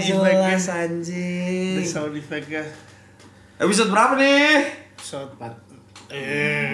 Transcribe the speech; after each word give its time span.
sound 0.00 0.22
effect 0.22 0.38
jelas 0.38 0.64
Ada 0.64 0.76
anjing. 0.84 1.74
sound 1.84 2.14
effect 2.14 2.46
ya. 2.48 2.64
Episode 3.58 3.90
berapa 3.90 4.14
nih? 4.14 4.50
Episode 4.94 5.30
4. 5.36 6.14
Eh, 6.14 6.72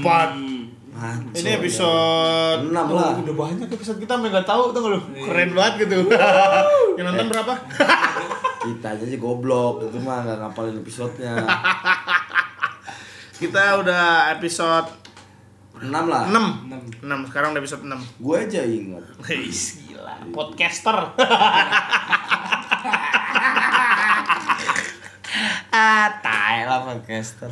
4. 0.00 0.58
Hancur, 0.98 1.30
Ini 1.30 1.62
episode 1.62 2.74
Enam 2.74 2.90
lah. 2.90 3.14
Oh, 3.14 3.22
Udah 3.22 3.36
banyak 3.38 3.70
episode 3.70 4.02
kita 4.02 4.18
sampai 4.18 4.34
nggak 4.34 4.48
tahu 4.48 4.74
tuh 4.74 4.82
lu. 4.88 4.98
Keren 5.14 5.54
banget 5.54 5.86
gitu. 5.86 6.10
Yang 6.98 7.04
nonton 7.06 7.26
berapa? 7.30 7.54
Kita 8.58 8.86
aja 8.98 9.04
sih 9.06 9.14
goblok, 9.14 9.86
itu 9.86 9.98
mah 10.02 10.26
nggak 10.26 10.42
ngapalin 10.42 10.82
episodenya. 10.82 11.38
kita 13.40 13.78
udah 13.78 14.34
episode 14.34 14.90
Enam 15.78 16.10
lah. 16.10 16.26
6. 16.26 17.06
6. 17.06 17.28
Sekarang 17.30 17.54
udah 17.54 17.62
episode 17.62 17.86
6. 17.86 17.94
Gue 18.18 18.36
aja 18.42 18.60
ingat. 18.66 19.04
Wih, 19.22 19.46
gila. 19.86 20.14
Podcaster. 20.34 20.98
Ah, 25.70 26.08
tai 26.18 26.64
lah 26.64 26.80
podcaster. 26.82 27.50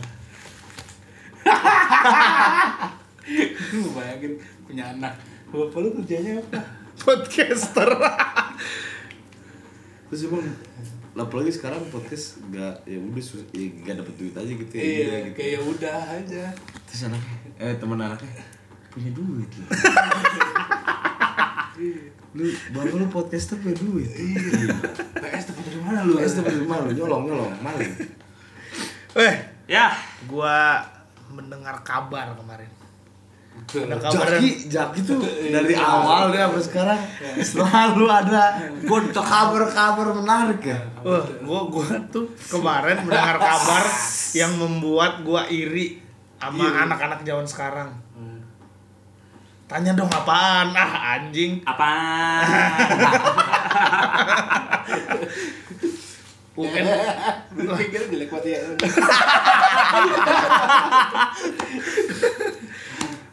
Lu 3.73 3.91
bayangin 3.92 4.33
punya 4.62 4.84
anak 4.89 5.14
Bapak 5.47 5.79
lu 5.79 5.89
kerjanya 5.95 6.41
apa? 6.41 6.59
Podcaster. 6.97 7.87
Terus 10.07 10.20
emang 10.25 10.42
apalagi 11.17 11.48
sekarang 11.51 11.81
podcast 11.87 12.41
nggak 12.45 12.84
ya 12.84 12.98
udah 12.98 13.25
sus- 13.25 13.48
ya, 13.51 13.64
nggak 13.64 13.97
dapet 13.97 14.14
duit 14.17 14.34
aja 14.34 14.53
gitu 14.53 14.69
ya 14.70 14.83
Iya, 14.83 14.92
udah 15.01 15.20
gitu. 15.23 15.33
kayak 15.34 15.61
udah 15.64 15.97
aja 16.12 16.45
terus 16.84 17.01
anaknya 17.09 17.37
eh 17.57 17.73
teman 17.75 17.97
anaknya 17.98 18.45
punya 18.92 19.11
duit 19.12 19.48
lu 22.37 22.45
bapak 22.70 22.95
lu 22.95 23.06
podcaster 23.09 23.56
punya 23.56 23.75
duit. 23.75 24.09
PS 25.17 25.45
dapat 25.48 25.62
dari 25.65 25.81
mana 25.81 25.98
lu? 26.05 26.12
PS 26.17 26.33
dapat 26.37 26.53
dari 26.53 26.69
mana 26.69 26.81
lu? 26.84 26.92
Nyolong 26.92 27.23
nyolong. 27.25 27.53
Maling. 27.59 27.92
Eh, 29.17 29.34
Ya. 29.67 29.97
gua 30.29 30.84
mendengar 31.27 31.81
kabar 31.83 32.37
kemarin. 32.37 32.69
Ada 33.57 33.97
kabar 33.97 34.37
Jaki, 34.37 34.69
Jaki 34.69 35.01
tuh 35.01 35.25
dari 35.48 35.73
awal 35.73 36.29
deh 36.29 36.37
sampai 36.39 36.61
sekarang 36.61 37.01
selalu 37.41 38.05
ada 38.05 38.42
gontok 38.84 39.25
kabar-kabar 39.25 40.12
menarik 40.12 40.61
ya. 40.61 40.77
Wah, 41.01 41.25
gua 41.41 41.61
gua 41.67 41.89
tuh 42.07 42.29
kemarin 42.47 43.01
mendengar 43.01 43.41
kabar 43.41 43.81
yang 44.39 44.53
membuat 44.55 45.25
gua 45.25 45.48
iri 45.48 46.05
sama 46.37 46.84
anak-anak 46.84 47.25
zaman 47.25 47.48
sekarang. 47.48 47.89
Tanya 49.67 49.92
dong 49.92 50.06
apaan? 50.06 50.70
Ah, 50.72 51.19
anjing. 51.19 51.59
Apa? 51.67 51.91
UN 56.56 56.84
Lu 57.58 57.75
pikir 57.75 58.06
jelek 58.06 58.31
banget 58.31 58.55
ya? 58.55 58.61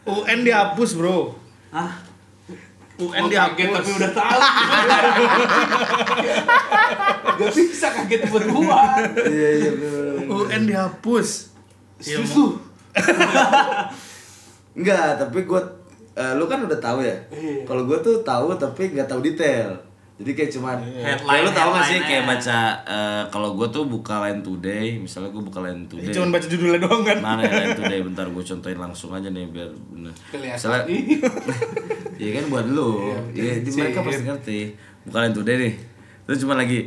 UN 0.04 0.38
dihapus, 0.42 0.90
Bro. 0.94 1.38
Hah? 1.70 2.02
UN 2.94 3.26
kaget 3.26 3.30
dihapus. 3.64 3.74
tapi 3.74 3.90
udah 3.92 4.10
tahu 4.12 4.38
Gak 7.34 7.50
bisa 7.50 7.86
kaget 7.90 8.22
berdua 8.28 8.80
Iya 9.18 9.48
iya. 9.56 9.70
UN 10.24 10.62
dihapus. 10.64 11.28
Ya, 12.02 12.18
mau- 12.18 12.26
lu? 12.28 12.46
Enggak, 14.74 15.08
tapi 15.16 15.42
gua 15.42 15.62
eh, 16.14 16.32
lu 16.34 16.44
kan 16.44 16.58
udah 16.60 16.78
tahu 16.78 16.98
ya. 17.00 17.14
Iya. 17.28 17.62
Kalau 17.62 17.84
gua 17.84 17.98
tuh 17.98 18.20
tahu 18.20 18.54
tapi 18.54 18.90
nggak 18.90 19.06
tahu 19.06 19.20
detail. 19.20 19.74
Jadi 20.14 20.30
kayak 20.32 20.50
cuman 20.52 20.78
Headline- 20.78 21.26
kayak 21.26 21.42
lu 21.42 21.50
tahu 21.52 21.68
gak 21.74 21.84
sih 21.84 21.98
kayak 22.00 22.22
baca 22.24 22.58
eh, 22.84 23.22
kalau 23.28 23.48
gua 23.52 23.66
tuh 23.66 23.82
buka 23.84 24.22
Line 24.22 24.40
Today, 24.40 24.94
misalnya 24.96 25.28
gua 25.28 25.42
buka 25.42 25.58
Line 25.60 25.84
Today. 25.84 26.14
Cuman 26.14 26.30
baca 26.30 26.46
judulnya 26.46 26.78
doang 26.78 27.02
kan. 27.02 27.18
Mana 27.18 27.42
ya 27.42 27.52
Line 27.60 27.74
Today 27.74 27.98
bentar 28.06 28.26
gua 28.26 28.40
contohin 28.40 28.78
langsung 28.78 29.10
aja 29.10 29.26
nih 29.26 29.42
biar 29.48 29.66
bener. 29.90 30.14
Kelihatan 30.28 30.54
Misalnya- 30.54 30.86
nih 30.86 31.02
Iya 32.22 32.30
kan 32.32 32.44
buat 32.46 32.66
lu. 32.68 32.90
Iya, 33.34 33.58
di 33.58 33.70
mereka 33.74 33.98
pasti 34.00 34.22
ngerti. 34.22 34.58
Bukan 35.04 35.34
today 35.34 35.56
nih. 35.60 35.74
Terus 36.24 36.38
cuma 36.40 36.54
lagi 36.54 36.86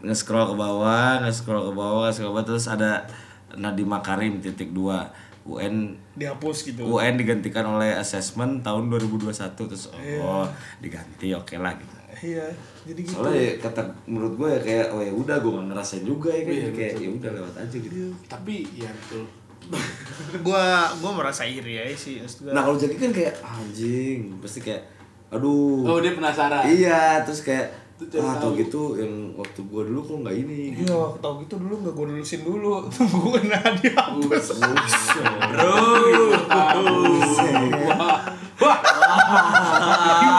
nge-scroll 0.00 0.46
ke 0.46 0.56
bawah, 0.56 1.20
nge-scroll 1.20 1.60
ke 1.60 1.72
bawah, 1.74 2.06
nge-scroll 2.06 2.30
ke 2.30 2.36
bawah 2.38 2.46
terus 2.46 2.70
ada 2.70 3.02
Nadiem 3.50 3.84
Makarim 3.84 4.38
titik 4.38 4.70
dua 4.70 5.10
UN 5.56 5.98
Dihapus 6.14 6.70
gitu. 6.70 6.82
UN 6.86 7.14
digantikan 7.18 7.66
oleh 7.66 7.96
assessment 7.96 8.62
tahun 8.62 8.86
2021 8.92 9.34
terus 9.56 9.90
oh 9.90 10.46
diganti 10.78 11.34
oke 11.34 11.56
lah 11.58 11.74
gitu. 11.74 11.94
Iya, 12.20 12.46
jadi 12.84 13.00
gitu. 13.00 13.16
Soalnya 13.16 13.40
ya, 13.40 13.52
kata 13.64 13.80
menurut 14.04 14.34
gue 14.36 14.48
ya 14.52 14.60
kayak 14.60 14.86
oh 14.92 15.00
ya 15.00 15.12
udah 15.14 15.36
gue 15.40 15.50
gak 15.56 15.66
ngerasain 15.72 16.04
juga 16.04 16.28
ya 16.28 16.42
kan 16.44 16.52
Iya, 16.52 16.62
Jadi 16.68 16.76
kayak 16.76 16.94
ya 17.00 17.08
udah 17.16 17.30
lewat 17.32 17.54
aja 17.56 17.76
gitu. 17.80 17.96
Tapi 18.28 18.54
ya 18.76 18.90
betul 18.92 19.24
gua 20.46 20.88
gua 21.04 21.12
merasa 21.12 21.44
iri 21.44 21.76
ya 21.76 21.84
sih 21.92 22.16
maksud 22.20 22.48
gua. 22.48 22.52
Nah 22.56 22.62
kalau 22.64 22.80
jadi 22.80 22.96
kan 22.96 23.10
kayak 23.12 23.34
anjing 23.44 24.32
pasti 24.40 24.64
kayak 24.64 24.82
aduh 25.30 25.84
Oh 25.86 26.00
dia 26.02 26.16
penasaran 26.16 26.64
Iya, 26.64 27.22
terus 27.22 27.44
kayak 27.44 27.68
ah 28.00 28.34
tau 28.40 28.56
tahu. 28.56 28.60
gitu 28.64 28.82
yang 28.96 29.36
waktu 29.36 29.60
gua 29.68 29.84
dulu 29.84 30.00
kok 30.00 30.16
nggak 30.24 30.36
ini. 30.40 30.72
Iya, 30.72 31.00
tau 31.20 31.36
gitu 31.44 31.60
dulu 31.60 31.74
nggak 31.84 31.92
gue 31.92 32.06
lulusin 32.08 32.40
dulu. 32.40 32.84
Tungguin 32.96 33.52
aja 33.52 33.70
dihapus. 33.76 34.46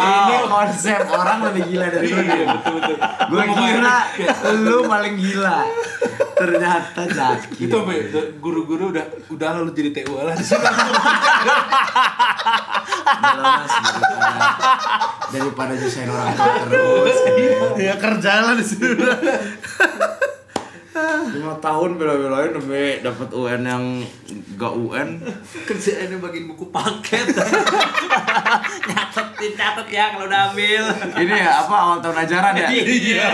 ini 0.02 0.36
konsep 0.50 1.02
orang 1.06 1.38
lebih 1.54 1.62
gila 1.70 1.86
dari 1.90 2.10
lu. 2.10 2.22
Iya 2.22 2.46
betul 2.58 2.74
betul 2.82 2.98
Gua 3.30 3.44
kira 3.46 3.98
lu 4.58 4.78
paling 4.90 5.16
gila. 5.22 5.58
Ternyata 6.41 7.02
Jaki. 7.06 7.62
Itu 7.69 7.75
apa 7.85 7.91
ya? 7.94 8.02
Guru-guru 8.41 8.90
udah 8.90 9.06
Udah 9.29 9.50
lalu 9.62 9.69
jadi 9.78 9.90
TU 10.02 10.18
lah 10.18 10.34
di 10.40 10.41
sini 10.41 10.57
Udah 10.57 10.74
lah, 13.38 13.62
Mas, 13.62 13.69
daripada, 13.69 14.29
daripada 15.29 15.74
nyusahin 15.78 16.09
orang 16.09 16.34
tua 16.34 16.53
terus. 16.66 17.18
ya 17.78 17.94
kerja 18.02 18.31
lah 18.41 18.53
di 18.57 18.66
sini. 18.66 18.88
Lima 21.31 21.56
tahun 21.62 21.96
bela-belain 21.96 22.52
demi 22.52 23.00
dapat 23.00 23.29
UN 23.31 23.62
yang 23.63 23.84
gak 24.58 24.73
UN. 24.75 25.09
Kerjaannya 25.69 26.18
bagiin 26.19 26.46
buku 26.52 26.68
paket 26.68 27.31
Nyatetin 28.90 29.53
catet 29.56 29.88
ya 29.88 30.12
kalau 30.12 30.28
udah 30.28 30.52
ambil 30.52 30.84
Ini 31.16 31.35
ya 31.35 31.52
apa 31.63 31.75
awal 31.75 31.97
tahun 32.03 32.18
ajaran 32.28 32.53
ya? 32.59 32.68
Iya 32.73 33.29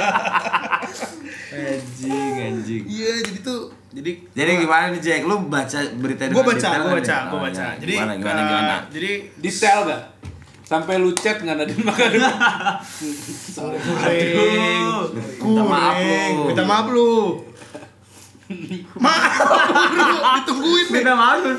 Anjing, 1.57 2.34
anjing. 2.38 2.84
Iya, 2.85 3.12
jadi 3.25 3.40
tuh 3.41 3.59
jadi 3.90 4.12
Jadi 4.31 4.50
gimana 4.62 4.94
nih 4.94 5.01
Jack? 5.01 5.22
Lu 5.25 5.41
baca 5.44 5.79
berita 5.97 6.29
gue 6.29 6.44
baca, 6.44 6.68
gue 6.78 6.91
baca, 6.94 7.16
Oh, 7.34 7.40
baca. 7.41 7.57
ya. 7.57 7.69
Jadi 7.81 7.91
gimana 7.94 8.13
gimana 8.13 8.40
eh, 8.40 8.45
gimana? 8.45 8.75
Jadi 8.94 9.12
Detail 9.38 9.79
gak? 9.85 10.01
Sampai 10.62 11.00
lu 11.00 11.16
chat 11.16 11.40
nggak 11.40 11.56
Nadine 11.56 11.79
Makarim 11.81 12.19
Sorry 13.56 13.80
kuring, 13.80 14.86
Minta 15.15 15.63
maaf 15.63 15.95
lu. 15.98 16.44
Minta 16.45 16.63
maaf 16.63 16.88
lu. 16.92 17.09
maaf 19.00 19.33
lu, 19.89 20.06
ditungguin. 20.38 20.86
Minta 20.92 21.13
maaf 21.15 21.39
lu. 21.42 21.51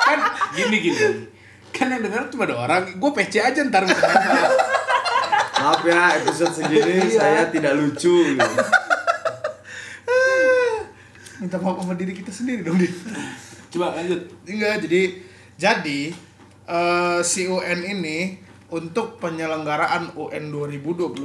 Kan 0.00 0.18
gini 0.52 0.76
gini 0.80 1.06
Kan 1.68 1.88
yang 1.88 2.00
denger 2.00 2.28
cuma 2.28 2.44
ada 2.44 2.56
orang 2.56 2.82
Gue 2.96 3.10
PC 3.12 3.40
aja 3.40 3.60
ntar 3.62 3.84
Maaf 3.84 4.83
ya, 5.86 6.02
episode 6.20 6.52
segini 6.52 7.08
saya 7.10 7.48
tidak 7.50 7.72
lucu. 7.78 8.34
gitu. 8.34 8.60
Minta 11.42 11.58
maaf 11.60 11.82
sama 11.82 11.94
diri 11.98 12.12
kita 12.16 12.30
sendiri 12.32 12.64
dong, 12.64 12.78
Dit. 12.80 12.94
Coba 13.74 13.98
lanjut 13.98 14.22
Enggak, 14.46 14.86
jadi 14.86 15.02
jadi 15.58 16.00
eh, 16.70 17.20
si 17.26 17.50
UN 17.50 17.80
ini 17.84 18.38
untuk 18.70 19.18
penyelenggaraan 19.22 20.14
UN 20.16 20.50
2021 20.50 21.20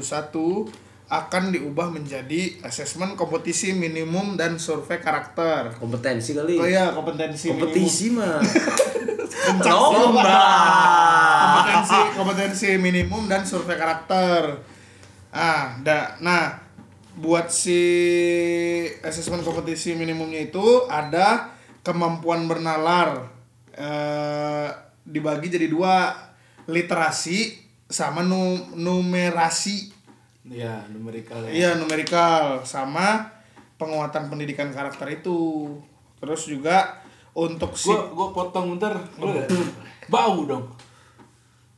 akan 1.10 1.44
diubah 1.50 1.90
menjadi 1.90 2.62
asesmen 2.62 3.18
kompetisi 3.18 3.74
minimum 3.74 4.38
dan 4.38 4.62
survei 4.62 5.02
karakter. 5.02 5.74
Kompetensi 5.82 6.38
kali. 6.38 6.54
Oh 6.62 6.70
iya, 6.70 6.94
kompetensi 6.94 7.50
Kompetisi 7.50 8.14
mah. 8.14 8.38
Lomba. 9.58 10.46
Kompetensi 11.40 11.98
kompetensi 12.14 12.70
minimum 12.78 13.26
dan 13.26 13.42
survei 13.42 13.76
karakter. 13.76 14.62
Ah, 15.30 15.78
da, 15.82 16.18
nah 16.22 16.58
buat 17.14 17.52
si 17.52 17.82
asesmen 19.02 19.42
kompetisi 19.42 19.94
minimumnya 19.94 20.40
itu 20.40 20.88
ada 20.88 21.52
kemampuan 21.82 22.46
bernalar 22.46 23.28
eh, 23.74 24.70
dibagi 25.04 25.50
jadi 25.50 25.68
dua 25.68 26.14
literasi 26.66 27.58
sama 27.90 28.22
nu- 28.22 28.78
numerasi 28.78 29.98
Iya, 30.50 30.82
numerikal 30.90 31.46
ya. 31.46 31.50
Iya 31.52 31.70
numerikal 31.78 32.66
sama 32.66 33.30
penguatan 33.78 34.34
pendidikan 34.34 34.74
karakter 34.74 35.22
itu. 35.22 35.70
Terus 36.18 36.50
juga 36.50 36.99
untuk 37.34 37.72
si 37.74 37.90
Gua 37.92 38.10
gua 38.12 38.28
potong 38.32 38.76
bentar. 38.76 38.94
Boleh? 39.16 39.46
Bau 40.08 40.44
dong. 40.46 40.66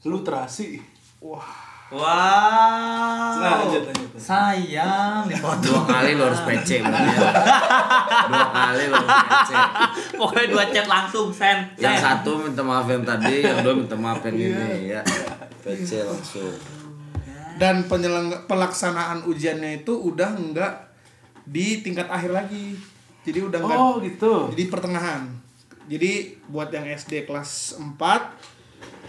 Lu 0.04 0.20
terasi. 0.22 0.80
wah 1.22 1.72
Wow. 1.92 3.36
Lanjut, 3.36 3.84
lanjut. 3.84 4.10
Sayang 4.16 5.28
dipotong. 5.28 5.60
Dua 5.60 5.82
kali 5.84 6.16
lo 6.16 6.32
harus 6.32 6.40
PC. 6.48 6.80
Dua 6.80 8.48
kali 8.48 8.84
lo 8.88 8.96
harus 8.96 9.12
PC. 9.28 9.52
Pokoknya 10.16 10.48
dua 10.48 10.64
chat 10.72 10.88
langsung 10.88 11.28
send. 11.36 11.76
Yang 11.76 12.00
satu 12.00 12.40
minta 12.40 12.64
maaf 12.64 12.88
yang 12.88 13.04
tadi, 13.04 13.44
yang 13.44 13.60
dua 13.60 13.76
minta 13.76 14.00
maaf 14.00 14.24
yang 14.24 14.40
ini 14.40 14.88
ya. 14.88 15.04
PC 15.60 16.08
langsung. 16.08 16.56
dan 17.60 17.86
penyelengga 17.86 18.50
pelaksanaan 18.50 19.22
ujiannya 19.28 19.84
itu 19.84 19.94
udah 19.94 20.34
enggak 20.34 20.96
di 21.44 21.84
tingkat 21.84 22.08
akhir 22.08 22.32
lagi. 22.32 22.74
Jadi 23.22 23.38
udah 23.38 23.60
enggak 23.62 23.78
Oh, 23.78 24.00
gitu. 24.00 24.48
jadi 24.56 24.64
pertengahan. 24.66 25.28
Jadi 25.86 26.12
buat 26.46 26.70
yang 26.70 26.86
SD 26.86 27.24
kelas 27.24 27.78
4 27.78 27.98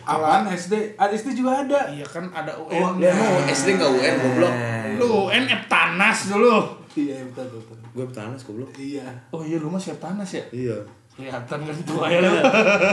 Apaan 0.02 0.50
SD? 0.50 0.98
Ah, 0.98 1.06
SD 1.06 1.30
juga 1.32 1.62
ada. 1.62 1.86
iya 1.88 2.02
kan 2.02 2.26
ada 2.28 2.50
Oh, 2.52 2.66
UN. 2.66 2.98
Dia 2.98 3.14
mau 3.14 3.38
SD 3.44 3.78
nggak 3.78 3.90
UN 3.92 4.14
goblok. 4.19 4.54
Lu 4.98 5.06
UN 5.28 5.44
Eptanas 5.46 6.26
dulu. 6.26 6.58
Iya, 6.92 7.22
betul. 7.30 7.62
Gue 7.92 8.04
Tanas 8.10 8.42
goblok. 8.42 8.74
Iya. 8.74 9.06
Oh 9.30 9.40
iya 9.40 9.56
lu 9.56 9.70
mah 9.70 9.78
Eptanas 9.78 10.26
ya? 10.28 10.42
Iya. 10.50 10.76
Kelihatan 11.12 11.58
kan 11.62 11.76
tua 11.86 12.06
ya 12.08 12.19
lu. 12.19 12.34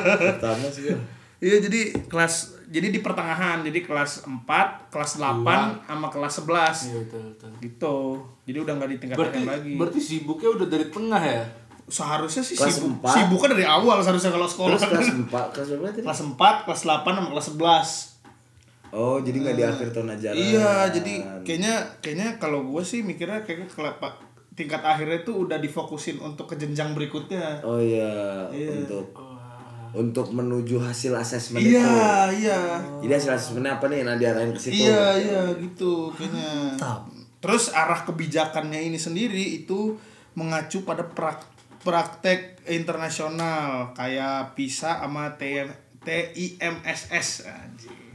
Tanas 0.43 0.75
ya. 0.77 0.93
Iya 1.39 1.55
jadi 1.57 1.95
kelas 2.05 2.33
jadi 2.67 2.91
di 2.91 2.99
pertengahan 2.99 3.63
jadi 3.63 3.79
kelas 3.81 4.27
4, 4.27 4.91
kelas 4.91 5.11
8 5.17 5.41
sama 5.87 6.07
kelas 6.07 6.33
11 6.37 6.45
Iya, 6.45 6.97
betul, 7.01 7.21
betul. 7.25 7.49
gitu. 7.57 7.95
Jadi 8.45 8.57
udah 8.59 8.73
nggak 8.75 8.89
di 8.91 8.97
tingkat 8.99 9.17
Berarti 9.17 9.39
lagi. 9.41 9.73
berarti 9.73 9.99
sibuknya 9.99 10.49
udah 10.53 10.67
dari 10.67 10.85
tengah 10.85 11.21
ya? 11.21 11.43
Seharusnya 11.89 12.39
sih 12.39 12.53
Kelas 12.53 12.71
sibuk 12.71 12.93
empat. 12.95 13.13
sibuknya 13.17 13.49
dari 13.51 13.65
awal 13.65 13.97
seharusnya 13.99 14.29
kalau 14.29 14.45
sekolah. 14.45 14.77
Terus 14.77 14.85
kelas 14.87 15.09
4, 15.25 15.51
kelas 15.51 15.67
berapa 15.71 15.85
tadi? 15.89 16.01
kelas 16.05 16.21
4, 16.23 16.63
kelas 16.63 16.81
8 16.83 17.05
sama 17.09 17.29
kelas 17.29 17.47
11. 17.51 18.09
Oh, 18.89 19.17
jadi 19.19 19.37
nggak 19.39 19.55
di 19.55 19.63
akhir 19.63 19.87
tahun 19.91 20.09
ajaran. 20.11 20.33
Iya, 20.35 20.71
jadi 20.89 21.13
kayaknya 21.43 21.73
kayaknya 21.99 22.27
kalau 22.37 22.65
gue 22.65 22.81
sih 22.81 23.01
mikirnya 23.01 23.41
kayaknya 23.43 23.67
kalau 23.67 23.93
pak 23.95 24.17
tingkat 24.51 24.81
akhirnya 24.81 25.21
tuh 25.21 25.45
udah 25.45 25.57
difokusin 25.57 26.17
untuk 26.17 26.45
ke 26.45 26.55
jenjang 26.55 26.93
berikutnya. 26.93 27.61
Oh 27.61 27.77
iya, 27.77 28.49
untuk 28.49 29.13
untuk 29.89 30.29
menuju 30.29 30.77
hasil 30.79 31.13
asesmen 31.15 31.61
itu. 31.61 31.73
Iya, 31.73 31.89
iya. 32.31 32.59
Jadi 32.99 33.09
hasil 33.11 33.31
asesmennya 33.31 33.77
apa 33.77 33.85
nih? 33.87 34.01
Nah 34.01 34.13
diarahin 34.13 34.51
ke 34.51 34.59
situ. 34.59 34.85
Iya, 34.85 35.05
iya 35.17 35.41
gitu 35.55 36.09
kayaknya. 36.11 36.73
Terus 37.39 37.69
arah 37.69 38.03
kebijakannya 38.03 38.83
ini 38.83 38.97
sendiri 38.97 39.39
itu 39.55 39.97
mengacu 40.33 40.81
pada 40.81 41.01
prak- 41.03 41.58
praktek 41.79 42.59
internasional 42.67 43.95
kayak 43.95 44.53
PISA 44.55 45.03
sama 45.03 45.35
TM, 45.39 45.69
TIMSS 46.03 47.47
anjing. 47.47 48.11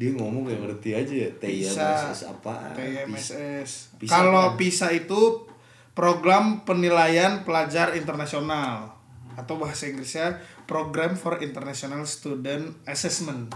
Dia 0.00 0.10
ngomong 0.16 0.48
kayak 0.48 0.60
ngerti 0.64 0.90
aja 0.96 1.14
ya. 1.14 1.30
TIMSS 1.36 2.26
apa? 2.26 2.72
PISA 2.74 3.84
Kalau? 4.08 4.56
PISA 4.56 4.88
itu 4.96 5.46
program 5.92 6.64
penilaian 6.64 7.44
pelajar 7.44 7.92
internasional 7.98 8.96
atau 9.36 9.56
bahasa 9.56 9.86
Inggrisnya 9.88 10.40
Program 10.64 11.18
for 11.18 11.42
International 11.42 12.06
Student 12.06 12.78
Assessment. 12.86 13.50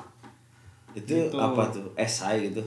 Itu 0.98 1.30
Gitu. 1.30 1.36
apa 1.38 1.70
tuh? 1.70 1.94
SI 1.94 2.50
gitu. 2.50 2.62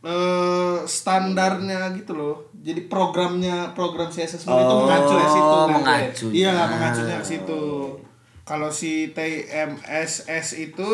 Eh 0.00 0.78
standarnya 0.88 1.92
gitu 1.96 2.16
loh. 2.16 2.36
Jadi 2.66 2.90
programnya 2.90 3.70
program 3.72 4.10
si 4.10 4.26
assessment 4.26 4.58
itu 4.58 4.66
Oh, 4.66 4.82
mengacu 4.82 5.14
ke 5.14 5.28
situ. 5.30 5.58
mengacunya. 5.70 6.34
Iya, 6.34 6.54
mengacunya 6.66 7.16
ke 7.22 7.26
situ. 7.26 7.62
Kalau 8.42 8.68
si 8.68 9.14
TMSS 9.14 10.46
itu 10.56 10.88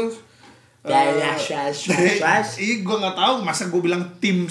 TMSS. 0.85 1.89
Iya, 2.61 2.75
gue 2.83 2.97
nggak 3.01 3.17
tahu. 3.17 3.35
Masa 3.41 3.73
gue 3.73 3.81
bilang 3.81 4.05
tim 4.21 4.45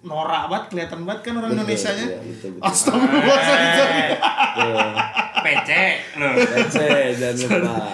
norak 0.00 0.46
banget, 0.46 0.64
kelihatan 0.70 1.02
banget 1.02 1.20
kan 1.26 1.34
orang 1.36 1.50
Indonesia 1.52 1.90
nya. 1.90 2.06
iya. 2.06 2.18
Astagfirullah, 2.62 3.40
sorry, 3.42 3.66
sorry. 3.74 4.04
PC 5.42 5.70
loh. 6.16 6.32
PC 6.38 6.76
jangan 7.18 7.60
lupa. 7.66 7.86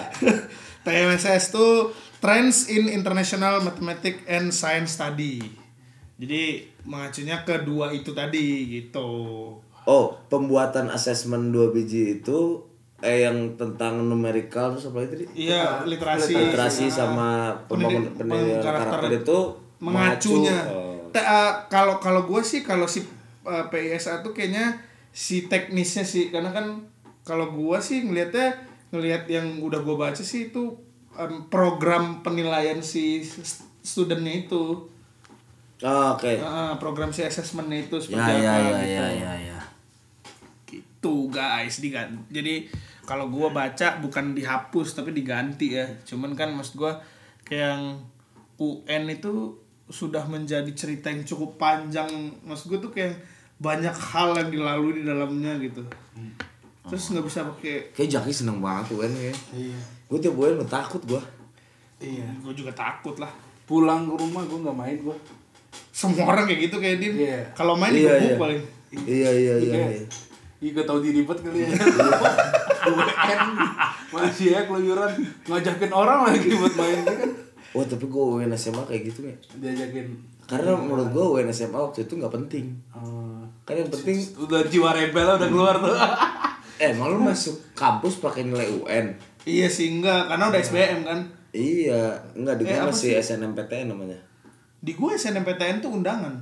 TMSS 0.83 1.43
itu 1.49 1.67
Trends 2.21 2.69
in 2.69 2.87
International 2.87 3.59
Mathematics 3.59 4.21
and 4.29 4.53
Science 4.53 4.95
Study. 4.95 5.62
Jadi 6.23 6.43
mengacunya 6.83 7.43
ke 7.43 7.61
dua 7.61 7.91
itu 7.91 8.11
tadi 8.11 8.45
gitu. 8.69 9.09
Oh, 9.83 10.05
pembuatan 10.25 10.87
asesmen 10.87 11.51
dua 11.51 11.69
biji 11.69 12.17
itu 12.17 12.63
eh 12.97 13.27
yang 13.27 13.35
tentang 13.53 13.99
numerical 14.01 14.71
terus 14.71 14.87
apa 14.87 15.03
tadi? 15.03 15.27
Iya, 15.35 15.83
literasi. 15.83 16.31
Literasi 16.31 16.85
sama 16.87 17.51
pembangunan 17.67 18.07
Pendidik- 18.07 18.15
pendidikan 18.15 18.63
karakter 18.63 18.87
karakter 18.97 19.19
itu 19.19 19.39
mengacunya. 19.77 20.59
mengacu. 20.63 20.79
Oh. 21.11 21.11
Eh, 21.13 21.53
kalau 21.67 21.99
kalau 21.99 22.23
gue 22.23 22.39
sih 22.41 22.63
kalau 22.63 22.87
si 22.87 23.03
eh, 23.43 23.65
PISA 23.67 24.23
tuh 24.23 24.31
kayaknya 24.31 24.79
si 25.11 25.45
teknisnya 25.45 26.01
sih 26.01 26.31
karena 26.31 26.49
kan 26.49 26.79
kalau 27.21 27.51
gue 27.51 27.77
sih 27.77 28.01
ngelihatnya 28.01 28.55
ngelihat 28.89 29.27
yang 29.27 29.59
udah 29.59 29.79
gue 29.79 29.93
baca 29.93 30.23
sih 30.23 30.47
itu 30.47 30.73
program 31.47 32.21
penilaian 32.21 32.79
si 32.79 33.21
st- 33.21 33.67
studentnya 33.79 34.47
itu 34.47 34.89
Oh, 35.83 36.15
Oke. 36.15 36.39
Ah, 36.39 36.79
program 36.79 37.11
si 37.11 37.27
assessmentnya 37.27 37.83
itu 37.83 37.99
seperti 37.99 38.23
Ya 38.39 38.39
ya 38.39 38.51
apa 38.55 38.63
ya 38.63 38.79
gitu. 38.79 38.87
ya 38.87 39.07
ya 39.11 39.33
ya. 39.35 39.59
gitu 40.71 41.27
guys 41.27 41.83
diganti 41.83 42.15
jadi 42.31 42.63
kalau 43.03 43.27
gua 43.27 43.51
baca 43.51 43.99
bukan 43.99 44.31
dihapus 44.31 44.95
tapi 44.95 45.11
diganti 45.11 45.75
ya 45.75 45.83
cuman 46.07 46.31
kan 46.31 46.55
maksud 46.55 46.79
gua 46.79 46.95
kayak 47.43 47.75
yang 47.75 47.83
UN 48.55 49.11
itu 49.11 49.59
sudah 49.91 50.23
menjadi 50.23 50.71
cerita 50.71 51.11
yang 51.11 51.27
cukup 51.27 51.59
panjang 51.59 52.07
maksud 52.47 52.71
gua 52.71 52.79
tuh 52.79 52.95
kayak 52.95 53.19
banyak 53.59 53.91
hal 53.91 54.31
yang 54.39 54.47
dilalui 54.47 54.99
di 54.99 55.03
dalamnya 55.03 55.59
gitu 55.59 55.83
terus 56.83 57.15
nggak 57.15 57.25
bisa 57.27 57.39
pakai 57.47 57.75
Kayak 57.95 58.09
Jaki 58.19 58.31
seneng 58.31 58.59
banget 58.59 58.91
UN 58.91 59.13
ya. 59.15 59.33
Iya. 59.55 59.79
Gue 60.11 60.19
tiap 60.19 60.35
UN 60.35 60.59
takut 60.67 60.99
gue. 61.07 61.21
Iya. 62.03 62.27
gue 62.43 62.51
juga 62.51 62.75
takut 62.75 63.15
lah 63.15 63.31
Pulang 63.63 64.03
ke 64.03 64.13
rumah 64.19 64.43
gue 64.43 64.59
nggak 64.59 64.75
main 64.75 64.97
gue. 64.99 65.15
Semua 65.89 66.25
orang 66.27 66.45
kayak 66.45 66.61
gitu 66.63 66.77
kayak 66.77 66.97
din 66.97 67.13
Iya. 67.19 67.39
kalau 67.51 67.73
main 67.73 67.91
Iya, 67.91 68.11
dibekuk 68.11 68.27
iya. 68.27 68.37
paling 68.37 68.61
Iya 68.93 69.29
iya 69.31 69.53
iya. 69.57 69.75
iya. 69.89 70.05
Iya 70.59 70.69
gak 70.73 70.85
tau 70.85 70.99
diri 70.99 71.21
banget 71.21 71.43
kali 71.43 71.59
ya. 71.59 71.69
UN 72.85 73.39
masih 74.09 74.47
ya 74.49 74.59
keluyuran 74.63 75.11
ngajakin 75.43 75.91
orang 75.91 76.19
lagi 76.25 76.49
buat 76.51 76.73
main 76.73 76.99
Dia 77.01 77.15
kan 77.17 77.31
Oh 77.73 77.81
tapi 77.81 78.05
gue 78.05 78.23
UN 78.37 78.53
SMA 78.53 78.83
kayak 78.83 79.01
gitu 79.03 79.25
ya. 79.25 79.33
diajakin. 79.55 80.13
Karena 80.45 80.75
menurut 80.75 81.09
gue 81.09 81.25
UN 81.33 81.49
SMA 81.49 81.73
waktu 81.75 82.05
itu 82.05 82.13
nggak 82.13 82.29
penting. 82.31 82.69
Oh. 82.91 83.41
Kan 83.63 83.75
yang 83.75 83.89
penting 83.89 84.13
udah 84.37 84.61
jiwa 84.63 84.93
rebel 84.93 85.25
udah 85.25 85.49
keluar 85.49 85.75
tuh. 85.75 85.97
eh 86.83 86.93
malu 86.93 87.17
masuk 87.17 87.57
kampus 87.73 88.19
pakai 88.19 88.45
nilai 88.45 88.69
UN. 88.69 89.05
iya 89.43 89.65
sih 89.65 89.89
enggak 89.91 90.27
karena 90.27 90.47
udah 90.47 90.59
SBM 90.59 91.01
kan 91.01 91.19
Iya, 91.49 92.13
enggak 92.33 92.55
di 92.57 92.63
Eh, 92.67 92.77
masih 92.79 93.09
sih? 93.11 93.25
SNMPTN 93.27 93.85
namanya. 93.87 94.17
Di 94.83 94.91
gue 94.91 95.11
SNMPTN 95.13 95.79
tuh 95.79 95.91
undangan 95.93 96.35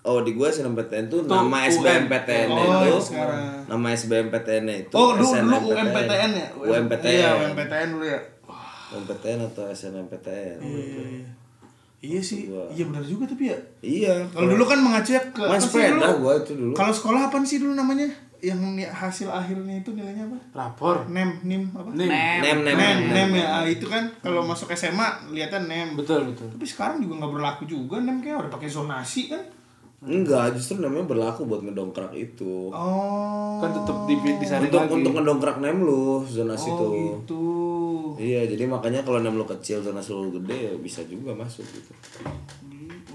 Oh 0.00 0.20
di 0.20 0.36
gue 0.36 0.44
SNMPTN 0.44 1.08
tuh 1.08 1.24
Tuh, 1.24 1.32
nama. 1.32 1.64
SBMPTN 1.64 2.48
Oh, 2.48 2.84
itu 2.84 3.00
sekarang. 3.02 3.64
nama 3.64 3.88
SBMPTN 3.90 4.64
itu 4.68 4.92
Oh, 4.92 5.16
dulu, 5.16 5.24
dulu 5.24 5.32
SNMPTN. 5.32 5.76
UMPTN 5.80 6.30
ya? 6.34 6.46
UMPTN. 6.54 7.08
Iya, 7.10 7.28
UMPTN 7.40 7.86
dulu 7.90 8.04
ya. 8.04 8.20
UMPTN 8.90 9.38
atau 9.42 9.64
SNMPTN. 9.66 10.56
Iya, 10.60 11.04
iya 12.02 12.20
sih. 12.20 12.46
Gua. 12.46 12.68
Iya 12.68 12.84
benar 12.84 13.00
juga 13.00 13.24
tapi 13.24 13.48
ya. 13.48 13.58
Iya. 13.80 14.14
Kalau 14.28 14.44
dulu 14.46 14.64
kan 14.64 14.78
mengacu 14.78 15.10
ya 15.10 15.22
ke 15.24 15.40
sepeda 15.56 15.96
dulu? 15.96 16.20
gua 16.20 16.32
itu 16.36 16.52
dulu. 16.52 16.72
Kalau 16.76 16.92
sekolah 16.92 17.20
apa 17.28 17.40
sih 17.42 17.58
dulu 17.58 17.72
namanya? 17.72 18.08
Yang 18.44 18.60
hasil 18.92 19.28
akhirnya 19.32 19.80
itu 19.80 19.96
nilainya 19.96 20.28
apa? 20.28 20.38
Rapor. 20.52 21.08
Nem, 21.08 21.40
nim 21.48 21.72
apa? 21.72 21.88
Nih. 21.96 22.08
Nem 22.44 22.58
nem 22.60 22.76
Nem, 22.76 22.98
nem, 23.08 23.28
ya. 23.40 23.64
Ah, 23.64 23.64
itu 23.64 23.88
kan 23.88 24.04
kalau 24.20 24.44
masuk 24.44 24.68
SMA 24.76 25.32
lihatnya 25.32 25.64
nem. 25.64 25.96
Betul 25.96 26.28
betul. 26.28 26.52
Tapi 26.52 26.66
sekarang 26.68 27.00
juga 27.00 27.24
nggak 27.24 27.32
berlaku 27.32 27.62
juga 27.64 28.04
nem 28.04 28.20
kayak 28.20 28.44
udah 28.44 28.52
pakai 28.52 28.68
zonasi 28.68 29.32
kan. 29.32 29.40
Enggak, 30.04 30.52
justru 30.52 30.84
namanya 30.84 31.08
berlaku 31.08 31.48
buat 31.48 31.64
ngedongkrak 31.64 32.12
itu. 32.12 32.68
Oh. 32.68 33.56
Kan 33.64 33.72
tetep 33.72 33.96
di 34.04 34.14
disaring 34.36 34.68
untuk 34.68 34.84
lagi. 34.84 34.94
untuk 35.00 35.12
ngedongkrak 35.16 35.56
nem 35.64 35.80
lu 35.80 36.20
zonasi 36.28 36.68
Oh 36.68 36.76
itu. 36.76 36.88
gitu. 36.92 37.44
Iya, 38.20 38.44
jadi 38.44 38.68
makanya 38.68 39.00
kalau 39.00 39.24
nem 39.24 39.32
lu 39.32 39.48
kecil 39.48 39.80
zonasi 39.80 40.12
lu 40.12 40.28
gede 40.28 40.68
ya 40.68 40.72
bisa 40.76 41.00
juga 41.08 41.32
masuk 41.32 41.64
gitu. 41.64 41.96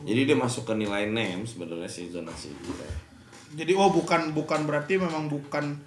Jadi 0.01 0.21
dia 0.25 0.33
masuk 0.33 0.65
ke 0.65 0.73
nilai 0.73 1.05
nem 1.13 1.45
sebenarnya 1.45 1.85
sih 1.85 2.09
zonasi 2.09 2.49
kita. 2.57 3.08
Jadi 3.55 3.71
oh 3.73 3.89
bukan 3.89 4.33
bukan 4.33 4.65
berarti 4.69 5.01
memang 5.01 5.25
bukan 5.29 5.77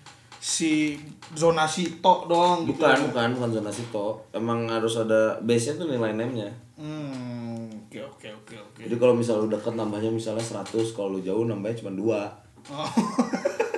si 0.43 0.99
zonasi 1.39 2.03
tok 2.03 2.27
dong 2.27 2.67
gitu. 2.67 2.83
Bukan, 2.83 3.15
bukan, 3.15 3.29
bukan 3.39 3.51
zonasi 3.63 3.83
to. 3.95 4.19
Emang 4.35 4.67
harus 4.67 4.99
ada 4.99 5.39
base-nya 5.39 5.79
tuh 5.79 5.87
nilai 5.87 6.11
nem-nya. 6.19 6.51
Hmm. 6.75 7.71
Oke 7.87 8.03
oke 8.03 8.27
oke 8.43 8.55
oke. 8.59 8.81
Jadi 8.83 8.95
kalau 8.99 9.15
misal 9.15 9.45
lu 9.45 9.47
deket 9.47 9.79
nambahnya 9.79 10.11
misalnya 10.11 10.43
100, 10.43 10.97
kalau 10.97 11.15
lu 11.15 11.21
jauh 11.23 11.47
nambahnya 11.47 11.79
cuma 11.87 11.95
2. 11.95 12.73
Oh. 12.73 12.91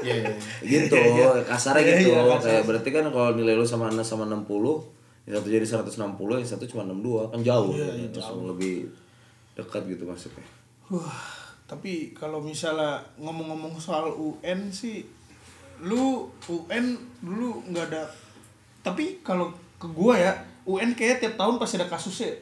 Iya 0.01 0.15
iya. 0.21 0.33
iya. 0.65 0.81
Gitu, 0.89 0.97
kasarnya 1.45 1.85
Iya, 1.85 1.97
gitu. 2.01 2.11
iya, 2.13 2.21
kasar. 2.33 2.45
Kayak 2.49 2.65
berarti 2.65 2.89
kan 2.93 3.05
kalau 3.13 3.31
nilai 3.37 3.55
lu 3.57 3.67
sama 3.69 3.93
sama 4.01 4.25
60, 4.25 4.45
yang 5.29 5.35
satu 5.41 5.49
jadi 5.49 5.67
160, 5.67 6.41
yang 6.41 6.49
satu 6.49 6.65
cuma 6.69 6.83
62, 6.89 7.33
kan 7.33 7.41
jauh. 7.45 7.73
Iya, 7.77 7.85
kan? 7.85 7.97
iya, 8.01 8.09
Langsung 8.13 8.45
lebih 8.49 8.75
dekat 9.57 9.83
gitu 9.89 10.05
maksudnya. 10.09 10.45
Wah, 10.93 11.44
tapi 11.65 12.13
kalau 12.13 12.39
misalnya 12.39 12.97
ngomong-ngomong 13.17 13.77
soal 13.77 14.11
UN 14.11 14.69
sih, 14.69 15.01
lu 15.81 16.25
UN 16.45 16.95
dulu 17.19 17.65
nggak 17.67 17.87
ada. 17.89 18.05
Tapi 18.81 19.21
kalau 19.21 19.49
ke 19.75 19.89
gua 19.89 20.15
ya, 20.15 20.33
UN 20.65 20.93
kayaknya 20.93 21.17
tiap 21.23 21.35
tahun 21.37 21.57
pasti 21.57 21.77
ada 21.77 21.89
kasusnya. 21.89 22.33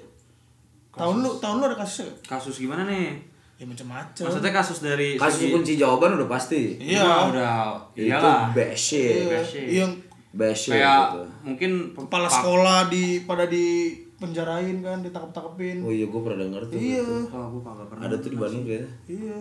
Tahun 0.93 1.17
lu, 1.19 1.31
tahun 1.39 1.57
lu 1.57 1.65
ada 1.65 1.79
kasusnya? 1.79 2.11
Kasus 2.23 2.59
gimana 2.59 2.85
nih? 2.85 3.17
Ya 3.57 3.65
macam-macam. 3.65 4.23
Maksudnya 4.27 4.53
kasus 4.53 4.79
dari 4.81 5.15
Kasus 5.15 5.47
segi- 5.47 5.55
kunci 5.55 5.73
jawaban 5.79 6.19
udah 6.19 6.27
pasti. 6.27 6.75
Iya. 6.77 7.31
Udah 7.31 7.79
Itu 7.95 8.11
iyalah. 8.11 8.51
bad 8.51 8.75
shit. 8.75 9.23
Iya, 9.23 9.39
Bashing. 9.39 9.67
yang 9.71 9.93
Bad 10.33 10.51
shit 10.51 10.73
Kayak 10.75 10.99
gitu. 11.13 11.23
mungkin 11.45 11.71
kepala 11.95 12.25
sekolah 12.27 12.89
di 12.89 13.23
pada 13.23 13.45
di 13.45 13.95
penjarain 14.23 14.79
kan, 14.79 15.03
ditangkap-tangkapin. 15.03 15.83
Oh 15.83 15.91
iya, 15.91 16.07
gue 16.07 16.21
pernah 16.21 16.39
denger 16.41 16.63
tuh. 16.65 16.79
Iya, 16.79 17.03
gitu. 17.03 17.15
Oh, 17.29 17.47
gua 17.51 17.63
kagak 17.65 17.87
pernah. 17.91 18.03
Ada 18.07 18.15
tuh 18.17 18.31
di 18.31 18.39
Bandung 18.39 18.63
kayaknya. 18.63 18.91
iya. 19.07 19.37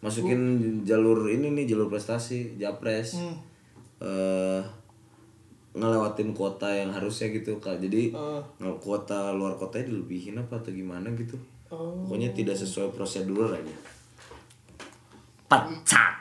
Masukin 0.00 0.40
jalur 0.82 1.24
ini 1.26 1.48
nih, 1.52 1.64
jalur 1.66 1.86
prestasi, 1.86 2.56
Japres. 2.56 3.16
Hmm. 3.16 3.36
eh 3.96 4.60
ngelewatin 5.72 6.30
kuota 6.30 6.68
yang 6.68 6.90
harusnya 6.90 7.30
gitu 7.30 7.56
kak 7.56 7.80
jadi 7.80 8.14
nge- 8.54 8.78
kuota 8.78 9.32
luar 9.32 9.54
kotanya 9.54 9.88
dilebihin 9.88 10.36
apa 10.36 10.54
atau 10.56 10.70
gimana 10.70 11.08
gitu 11.14 11.38
Oh. 11.66 12.04
pokoknya 12.04 12.30
tidak 12.30 12.54
sesuai 12.54 12.90
prosedur 12.90 13.50
aja 13.50 13.74
pecat 15.44 16.14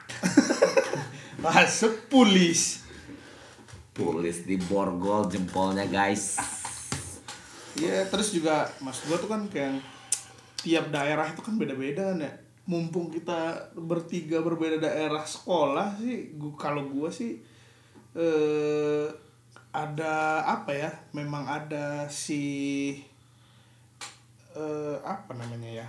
Masuk 1.43 2.07
pulis. 2.07 2.79
Pulis 3.91 4.41
di 4.41 4.55
borgol 4.57 5.27
jempolnya 5.27 5.83
guys. 5.85 6.39
Iya, 7.73 8.05
terus 8.05 8.29
juga 8.29 8.69
mas 8.85 9.01
gua 9.09 9.17
tuh 9.17 9.29
kan 9.29 9.41
kayak 9.49 9.81
tiap 10.61 10.93
daerah 10.93 11.25
itu 11.25 11.41
kan 11.41 11.57
beda-beda 11.57 12.13
kan 12.13 12.21
ya. 12.21 12.33
Mumpung 12.69 13.09
kita 13.11 13.59
bertiga 13.75 14.39
berbeda 14.39 14.79
daerah 14.79 15.25
sekolah 15.25 15.97
sih, 15.97 16.37
gua 16.37 16.53
kalau 16.53 16.85
gua 16.87 17.09
sih 17.09 17.41
eh 18.13 19.07
ada 19.73 20.45
apa 20.45 20.69
ya? 20.69 20.91
Memang 21.17 21.49
ada 21.49 22.05
si 22.05 22.93
eh 24.53 24.97
apa 25.01 25.33
namanya 25.33 25.81
ya? 25.81 25.87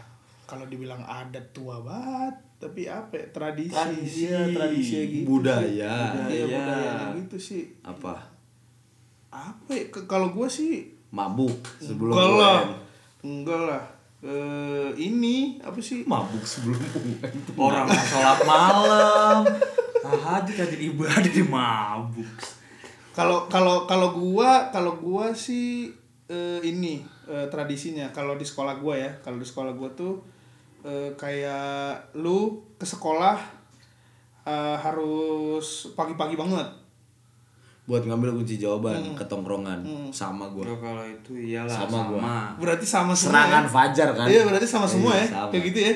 Kalau 0.48 0.64
dibilang 0.68 1.04
adat 1.04 1.52
tua 1.56 1.80
banget, 1.84 2.36
tapi 2.60 2.88
apa 2.88 3.12
ya? 3.16 3.26
Tradisi, 3.32 3.72
Tradisi. 3.76 4.20
Iya, 4.28 4.40
tradisi 4.52 4.96
gitu. 5.08 5.36
Budaya. 5.36 5.92
Iya, 6.28 6.44
Budaya. 6.44 6.44
budaya 6.48 6.92
gitu 7.20 7.36
sih. 7.36 7.64
Apa? 7.84 8.24
Apa 9.28 9.70
ya? 9.72 9.84
Kalau 10.08 10.32
gua 10.32 10.48
sih 10.48 10.93
Mabuk 11.14 11.62
sebelum 11.78 12.10
enggak 12.10 12.30
lah 12.34 12.58
UN. 12.58 12.70
enggak 13.22 13.60
lah 13.70 13.82
eh 14.24 14.90
ini 14.98 15.62
apa 15.62 15.78
sih 15.78 16.02
Mabuk 16.02 16.42
sebelum 16.42 16.82
UN. 16.82 17.32
orang 17.54 17.86
mau 17.86 18.02
sholat 18.02 18.38
malam. 18.42 19.38
Ah, 20.02 20.12
haji 20.36 20.52
tadi 20.52 20.76
ibadah 20.90 21.22
di 21.24 21.40
mabuk. 21.40 22.28
kalau 23.14 23.46
kalau 23.46 23.86
kalau 23.86 24.10
gua 24.12 24.68
kalau 24.68 24.98
gua 24.98 25.30
sih 25.30 25.86
eh, 26.26 26.60
ini 26.60 27.00
eh, 27.24 27.46
tradisinya 27.48 28.10
kalau 28.10 28.34
di 28.34 28.42
sekolah 28.42 28.76
gua 28.76 28.98
ya 28.98 29.10
kalau 29.22 29.38
di 29.38 29.46
sekolah 29.46 29.72
gua 29.72 29.88
tuh 29.94 30.18
eh, 30.82 31.08
kayak 31.14 32.12
lu 32.18 32.58
ke 32.76 32.84
sekolah 32.84 33.38
eh, 34.44 34.76
harus 34.76 35.94
pagi-pagi 35.94 36.36
banget 36.36 36.68
Buat 37.84 38.02
ngambil 38.02 38.32
kunci 38.34 38.56
jawaban 38.56 38.96
ke 39.12 39.24
tongkrongan 39.24 39.84
sama 40.08 40.48
gua. 40.48 40.64
Ya, 40.64 40.76
kalau 40.78 41.04
itu 41.04 41.32
iyalah 41.34 41.68
Sama 41.70 41.90
sama. 41.90 42.08
gua. 42.10 42.32
berarti 42.56 42.84
sama 42.84 43.12
semua 43.12 43.32
Serangan 43.36 43.62
ya? 43.62 43.70
fajar 43.70 44.08
kan? 44.10 44.26
iya 44.26 44.40
berarti 44.42 44.64
sama 44.64 44.86
semua 44.86 45.12
Iya, 45.12 45.20
ya 45.20 45.26
sama. 45.30 45.48
kayak 45.50 45.62
gitu 45.66 45.78
ya 45.80 45.94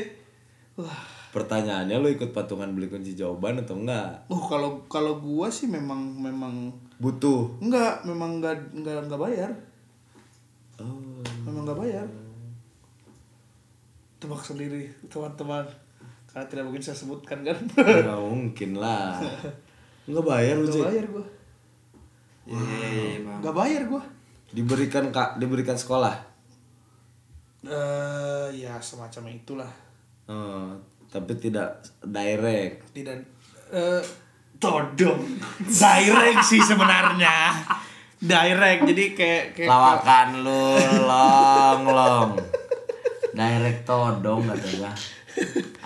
wah 0.76 1.00
Pertanyaannya 1.28 1.97
lu 1.99 2.09
ikut 2.11 2.30
patungan 2.30 2.68
beli 2.71 2.88
kunci 2.88 3.12
jawaban 3.12 3.57
atau 3.59 3.76
enggak? 3.76 4.16
uh 4.26 4.42
kalau 4.42 4.80
kalau 4.87 5.16
gua 5.18 5.49
sih 5.49 5.64
memang 5.66 5.97
memang 6.14 6.73
Butuh. 6.97 7.57
enggak 7.59 8.00
memang 8.02 8.37
enggak 8.37 8.57
enggak 8.71 9.00
enggak 9.02 9.21
bayar 9.23 9.50
Oh. 10.76 10.95
memang 11.42 11.64
nggak 11.64 11.75
bayar 11.76 12.07
tebak 14.18 14.38
sendiri 14.40 14.87
teman-teman 15.07 15.66
karena 16.28 16.45
tidak 16.47 16.64
mungkin 16.64 16.83
saya 16.83 16.97
sebutkan 16.97 17.38
kan 17.40 17.57
Nggak 17.75 18.21
mungkin 18.21 18.71
lah. 18.75 19.18
Enggak 20.07 20.25
bayar 20.25 20.54
lu, 20.54 20.64
nggak 20.64 20.75
Cik. 20.75 20.87
bayar 20.87 21.07
gua 21.09 21.25
Iya, 22.48 22.56
iya, 22.56 22.88
iya, 22.88 23.18
Bang. 23.20 23.38
nggak 23.38 23.54
bayar 23.54 23.82
gua 23.86 24.02
Diberikan 24.48 25.12
kak, 25.12 25.36
diberikan 25.36 25.76
sekolah. 25.76 26.16
eh 27.62 28.48
ya 28.54 28.78
semacam 28.78 29.28
itulah 29.30 29.72
Oh, 30.24 30.72
tapi 31.06 31.32
tidak 31.34 31.68
direct. 32.02 32.84
tidak 32.92 33.16
eh 33.68 34.00
todong 34.56 35.20
direct 35.82 36.40
sih 36.42 36.60
sebenarnya 36.60 37.52
direct 38.18 38.84
jadi 38.84 39.04
kayak 39.12 39.44
kayak 39.54 39.68
Lawakan 39.68 40.28
lu 40.40 40.64
long 41.02 41.82
long. 41.84 42.30
Direct 43.30 43.84
todong 43.84 44.44
kata 44.44 44.68
gua. 44.74 44.92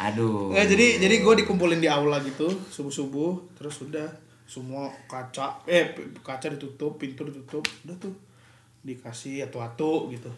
Aduh. 0.02 0.50
Nggak, 0.50 0.66
jadi 0.66 0.87
jadi 0.99 1.14
gue 1.21 1.35
dikumpulin 1.45 1.78
di 1.78 1.87
aula 1.87 2.19
gitu 2.21 2.49
subuh 2.66 2.90
subuh 2.90 3.33
terus 3.52 3.78
udah 3.81 4.09
semua 4.53 4.85
kaca 5.07 5.57
eh 5.65 5.97
kaca 6.21 6.47
ditutup 6.47 7.01
pintu 7.01 7.25
ditutup 7.25 7.65
udah 7.83 7.97
tuh 7.97 8.13
dikasih 8.83 9.49
atu-atu 9.49 10.11
gitu 10.11 10.29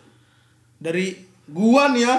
dari 0.76 1.18
gua 1.46 1.90
nih 1.90 2.04
ya 2.04 2.14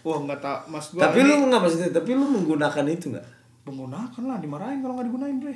wah 0.00 0.18
nggak 0.20 0.38
tak 0.38 0.58
mas 0.66 0.94
gua 0.94 1.02
Tapi 1.04 1.18
ini 1.20 1.32
lu 1.32 1.44
nggak 1.46 1.58
maksudnya, 1.58 1.90
tapi 1.90 2.10
lu 2.12 2.24
menggunakan 2.24 2.84
itu 2.86 3.06
nggak? 3.10 3.26
menggunakan 3.60 4.22
lah 4.24 4.38
dimarahin 4.38 4.78
kalau 4.78 4.94
nggak 4.94 5.06
digunain 5.06 5.36
bre 5.36 5.54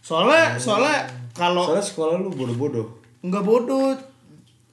soalnya 0.00 0.56
soalnya 0.56 0.98
kalau 1.32 1.62
Soalnya 1.64 1.84
sekolah 1.84 2.14
lu 2.16 2.30
bodoh-bodoh. 2.30 2.86
nggak 3.22 3.42
bodoh 3.42 3.94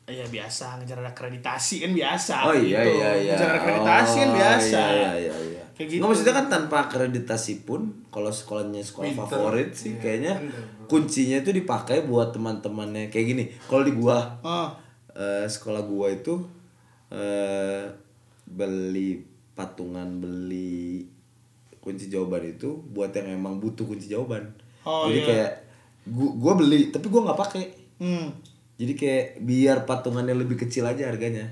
ya 0.06 0.26
biasa 0.26 0.82
ngejar 0.82 1.06
akreditasi 1.06 1.76
kan 1.80 1.92
biasa 1.94 2.36
Oh 2.44 2.56
iya 2.56 2.82
gitu. 2.82 2.98
iya 2.98 3.10
iya. 3.16 3.34
ngejar 3.36 3.52
akreditasi 3.56 4.16
kan 4.18 4.26
Oh, 4.26 4.36
biasa 4.36 4.80
Iya 4.90 5.12
iya 5.22 5.36
iya. 5.46 5.59
Kayak 5.80 5.96
gitu. 5.96 6.00
Nggak, 6.04 6.10
maksudnya 6.12 6.36
kan 6.36 6.48
tanpa 6.52 6.76
akreditasi 6.92 7.64
pun 7.64 8.04
kalau 8.12 8.28
sekolahnya 8.28 8.84
sekolah 8.84 9.16
favorit 9.16 9.72
sih 9.72 9.96
Iya, 9.96 10.00
kayaknya 10.04 10.34
kuncinya 10.92 11.40
itu 11.40 11.56
dipakai 11.56 12.04
buat 12.04 12.36
teman-temannya 12.36 13.08
kayak 13.08 13.26
gini. 13.32 13.44
Kalau 13.64 13.88
di 13.88 13.96
gua 13.96 14.20
ah 14.44 14.76
eh, 15.16 15.48
sekolah 15.48 15.88
gua 15.88 16.12
itu 16.12 16.36
eh 17.16 17.88
beli 18.44 19.24
patungan 19.56 20.20
beli 20.20 21.08
kunci 21.80 22.12
jawaban 22.12 22.44
itu 22.44 22.84
buat 22.92 23.16
yang 23.16 23.40
emang 23.40 23.64
butuh 23.64 23.88
kunci 23.88 24.12
jawaban. 24.12 24.52
Oh, 24.84 25.08
Jadi 25.08 25.20
iya. 25.24 25.28
kayak 25.32 25.52
gua, 26.12 26.30
gua 26.36 26.54
beli 26.60 26.92
tapi 26.92 27.08
gua 27.08 27.32
nggak 27.32 27.40
pakai. 27.40 27.64
hmm. 28.04 28.28
Jadi 28.80 28.94
kayak 29.00 29.26
biar 29.44 29.88
patungannya 29.88 30.36
lebih 30.36 30.60
kecil 30.60 30.84
aja 30.84 31.08
harganya. 31.08 31.48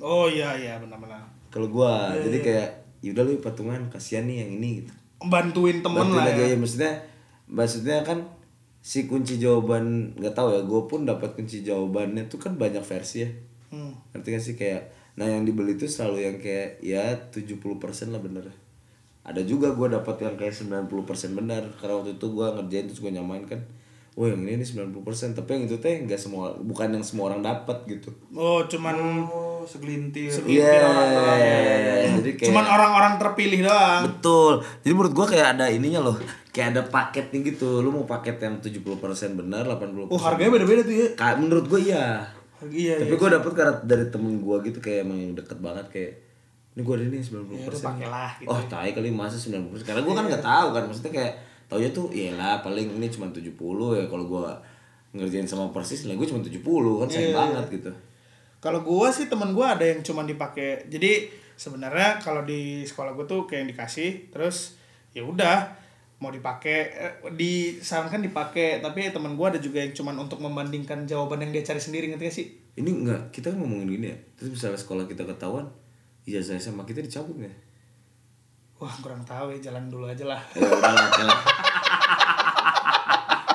oh 0.00 0.24
iya 0.24 0.56
iya 0.56 0.80
benar-benar 0.80 1.20
Kalau 1.52 1.68
gua 1.68 2.16
Iya, 2.16 2.32
jadi 2.32 2.38
kayak 2.40 2.68
yaudah 3.04 3.22
lu 3.22 3.38
patungan 3.38 3.86
kasihan 3.92 4.26
nih 4.26 4.46
yang 4.46 4.50
ini 4.58 4.70
gitu. 4.82 4.92
bantuin 5.26 5.82
temen 5.82 6.02
Bantuin 6.02 6.18
lah 6.18 6.30
aja 6.30 6.42
ya. 6.42 6.54
ya 6.54 6.56
maksudnya 6.58 6.92
maksudnya 7.48 7.98
kan 8.02 8.18
si 8.78 9.10
kunci 9.10 9.36
jawaban 9.42 10.14
nggak 10.16 10.34
tahu 10.34 10.54
ya 10.54 10.62
gue 10.62 10.82
pun 10.86 11.04
dapat 11.04 11.34
kunci 11.34 11.66
jawabannya 11.66 12.30
tuh 12.30 12.38
kan 12.38 12.54
banyak 12.54 12.82
versi 12.82 13.26
ya. 13.26 13.30
Hmm. 13.68 13.92
ngerti 14.16 14.28
gak 14.32 14.42
sih? 14.42 14.54
Kayak 14.56 14.88
nah 15.18 15.26
yang 15.26 15.42
dibeli 15.42 15.76
itu 15.76 15.84
selalu 15.84 16.24
yang 16.24 16.36
kayak 16.38 16.80
ya 16.80 17.04
70% 17.34 18.14
lah 18.14 18.22
bener. 18.22 18.48
Ada 19.28 19.44
juga 19.44 19.76
gue 19.76 19.92
dapat 19.92 20.16
yang 20.24 20.40
kayak 20.40 20.56
90% 20.56 20.88
benar 21.36 21.68
karena 21.76 22.00
waktu 22.00 22.16
itu 22.16 22.26
gue 22.32 22.46
ngerjain 22.48 22.86
terus 22.88 23.00
gue 23.04 23.12
nyamain 23.12 23.44
kan 23.44 23.60
oh 24.18 24.26
yang 24.26 24.42
ini 24.42 24.58
nih 24.58 24.66
90% 24.66 24.98
tapi 25.32 25.50
yang 25.52 25.64
itu 25.64 25.78
teh 25.78 25.94
nggak 26.00 26.18
semua 26.18 26.50
bukan 26.58 26.90
yang 26.90 27.00
semua 27.00 27.30
orang 27.30 27.38
dapat 27.40 27.86
gitu 27.86 28.10
oh 28.32 28.66
cuman 28.66 28.96
Oh, 29.60 29.66
segelintir. 29.66 30.30
iya 30.44 30.70
jadi 32.14 32.30
kayak 32.32 32.48
cuman 32.48 32.64
orang-orang 32.64 33.12
terpilih 33.18 33.60
doang 33.62 34.02
Betul. 34.06 34.52
Jadi 34.80 34.92
menurut 34.92 35.12
gua 35.12 35.26
kayak 35.26 35.46
ada 35.52 35.66
ininya 35.68 36.00
loh. 36.00 36.16
Kayak 36.48 36.68
ada 36.72 36.82
paketnya 36.86 37.42
gitu. 37.44 37.78
Lu 37.78 37.90
mau 37.90 38.04
paket 38.04 38.38
yang 38.38 38.56
70% 38.56 38.86
benar, 39.34 39.66
80%. 39.66 40.08
oh 40.08 40.16
harganya 40.16 40.50
beda-beda 40.52 40.80
tuh 40.80 40.94
ya 40.94 41.06
Ka- 41.12 41.36
menurut 41.36 41.66
gua 41.66 41.76
iya. 41.76 42.22
Iya 42.60 42.94
Tapi 42.96 43.12
iya 43.12 43.18
gua 43.18 43.30
dapet 43.30 43.50
karena 43.52 43.74
dari 43.82 44.06
temen 44.08 44.38
gua 44.38 44.56
gitu 44.60 44.78
kayak 44.78 45.04
emang 45.04 45.18
yang 45.20 45.32
deket 45.34 45.58
banget 45.58 45.86
kayak 45.88 46.12
ini 46.72 46.80
gua 46.80 46.94
ada 46.94 47.04
nih 47.04 47.20
90% 47.20 47.28
Ya, 47.52 47.66
lu 47.66 47.78
pakailah 47.78 48.30
gitu 48.38 48.48
Oh 48.48 48.60
tai 48.64 48.90
kali 48.90 49.10
masa 49.10 49.36
90% 49.36 49.84
Karena 49.84 50.00
gua 50.00 50.14
kan 50.14 50.24
nggak 50.24 50.44
tahu 50.44 50.68
kan 50.72 50.82
Maksudnya 50.84 51.12
kayak 51.12 51.34
taunya 51.68 51.92
tuh 51.92 52.08
iyalah 52.08 52.64
paling 52.64 52.96
ini 52.96 53.06
cuma 53.12 53.28
70 53.28 53.52
ya 53.94 54.04
Kalau 54.08 54.24
gua 54.24 54.56
ngerjain 55.12 55.44
sama 55.44 55.68
persis 55.68 56.08
nilai 56.08 56.16
gua 56.16 56.28
cuma 56.28 56.40
70 56.40 56.58
kan 57.04 57.08
sayang 57.12 57.30
iya. 57.30 57.36
banget 57.36 57.64
gitu 57.78 57.92
Kalau 58.58 58.80
gua 58.82 59.12
sih 59.12 59.30
temen 59.30 59.54
gua 59.54 59.78
ada 59.78 59.86
yang 59.86 60.02
cuma 60.02 60.26
dipakai. 60.26 60.90
Jadi 60.90 61.30
sebenarnya 61.54 62.18
kalau 62.18 62.42
di 62.42 62.82
sekolah 62.82 63.14
gua 63.14 63.22
tuh 63.28 63.46
kayak 63.46 63.62
yang 63.62 63.70
dikasih 63.70 64.10
terus 64.34 64.80
ya 65.14 65.22
udah 65.22 65.78
mau 66.18 66.34
dipakai 66.34 66.78
eh, 66.90 67.14
disarankan 67.38 68.18
dipakai 68.18 68.82
tapi 68.82 69.14
temen 69.14 69.38
gua 69.38 69.54
ada 69.54 69.62
juga 69.62 69.78
yang 69.78 69.94
cuman 69.94 70.18
untuk 70.18 70.42
membandingkan 70.42 71.06
jawaban 71.06 71.46
yang 71.46 71.54
dia 71.54 71.62
cari 71.62 71.78
sendiri 71.78 72.10
ngerti 72.10 72.24
gak 72.26 72.34
sih? 72.34 72.46
Ini 72.78 72.90
enggak, 72.90 73.22
kita 73.30 73.54
kan 73.54 73.62
ngomongin 73.62 73.90
gini 73.90 74.06
ya. 74.10 74.18
Terus 74.38 74.58
misalnya 74.58 74.78
sekolah 74.78 75.04
kita 75.06 75.22
ketahuan, 75.26 75.66
ijazah 76.26 76.58
SMA 76.58 76.82
kita 76.86 77.02
dicabut 77.02 77.38
nggak? 77.38 77.67
Wah 78.78 78.94
kurang 79.02 79.26
tahu 79.26 79.50
ya 79.54 79.70
jalan 79.70 79.90
dulu 79.90 80.06
aja 80.06 80.22
lah. 80.22 80.42
Ya 80.54 81.24
lah. 81.26 81.38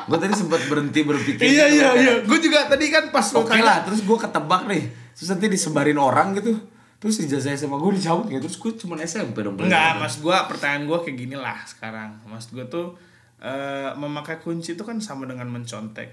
Gue 0.03 0.18
tadi 0.20 0.36
sempat 0.36 0.60
berhenti 0.68 1.00
berpikir. 1.08 1.48
iya 1.48 1.65
gitu 1.72 1.80
iya 1.80 1.89
iya. 1.96 2.13
Gue 2.27 2.39
juga 2.44 2.68
tadi 2.68 2.92
kan 2.92 3.08
pas 3.08 3.24
lo 3.32 3.48
Oke 3.48 3.56
lah, 3.63 3.88
terus 3.88 4.03
gue 4.03 4.18
ketebak 4.20 4.68
nih. 4.68 4.84
Terus 5.15 5.27
nanti 5.32 5.46
disebarin 5.48 5.96
orang 5.96 6.36
gitu. 6.36 6.60
Terus 7.00 7.24
ijazah 7.24 7.56
SMA 7.56 7.75
gue 7.80 7.92
dicabut 8.00 8.27
gitu. 8.27 8.44
Terus 8.44 8.58
gue 8.60 8.72
cuma 8.84 9.00
SMP 9.00 9.44
dong. 9.44 9.56
Enggak, 9.56 10.00
mas 10.00 10.20
gua 10.20 10.48
pertanyaan 10.48 10.88
gua 10.88 11.03
kayak 11.03 11.20
gini 11.20 11.36
lah 11.39 11.60
sekarang. 11.63 12.20
Mas 12.27 12.51
gua 12.51 12.68
tuh 12.68 12.96
eh, 13.44 13.92
memakai 13.96 14.39
kunci 14.39 14.75
itu 14.75 14.84
kan 14.84 15.00
sama 15.00 15.27
dengan 15.27 15.48
mencontek. 15.48 16.10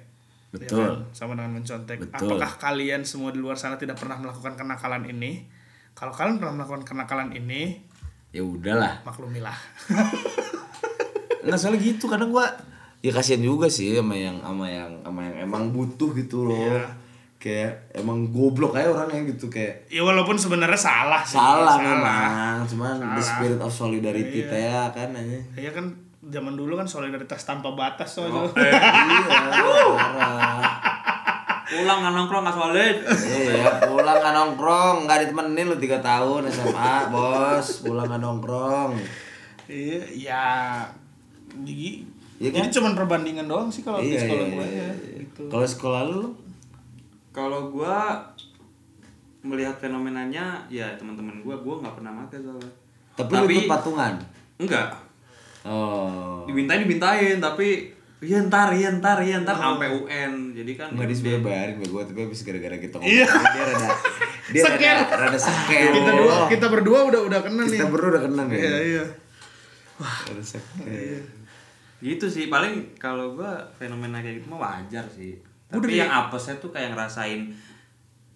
Ya 0.51 0.59
Betul. 0.59 0.83
kan? 0.83 0.95
Sama 1.15 1.39
dengan 1.39 1.63
mencontek. 1.63 1.99
Betul. 2.03 2.35
Apakah 2.35 2.59
kalian 2.59 3.07
semua 3.07 3.31
di 3.31 3.39
luar 3.39 3.55
sana 3.55 3.79
tidak 3.79 3.99
pernah 3.99 4.19
melakukan 4.19 4.59
kenakalan 4.59 5.07
ini? 5.07 5.47
Kalau 5.95 6.11
kalian 6.11 6.43
pernah 6.43 6.63
melakukan 6.63 6.83
kenakalan 6.87 7.35
ini, 7.35 7.87
Ya 8.31 8.41
udahlah. 8.41 9.03
maklumilah. 9.03 9.59
Nggak 11.43 11.57
soalnya 11.57 11.81
gitu 11.81 12.05
kadang 12.07 12.31
gua 12.31 12.47
ya 13.01 13.11
kasihan 13.11 13.41
juga 13.41 13.65
sih 13.67 13.97
sama 13.97 14.13
yang 14.13 14.37
sama 14.39 14.69
yang 14.69 14.93
sama 15.01 15.25
yang 15.25 15.37
emang 15.43 15.73
butuh 15.73 16.13
gitu 16.13 16.47
loh. 16.47 16.55
Iya. 16.55 16.85
Kayak 17.37 17.97
emang 17.97 18.29
goblok 18.29 18.77
aja 18.77 18.87
orangnya 18.87 19.25
gitu 19.27 19.49
kayak 19.49 19.89
ya 19.89 20.05
walaupun 20.05 20.37
sebenarnya 20.37 20.77
salah 20.77 21.25
sih. 21.25 21.35
salah, 21.35 21.81
memang, 21.81 22.69
cuman 22.69 23.01
the 23.01 23.17
Salah. 23.17 23.25
spirit 23.25 23.59
of 23.59 23.73
solidarity 23.73 24.45
teh 24.45 24.69
ya 24.69 24.93
kan 24.93 25.09
aja. 25.11 25.41
Iya 25.57 25.73
kan 25.73 25.89
zaman 26.21 26.53
dulu 26.53 26.77
kan 26.77 26.85
solidaritas 26.85 27.41
tanpa 27.41 27.73
batas 27.73 28.13
soalnya. 28.13 28.45
iya, 28.53 28.77
parah. 29.33 30.90
Pulang 31.71 31.99
nggak 32.03 32.13
nongkrong 32.13 32.43
nggak 32.43 32.57
solid. 32.57 32.97
Iya, 33.07 33.65
pulang 33.87 34.17
nggak 34.19 34.35
nongkrong, 34.35 34.97
nggak 35.07 35.19
ditemenin 35.23 35.67
lu 35.67 35.77
3 35.79 36.03
tahun 36.03 36.43
SMA, 36.51 36.95
bos. 37.09 37.67
Pulang 37.83 38.11
nggak 38.11 38.21
nongkrong. 38.21 38.91
Iya, 39.65 40.03
ya 40.11 40.47
jadi 41.53 42.03
Iya 42.41 42.49
kan? 42.51 42.57
jadi 42.59 42.69
cuman 42.73 42.93
perbandingan 42.97 43.47
doang 43.47 43.69
sih 43.69 43.85
kalau 43.85 44.01
di 44.01 44.11
Iya, 44.11 44.21
sekolah 44.25 44.43
iya, 44.43 44.51
gua 44.51 44.65
iya, 44.65 44.73
ya. 44.73 44.91
iya. 44.91 45.19
Gitu. 45.23 45.43
Kalau 45.47 45.67
sekolah 45.67 46.01
lu, 46.05 46.15
lu? 46.17 46.29
Kalau 47.31 47.61
gua 47.71 48.19
melihat 49.41 49.77
fenomenanya 49.77 50.59
ya 50.67 50.91
teman-teman 50.97 51.39
gua 51.41 51.55
gua 51.57 51.79
nggak 51.81 51.95
pernah 51.97 52.13
pakai 52.25 52.39
soalnya. 52.41 52.73
tapi, 53.13 53.31
lu 53.37 53.47
ikut 53.47 53.69
patungan. 53.69 54.15
enggak 54.57 54.89
Oh. 55.61 56.49
dimintain 56.49 56.81
dimintain 56.81 57.37
tapi 57.37 57.93
iya 58.21 58.39
ntar 58.43 58.69
iya 58.71 58.89
ntar 58.93 59.19
iya 59.19 59.37
ntar 59.39 59.55
sampai 59.55 59.89
UN 59.91 60.53
jadi 60.53 60.73
kan 60.75 60.89
Enggak 60.91 61.07
dia 61.07 61.17
sebenarnya 61.17 61.43
bayarin 61.43 61.75
gue 61.75 61.89
gue 61.89 62.03
tapi 62.05 62.19
habis 62.23 62.41
gara-gara 62.43 62.77
kita 62.77 62.95
ngomong 62.95 63.09
Iya. 63.11 63.27
dia 63.27 63.65
rada 63.65 63.87
dia 64.53 64.63
Seker. 64.63 64.97
rada 64.99 65.17
rada 65.17 65.39
seker. 65.39 65.91
kita 65.91 66.13
dua 66.15 66.37
kita 66.47 66.67
berdua 66.69 66.99
udah 67.07 67.21
udah 67.23 67.41
kena 67.41 67.63
nih. 67.63 67.73
kita 67.73 67.87
berdua 67.87 68.09
udah 68.11 68.23
kena 68.23 68.43
nih. 68.45 68.59
Iya 68.59 68.77
iya. 68.85 69.05
Rada 69.99 70.43
seker. 70.43 70.85
gitu 72.01 72.27
sih 72.27 72.49
paling 72.49 72.97
kalau 72.97 73.33
gua 73.35 73.53
fenomena 73.75 74.19
kayak 74.19 74.41
gitu 74.41 74.49
mah 74.49 74.61
wajar 74.63 75.05
sih 75.07 75.37
tapi 75.67 75.85
dari- 75.87 76.01
yang 76.01 76.11
apesnya 76.11 76.57
tuh 76.57 76.69
kayak 76.69 76.93
ngerasain 76.93 77.53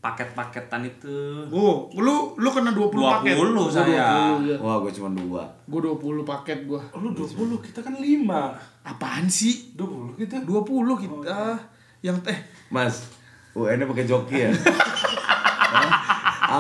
paket-paketan 0.05 0.85
itu 0.85 1.49
Oh, 1.49 1.89
lu 1.91 2.37
lu 2.37 2.49
kena 2.49 2.71
20, 2.71 2.93
paket. 2.93 3.35
20 3.35 3.57
Gua 3.57 3.73
saya. 3.73 4.05
20, 4.37 4.45
ya. 4.47 4.57
Wah 4.61 4.77
gue 4.79 4.93
cuma 4.93 5.09
dua. 5.11 5.43
Gua 5.65 5.81
20 5.91 6.21
paket 6.23 6.59
gua. 6.65 6.85
Oh, 6.93 7.01
lu 7.01 7.11
20, 7.11 7.33
kita 7.63 7.81
kan 7.81 7.97
5. 7.97 8.85
Apaan 8.85 9.25
sih? 9.27 9.73
20 9.73 10.13
kita. 10.15 10.45
20 10.45 10.61
kita. 11.01 11.57
Yang 11.99 12.21
teh 12.23 12.39
Mas, 12.69 13.09
UN 13.53 13.81
nya 13.81 13.87
pakai 13.87 14.05
joki 14.05 14.37
ya. 14.39 14.53
Hah? 14.53 15.91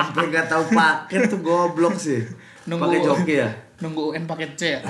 Sampai 0.00 0.26
nggak 0.26 0.48
tahu 0.48 0.64
paket 0.70 1.28
tuh 1.28 1.40
goblok 1.40 1.94
sih. 1.94 2.24
Nunggu- 2.64 2.88
Pakai 2.88 3.00
joki 3.02 3.34
ya. 3.36 3.48
nunggu 3.76 4.08
UN 4.08 4.24
paket 4.24 4.50
C 4.54 4.62
ya. 4.70 4.80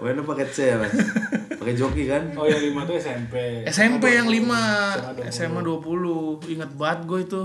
UN 0.00 0.18
pakai 0.20 0.46
C 0.48 0.58
ya 0.66 0.76
mas. 0.76 0.90
Pakai 1.62 1.78
joki 1.78 2.10
kan. 2.10 2.22
Oh, 2.34 2.42
yang 2.42 2.58
5 2.74 2.90
tuh 2.90 2.94
SMP. 2.98 3.34
SMP 3.70 4.18
yang 4.18 4.26
5, 4.26 5.30
SMA 5.30 5.62
20. 5.62 6.42
SMA 6.42 6.50
20. 6.50 6.58
Ingat 6.58 6.70
banget 6.74 7.00
gue 7.06 7.20
itu. 7.22 7.42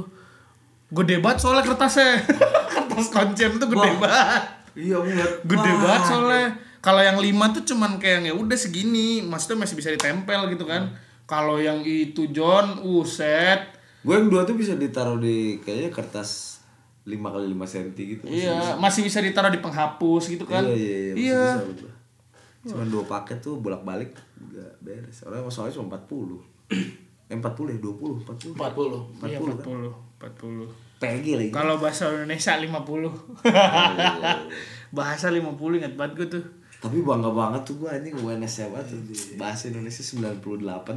Gede 0.90 1.22
banget 1.22 1.38
soalnya 1.46 1.62
kertasnya. 1.62 2.26
Kertas 2.74 3.14
kuncen 3.14 3.62
tuh 3.62 3.70
gede 3.70 3.92
banget. 4.02 4.44
iya 4.74 4.98
banget 4.98 5.32
Gede 5.46 5.72
banget 5.78 6.02
soalnya. 6.10 6.48
Kalau 6.82 7.02
yang 7.06 7.22
5 7.22 7.54
tuh 7.62 7.64
cuman 7.70 8.02
kayak 8.02 8.26
yang 8.26 8.26
ya 8.32 8.34
udah 8.34 8.58
segini, 8.58 9.22
maksudnya 9.22 9.62
masih 9.62 9.78
bisa 9.78 9.94
ditempel 9.94 10.50
gitu 10.50 10.66
kan. 10.66 10.98
Kalau 11.30 11.62
yang 11.62 11.86
itu 11.86 12.34
John, 12.34 12.82
uset. 12.82 13.78
Gue 14.02 14.18
yang 14.18 14.34
dua 14.34 14.50
tuh 14.50 14.58
bisa 14.58 14.74
ditaruh 14.74 15.22
di 15.22 15.62
kayaknya 15.62 15.94
kertas 15.94 16.58
5 17.06 17.14
kali 17.22 17.46
5 17.54 17.70
cm 17.70 17.88
gitu. 17.94 18.24
Iya, 18.26 18.82
masih 18.82 19.06
bisa 19.06 19.22
ditaruh 19.22 19.54
di 19.54 19.62
penghapus 19.62 20.24
gitu 20.34 20.50
kan. 20.50 20.66
Iya 20.66 20.74
iya 20.74 20.98
iya. 20.98 21.14
Iya. 21.14 21.46
bisa. 21.62 21.97
Cuma 22.68 22.84
dua 22.86 23.04
paket 23.08 23.40
tuh 23.40 23.64
bolak-balik 23.64 24.12
gak 24.52 24.76
beres. 24.84 25.24
Soalnya 25.24 25.48
soalnya 25.48 25.80
cuma 25.80 25.96
40. 25.96 26.44
Eh 27.28 27.36
40 27.36 27.76
ya 27.76 27.80
20, 27.84 28.24
40. 28.24 28.56
40. 28.56 29.28
Iya, 29.28 29.36
40, 29.40 29.60
40. 29.60 29.92
40. 30.20 30.68
Pegi 30.98 31.38
lagi. 31.38 31.54
Kalau 31.54 31.78
bahasa 31.78 32.10
Indonesia 32.10 32.58
50. 32.58 32.74
bahasa 34.98 35.30
50 35.30 35.78
ingat 35.80 35.94
banget 36.00 36.14
gue 36.16 36.28
tuh. 36.40 36.46
Tapi 36.78 37.02
bangga 37.02 37.34
banget 37.34 37.62
tuh 37.66 37.82
gue 37.82 37.90
anjing 37.90 38.14
UNS 38.14 38.70
apa 38.70 38.78
tuh. 38.86 39.02
Bahasa 39.34 39.74
Indonesia 39.74 40.04
98 40.06 40.40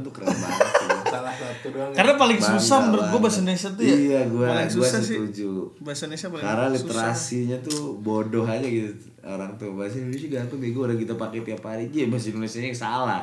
tuh 0.05 0.11
keren 0.13 0.29
banget. 0.29 0.67
Salah 1.13 1.33
satu 1.33 1.67
doang. 1.73 1.91
Karena 1.91 2.13
paling 2.15 2.37
Bangga 2.37 2.53
susah 2.55 2.77
menurut 2.85 3.01
gue 3.01 3.09
banget. 3.09 3.23
bahasa 3.25 3.39
Indonesia 3.41 3.69
tuh 3.73 3.83
ya. 3.83 3.95
Iya, 3.97 4.19
gua 4.29 4.45
paling 4.47 4.69
gua 4.69 4.77
susah 4.77 4.99
sih. 5.01 5.17
setuju. 5.17 5.49
Bahasa 5.81 6.01
Indonesia 6.05 6.27
paling 6.29 6.45
Karena 6.45 6.65
susah. 6.69 6.77
literasinya 6.77 7.57
tuh 7.59 7.79
bodoh 7.97 8.45
aja 8.45 8.67
gitu 8.67 8.93
orang 9.21 9.53
tuh 9.53 9.73
bahasa 9.73 9.97
Indonesia 9.97 10.27
gampang 10.31 10.57
bego 10.57 10.79
udah 10.85 10.97
kita 10.97 11.13
pakai 11.13 11.39
tiap 11.41 11.61
hari 11.61 11.89
aja 11.89 12.09
bahasa 12.09 12.27
Indonesia 12.29 12.57
yang 12.57 12.73
salah 12.73 13.21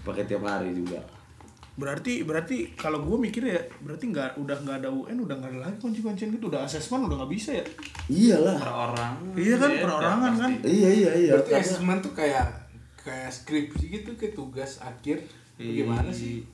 pakai 0.00 0.28
tiap 0.28 0.44
hari 0.44 0.72
juga 0.72 1.00
Berarti 1.80 2.22
berarti 2.22 2.56
kalau 2.76 3.00
gue 3.00 3.16
mikir 3.18 3.40
ya 3.42 3.56
berarti 3.80 4.04
nggak 4.06 4.36
udah 4.36 4.56
nggak 4.60 4.76
ada 4.78 4.88
UN 4.90 5.16
udah 5.18 5.32
nggak 5.34 5.50
ada 5.50 5.60
lagi 5.64 5.76
kunci-kuncian 5.80 6.28
gitu 6.28 6.46
udah 6.46 6.60
asesmen 6.62 7.08
udah 7.08 7.16
nggak 7.16 7.32
bisa 7.32 7.56
ya. 7.56 7.64
iyalah 8.06 8.52
per 8.54 8.68
orang 8.68 9.14
Iya 9.32 9.56
kan 9.56 9.70
beda 9.70 9.80
perorangan 9.80 10.32
kan. 10.36 10.50
iya 10.62 10.90
iya 10.92 11.10
iya 11.16 11.32
Berarti 11.34 11.50
karena 11.50 11.64
asesmen 11.64 11.98
tuh 11.98 12.12
kayak 12.12 12.46
kayak 12.94 13.30
skripsi 13.30 13.84
gitu 13.90 14.10
kayak 14.14 14.36
tugas 14.36 14.76
akhir. 14.78 15.24
Bagaimana 15.56 16.08
sih? 16.10 16.44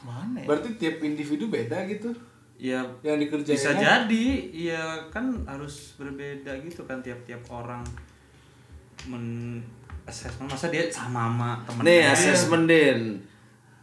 Mana 0.00 0.38
ya? 0.38 0.46
Berarti 0.46 0.78
tiap 0.78 1.02
individu 1.02 1.46
beda 1.46 1.82
gitu. 1.84 2.14
ya 2.56 2.80
Yang 3.02 3.16
dikerjain. 3.26 3.52
bisa 3.52 3.72
jadi 3.74 4.26
iya 4.48 4.82
kan 5.06 5.28
harus 5.44 5.92
berbeda 5.94 6.56
gitu 6.58 6.82
kan 6.82 7.02
tiap-tiap 7.02 7.42
orang 7.50 7.84
men 9.06 9.60
assessment 10.04 10.48
masa 10.48 10.66
dia 10.66 10.86
sama 10.88 11.28
sama 11.28 11.50
temennya 11.62 11.84
nih 11.84 12.00
assessment 12.08 12.64
din 12.64 13.00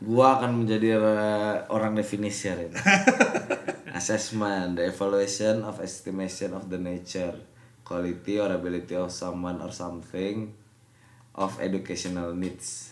gua 0.03 0.37
akan 0.37 0.63
menjadi 0.63 0.99
eh, 0.99 1.55
orang 1.71 1.95
definisher 1.95 2.59
ini 2.59 2.75
assessment 3.97 4.75
the 4.75 4.91
evaluation 4.91 5.63
of 5.63 5.79
estimation 5.79 6.51
of 6.51 6.67
the 6.67 6.75
nature 6.75 7.31
quality 7.81 8.35
or 8.35 8.51
ability 8.51 8.93
of 8.93 9.07
someone 9.07 9.59
or 9.59 9.71
something 9.71 10.51
of 11.33 11.55
educational 11.57 12.35
needs 12.35 12.91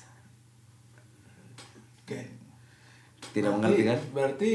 Oke. 2.02 2.20
tidak 3.32 3.52
Berarti- 3.52 3.60
mengerti 3.60 3.84
kan 3.84 4.00
Berarti 4.12 4.52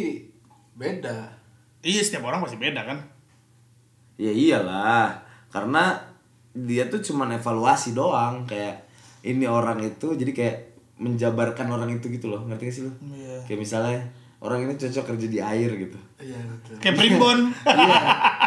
beda. 0.77 1.17
Iya 1.81 2.03
setiap 2.03 2.29
orang 2.29 2.43
pasti 2.43 2.59
beda 2.59 2.83
kan. 2.83 2.99
Ya 4.19 4.29
iyalah, 4.29 5.17
karena 5.49 5.97
dia 6.53 6.85
tuh 6.89 7.01
cuman 7.01 7.33
evaluasi 7.33 7.93
doang 7.93 8.45
kayak 8.45 8.85
ini 9.23 9.45
orang 9.45 9.81
itu 9.81 10.13
jadi 10.13 10.33
kayak 10.33 10.59
menjabarkan 10.97 11.69
orang 11.69 11.93
itu 11.93 12.09
gitu 12.09 12.33
loh, 12.33 12.41
ngerti 12.49 12.63
gak 12.69 12.75
sih 12.75 12.83
lo? 12.89 12.93
Iya. 13.13 13.37
Kayak 13.45 13.61
misalnya 13.63 13.99
orang 14.41 14.69
ini 14.69 14.73
cocok 14.77 15.05
kerja 15.13 15.27
di 15.29 15.39
air 15.41 15.71
gitu. 15.77 15.99
Iya 16.21 16.39
betul. 16.41 16.75
Kayak 16.81 16.97
primbon. 16.97 17.39
iya, 17.85 18.01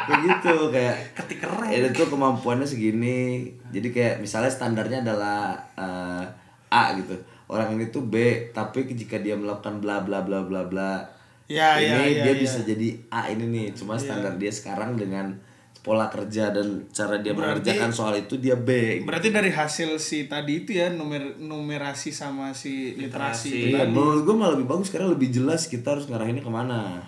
kayak 0.06 0.22
gitu 0.26 0.56
kayak 0.74 0.96
ketik 1.18 1.40
keren 1.46 1.70
ya 1.70 1.78
itu 1.90 2.04
kemampuannya 2.10 2.66
segini. 2.66 3.50
Jadi 3.70 3.88
kayak 3.94 4.16
misalnya 4.22 4.52
standarnya 4.52 5.06
adalah 5.06 5.58
eh, 5.78 6.26
A 6.74 6.94
gitu. 6.98 7.14
Orang 7.50 7.74
ini 7.78 7.90
tuh 7.90 8.06
B, 8.06 8.46
tapi 8.54 8.86
jika 8.86 9.18
dia 9.18 9.34
melakukan 9.34 9.82
bla 9.82 10.06
bla 10.06 10.22
bla 10.22 10.46
bla 10.46 10.66
bla 10.70 11.02
Ya, 11.50 11.82
ini 11.82 11.90
ya, 11.90 11.98
ya, 12.06 12.24
dia 12.30 12.34
ya. 12.38 12.42
bisa 12.46 12.62
jadi 12.62 12.94
A 13.10 13.26
ini 13.34 13.50
nih. 13.50 13.66
Cuma 13.74 13.98
standar 13.98 14.38
dia 14.38 14.54
sekarang 14.54 14.94
dengan 14.94 15.34
pola 15.80 16.08
kerja 16.08 16.50
dan 16.50 16.86
cara 16.90 17.18
dia 17.18 17.32
Berarti- 17.32 17.64
mengerjakan 17.66 17.90
soal 17.90 18.14
itu 18.18 18.36
dia 18.36 18.54
B. 18.54 18.70
gitu. 18.98 19.06
Berarti 19.06 19.30
dari 19.30 19.50
hasil 19.50 19.96
si 19.98 20.26
tadi 20.26 20.60
itu 20.60 20.74
ya 20.74 20.90
numer 20.90 21.38
numerasi 21.38 22.12
sama 22.12 22.52
si 22.52 22.94
literasi. 22.94 23.72
Iya, 23.72 23.86
menurut 23.86 24.22
gue 24.22 24.34
malah 24.34 24.54
lebih 24.54 24.68
bagus 24.68 24.88
karena 24.88 25.08
lebih 25.08 25.30
jelas 25.30 25.66
kita 25.66 25.94
harus 25.94 26.06
ngarahinnya 26.06 26.42
ke 26.42 26.50
mana. 26.50 27.00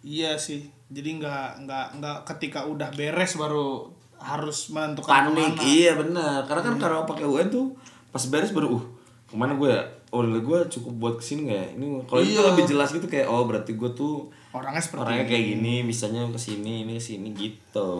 Iya 0.00 0.36
sih. 0.36 0.68
Jadi 0.86 1.18
nggak 1.18 1.64
nggak 1.64 1.86
nggak 1.96 2.16
ketika 2.26 2.64
udah 2.64 2.90
beres 2.90 3.34
baru 3.34 3.88
harus 4.16 4.68
menentukan 4.68 5.08
panik 5.32 5.56
ke 5.56 5.56
mana. 5.56 5.64
iya 5.66 5.92
benar 5.94 6.44
karena 6.44 6.60
kan 6.62 6.74
kalau 6.76 7.00
pakai 7.04 7.24
UN 7.24 7.48
tuh 7.48 7.72
pas 8.06 8.20
beres 8.22 8.52
baru 8.52 8.76
uh 8.76 8.84
ke 9.24 9.32
mana 9.32 9.56
gue 9.56 9.64
ya 9.66 9.80
oh 10.10 10.20
gue 10.20 10.58
cukup 10.68 10.92
buat 10.92 11.14
ke 11.16 11.24
sini 11.24 11.48
nggak 11.48 11.56
ya 11.56 11.68
ini 11.72 11.86
kalau 12.04 12.20
itu 12.20 12.36
Iya. 12.36 12.52
lebih 12.52 12.64
jelas 12.66 12.90
gitu 12.90 13.06
kayak 13.06 13.24
oh 13.24 13.46
berarti 13.46 13.72
gue 13.72 13.90
tuh 13.90 14.28
Orangnya 14.50 14.82
seperti 14.82 15.02
orangnya 15.06 15.26
kayak 15.30 15.44
gini 15.54 15.74
misalnya 15.86 16.26
ke 16.26 16.40
sini 16.40 16.82
ini 16.82 16.98
ke 16.98 17.02
sini 17.02 17.28
gitu 17.32 17.92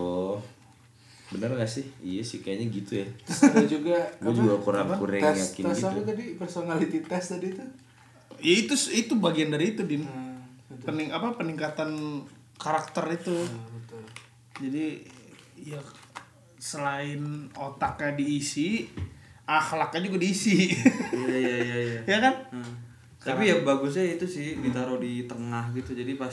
bener 1.31 1.55
gak 1.55 1.71
sih 1.71 1.87
iya 2.03 2.27
sih 2.27 2.43
kayaknya 2.43 2.67
gitu 2.75 2.93
ya 2.99 3.07
Terus 3.23 3.41
ada 3.47 3.63
juga 3.63 3.97
gue 4.19 4.33
juga 4.35 4.55
kurang 4.59 4.91
kurang 4.99 5.23
tes 5.23 5.55
yakin 5.55 5.63
tes 5.71 5.79
gitu 5.79 5.87
apa 5.87 6.03
tadi 6.11 6.25
personality 6.35 6.99
test 7.07 7.29
tadi 7.39 7.49
itu 7.55 7.65
Ya 8.41 8.55
itu 8.57 8.73
itu 8.97 9.13
bagian 9.21 9.53
dari 9.53 9.77
itu 9.77 9.85
din. 9.85 10.01
itu. 10.01 10.81
Pening 10.81 11.13
apa 11.13 11.37
peningkatan 11.37 12.25
karakter 12.57 13.05
itu. 13.13 13.37
Nah, 13.37 13.69
betul. 13.69 14.01
Jadi 14.65 15.05
ya 15.61 15.77
selain 16.57 17.21
otaknya 17.53 18.17
diisi, 18.17 18.89
akhlaknya 19.45 20.09
juga 20.09 20.25
diisi. 20.25 20.73
iya 21.13 21.37
iya 21.37 21.57
iya 21.61 21.77
iya 21.85 22.01
ya 22.17 22.19
kan? 22.25 22.35
Hmm. 22.49 22.75
Tapi 23.21 23.43
ya 23.47 23.61
bagusnya 23.61 24.17
itu 24.17 24.25
sih 24.25 24.57
ditaruh 24.59 24.97
di 24.97 25.25
tengah 25.25 25.69
gitu. 25.73 25.93
Jadi 25.93 26.17
pas 26.17 26.33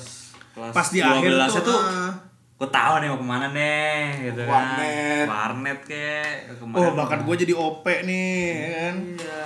kelas 0.51 0.71
Pas 0.71 0.87
di 0.87 0.99
akhir 0.99 1.27
12 1.29 1.59
tuh, 1.59 1.63
tuh 1.65 1.77
ah. 1.77 2.13
gue 2.57 2.69
tahu 2.69 2.93
nih 2.97 3.07
mau 3.07 3.19
ke 3.19 3.27
mana 3.27 3.47
nih 3.51 3.99
gitu 4.25 4.41
Warnet. 4.41 5.27
kan 5.27 5.29
warnet 5.29 5.79
kek 5.83 6.31
ke 6.49 6.65
mana 6.65 6.75
Oh, 6.79 6.89
bakat 6.93 7.19
gue 7.21 7.35
jadi 7.37 7.53
OP 7.53 7.85
nih, 8.01 8.41
ya 8.49 8.69
kan? 8.73 8.95
iya 9.13 9.41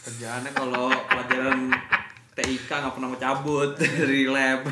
kerjaannya 0.00 0.50
kalau 0.50 0.88
pelajaran 0.88 1.68
TIK 2.32 2.70
nggak 2.70 2.94
pernah 2.96 3.08
mau 3.08 3.18
cabut 3.18 3.70
dari 3.80 4.24
lab. 4.24 4.64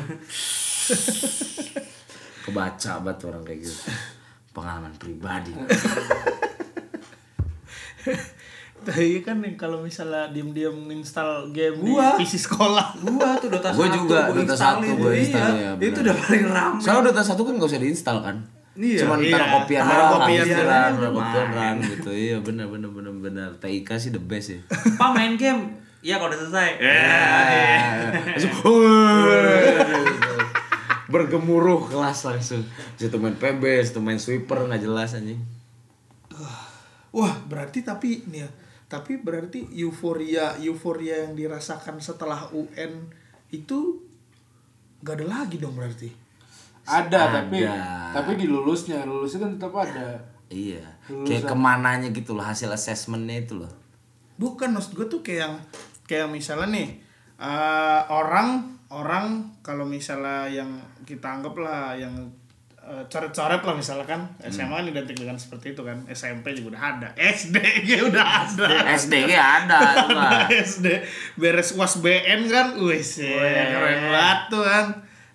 Kebaca 2.41 2.91
banget 2.99 3.17
orang 3.23 3.43
kayak 3.45 3.59
gitu. 3.61 3.81
Pengalaman 4.49 4.93
pribadi 4.97 5.53
Tapi 8.89 9.21
kan 9.25 9.35
nih 9.39 9.53
kalau 9.53 9.85
misalnya 9.85 10.25
diem-diem 10.33 10.73
install 10.89 11.53
game 11.53 11.77
Gua. 11.77 12.17
di 12.17 12.25
PC 12.25 12.41
sekolah. 12.49 12.97
gua 13.05 13.37
tuh 13.37 13.53
Dota 13.53 13.69
Gua 13.69 13.87
1 13.87 13.97
juga, 14.01 14.19
gua 14.27 14.35
Dota 14.41 14.53
install 14.57 14.75
1 14.81 14.83
itu, 14.83 14.93
gua 14.97 15.11
iya. 15.13 15.21
install, 15.21 15.51
ya, 15.53 15.71
benar. 15.77 15.87
itu 15.93 15.99
udah 16.01 16.15
paling 16.17 16.45
ramai 16.49 16.81
soalnya 16.81 17.03
Dota 17.09 17.21
satu 17.21 17.41
kan 17.45 17.53
gak 17.55 17.69
usah 17.69 17.81
diinstal 17.81 18.17
kan 18.25 18.37
Iya. 18.79 19.03
Cuman 19.03 19.19
Iya, 19.19 19.35
taruh 19.35 19.49
kopian 19.59 19.81
taruh 19.83 19.99
doang, 19.99 20.13
kopian 20.23 20.45
doang, 20.47 20.63
udah 20.63 20.87
taruh 20.95 21.13
kopian 21.19 21.47
run 21.51 21.77
gitu. 21.83 22.11
Iya 22.15 22.37
benar 22.39 22.65
benar 22.71 22.89
benar 22.95 23.13
benar. 23.19 23.49
TIK 23.59 23.89
sih 23.99 24.11
the 24.15 24.21
best 24.23 24.55
ya. 24.55 24.59
Pak 24.95 25.09
main 25.11 25.35
game 25.35 25.61
Iya 25.99 26.15
kalau 26.15 26.31
udah 26.31 26.39
selesai 26.47 26.69
Langsung, 28.39 28.53
"Woi." 28.63 29.99
bergemuruh 31.09 31.89
kelas 31.89 32.21
langsung. 32.23 32.61
Situ 32.95 33.17
main 33.17 33.33
PB, 33.35 33.63
situ 33.81 33.99
main 33.99 34.21
sweeper 34.21 34.61
nggak 34.63 34.79
jelas 34.79 35.17
anjing. 35.17 35.41
Wah, 37.09 37.33
berarti 37.49 37.81
tapi 37.81 38.21
nih 38.29 38.45
ya, 38.45 38.49
tapi 38.89 39.21
berarti 39.21 39.69
euforia 39.77 40.57
euforia 40.57 41.29
yang 41.29 41.37
dirasakan 41.37 42.01
setelah 42.01 42.49
UN 42.49 43.05
itu 43.53 44.01
gak 45.05 45.21
ada 45.21 45.25
lagi 45.29 45.61
dong 45.61 45.77
berarti. 45.77 46.09
Ada, 46.89 47.45
tapi 47.45 47.61
Ada. 47.61 48.17
tapi 48.17 48.33
di 48.33 48.49
lulusnya, 48.49 49.05
lulusnya 49.05 49.45
kan 49.45 49.51
tetap 49.53 49.73
ada. 49.77 50.17
Iya. 50.49 50.81
Lulusan. 51.05 51.29
Kayak 51.29 51.43
ke 51.45 51.55
mananya 51.55 52.09
gitu 52.09 52.33
loh 52.33 52.41
hasil 52.41 52.73
assessmentnya 52.73 53.45
itu 53.45 53.61
loh. 53.61 53.69
Bukan 54.41 54.73
maksud 54.73 54.97
gue 54.97 55.05
tuh 55.05 55.21
kayak 55.21 55.39
yang 55.45 55.55
kayak 56.09 56.27
misalnya 56.33 56.73
nih 56.73 56.89
eh, 57.37 58.01
orang 58.09 58.73
orang 58.89 59.53
kalau 59.61 59.85
misalnya 59.85 60.49
yang 60.49 60.81
kita 61.05 61.29
anggap 61.29 61.53
lah 61.61 61.93
yang 61.93 62.13
coret-coret 62.89 63.61
lah 63.61 63.75
misalkan 63.77 64.25
SMA 64.49 64.81
kan 64.81 64.85
identik 64.89 65.13
dengan 65.13 65.37
seperti 65.37 65.77
itu 65.77 65.85
kan 65.85 66.01
SMP 66.09 66.57
juga 66.57 66.73
udah 66.73 66.83
ada 66.97 67.07
SD 67.37 67.55
juga 67.85 68.01
udah 68.09 68.25
ada 68.45 68.67
SD 68.97 69.13
ada 69.29 69.79
tuh 70.05 70.17
lah. 70.17 70.49
SD 70.73 70.85
beres 71.37 71.69
uas 71.77 72.01
BN 72.01 72.49
kan 72.49 72.73
wis 72.81 73.21
ya, 73.21 73.77
keren 73.77 74.09
banget 74.09 74.39
tuh 74.49 74.63
kan 74.65 74.85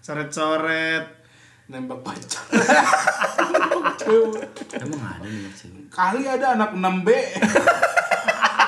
coret-coret 0.03 1.07
Nembak 1.65 1.97
pacar. 2.05 2.45
Emang 4.85 5.01
ada 5.01 5.25
nih 5.25 5.49
cewek. 5.57 5.89
Kali 5.89 6.29
ada 6.29 6.61
anak 6.61 6.77
6B. 6.77 7.09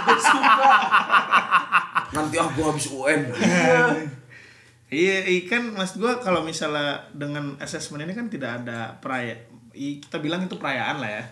Gua 0.00 0.16
suka. 0.16 0.72
Nanti 2.16 2.40
ah 2.40 2.48
gua 2.56 2.72
habis 2.72 2.88
UN. 2.88 3.20
Iya 4.96 5.28
ikan 5.44 5.76
mas 5.76 5.92
gua 6.00 6.16
kalau 6.24 6.40
misalnya 6.40 7.04
dengan 7.12 7.52
assessment 7.60 8.08
ini 8.08 8.16
kan 8.16 8.32
tidak 8.32 8.64
ada 8.64 8.96
peraya 8.96 9.36
kita 9.76 10.24
bilang 10.24 10.48
itu 10.48 10.56
perayaan 10.56 11.04
lah 11.04 11.10
ya. 11.20 11.24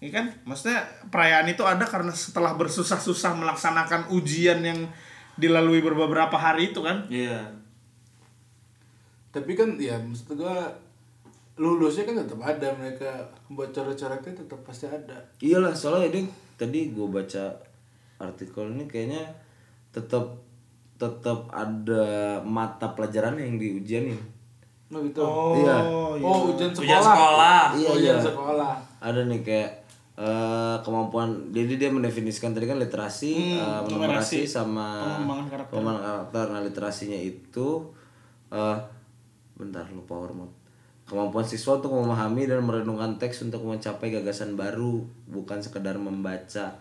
Ini 0.00 0.08
kan? 0.12 0.28
Maksudnya 0.44 0.80
perayaan 1.12 1.48
itu 1.48 1.64
ada 1.64 1.84
karena 1.84 2.12
setelah 2.12 2.56
bersusah-susah 2.56 3.36
melaksanakan 3.36 4.12
ujian 4.12 4.60
yang 4.64 4.88
dilalui 5.36 5.84
beberapa 5.84 6.36
hari 6.36 6.72
itu 6.72 6.80
kan? 6.80 7.04
Iya. 7.12 7.52
Tapi 9.32 9.52
kan 9.52 9.76
ya 9.76 10.00
maksud 10.00 10.32
gua 10.36 10.72
lulusnya 11.56 12.04
kan 12.04 12.20
tetap 12.20 12.40
ada 12.44 12.68
mereka 12.76 13.08
buat 13.48 13.72
coret-coretnya 13.72 14.32
tetap 14.36 14.60
pasti 14.64 14.88
ada. 14.88 15.16
Iyalah 15.40 15.72
soalnya 15.72 16.12
ini 16.12 16.28
tadi 16.60 16.92
gue 16.92 17.08
baca 17.08 17.52
artikel 18.20 18.76
ini 18.76 18.84
kayaknya 18.84 19.24
tetap 19.92 20.36
tetap 20.96 21.48
ada 21.52 22.04
mata 22.42 22.92
pelajaran 22.92 23.36
yang 23.36 23.56
diujianin. 23.56 24.16
Oh 24.86 25.02
gitu. 25.02 25.20
oh 25.20 25.58
Iya. 25.58 25.76
Oh, 26.22 26.48
ujian 26.54 26.70
sekolah. 26.70 26.84
Ujian 26.86 27.02
sekolah. 27.02 27.60
Iya, 27.74 27.88
Oh, 27.90 27.96
ujian 27.98 28.18
iya. 28.18 28.24
sekolah. 28.24 28.72
Ada 29.02 29.20
nih 29.26 29.40
kayak 29.42 29.70
eh, 30.16 30.76
kemampuan 30.80 31.28
jadi 31.52 31.76
dia 31.76 31.90
mendefinisikan 31.92 32.56
tadi 32.56 32.64
kan 32.64 32.80
literasi, 32.80 33.60
eh, 33.60 33.80
menumerasi 33.84 33.92
numerasi, 33.92 34.40
sama 34.48 35.04
pengembangan 35.04 35.46
karakter. 35.52 35.72
pengembangan 35.76 36.00
karakter. 36.02 36.44
Nah, 36.48 36.60
literasinya 36.64 37.18
itu 37.20 37.68
eh 38.48 38.78
bentar 39.56 39.84
lupa 39.92 40.16
hormat. 40.16 40.48
Kemampuan 41.04 41.44
siswa 41.44 41.78
untuk 41.78 41.92
memahami 41.94 42.48
dan 42.48 42.64
merenungkan 42.64 43.14
teks 43.14 43.44
untuk 43.44 43.62
mencapai 43.62 44.10
gagasan 44.10 44.56
baru, 44.56 45.04
bukan 45.28 45.60
sekedar 45.60 45.94
membaca. 45.94 46.72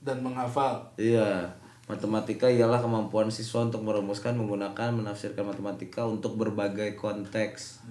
Dan 0.00 0.16
menghafal. 0.24 0.80
Iya, 0.96 1.44
matematika 1.90 2.46
ialah 2.46 2.78
kemampuan 2.78 3.26
siswa 3.28 3.66
untuk 3.66 3.82
merumuskan, 3.82 4.38
menggunakan, 4.38 4.94
menafsirkan 4.94 5.50
matematika 5.50 6.06
untuk 6.06 6.38
berbagai 6.38 6.94
konteks. 6.94 7.82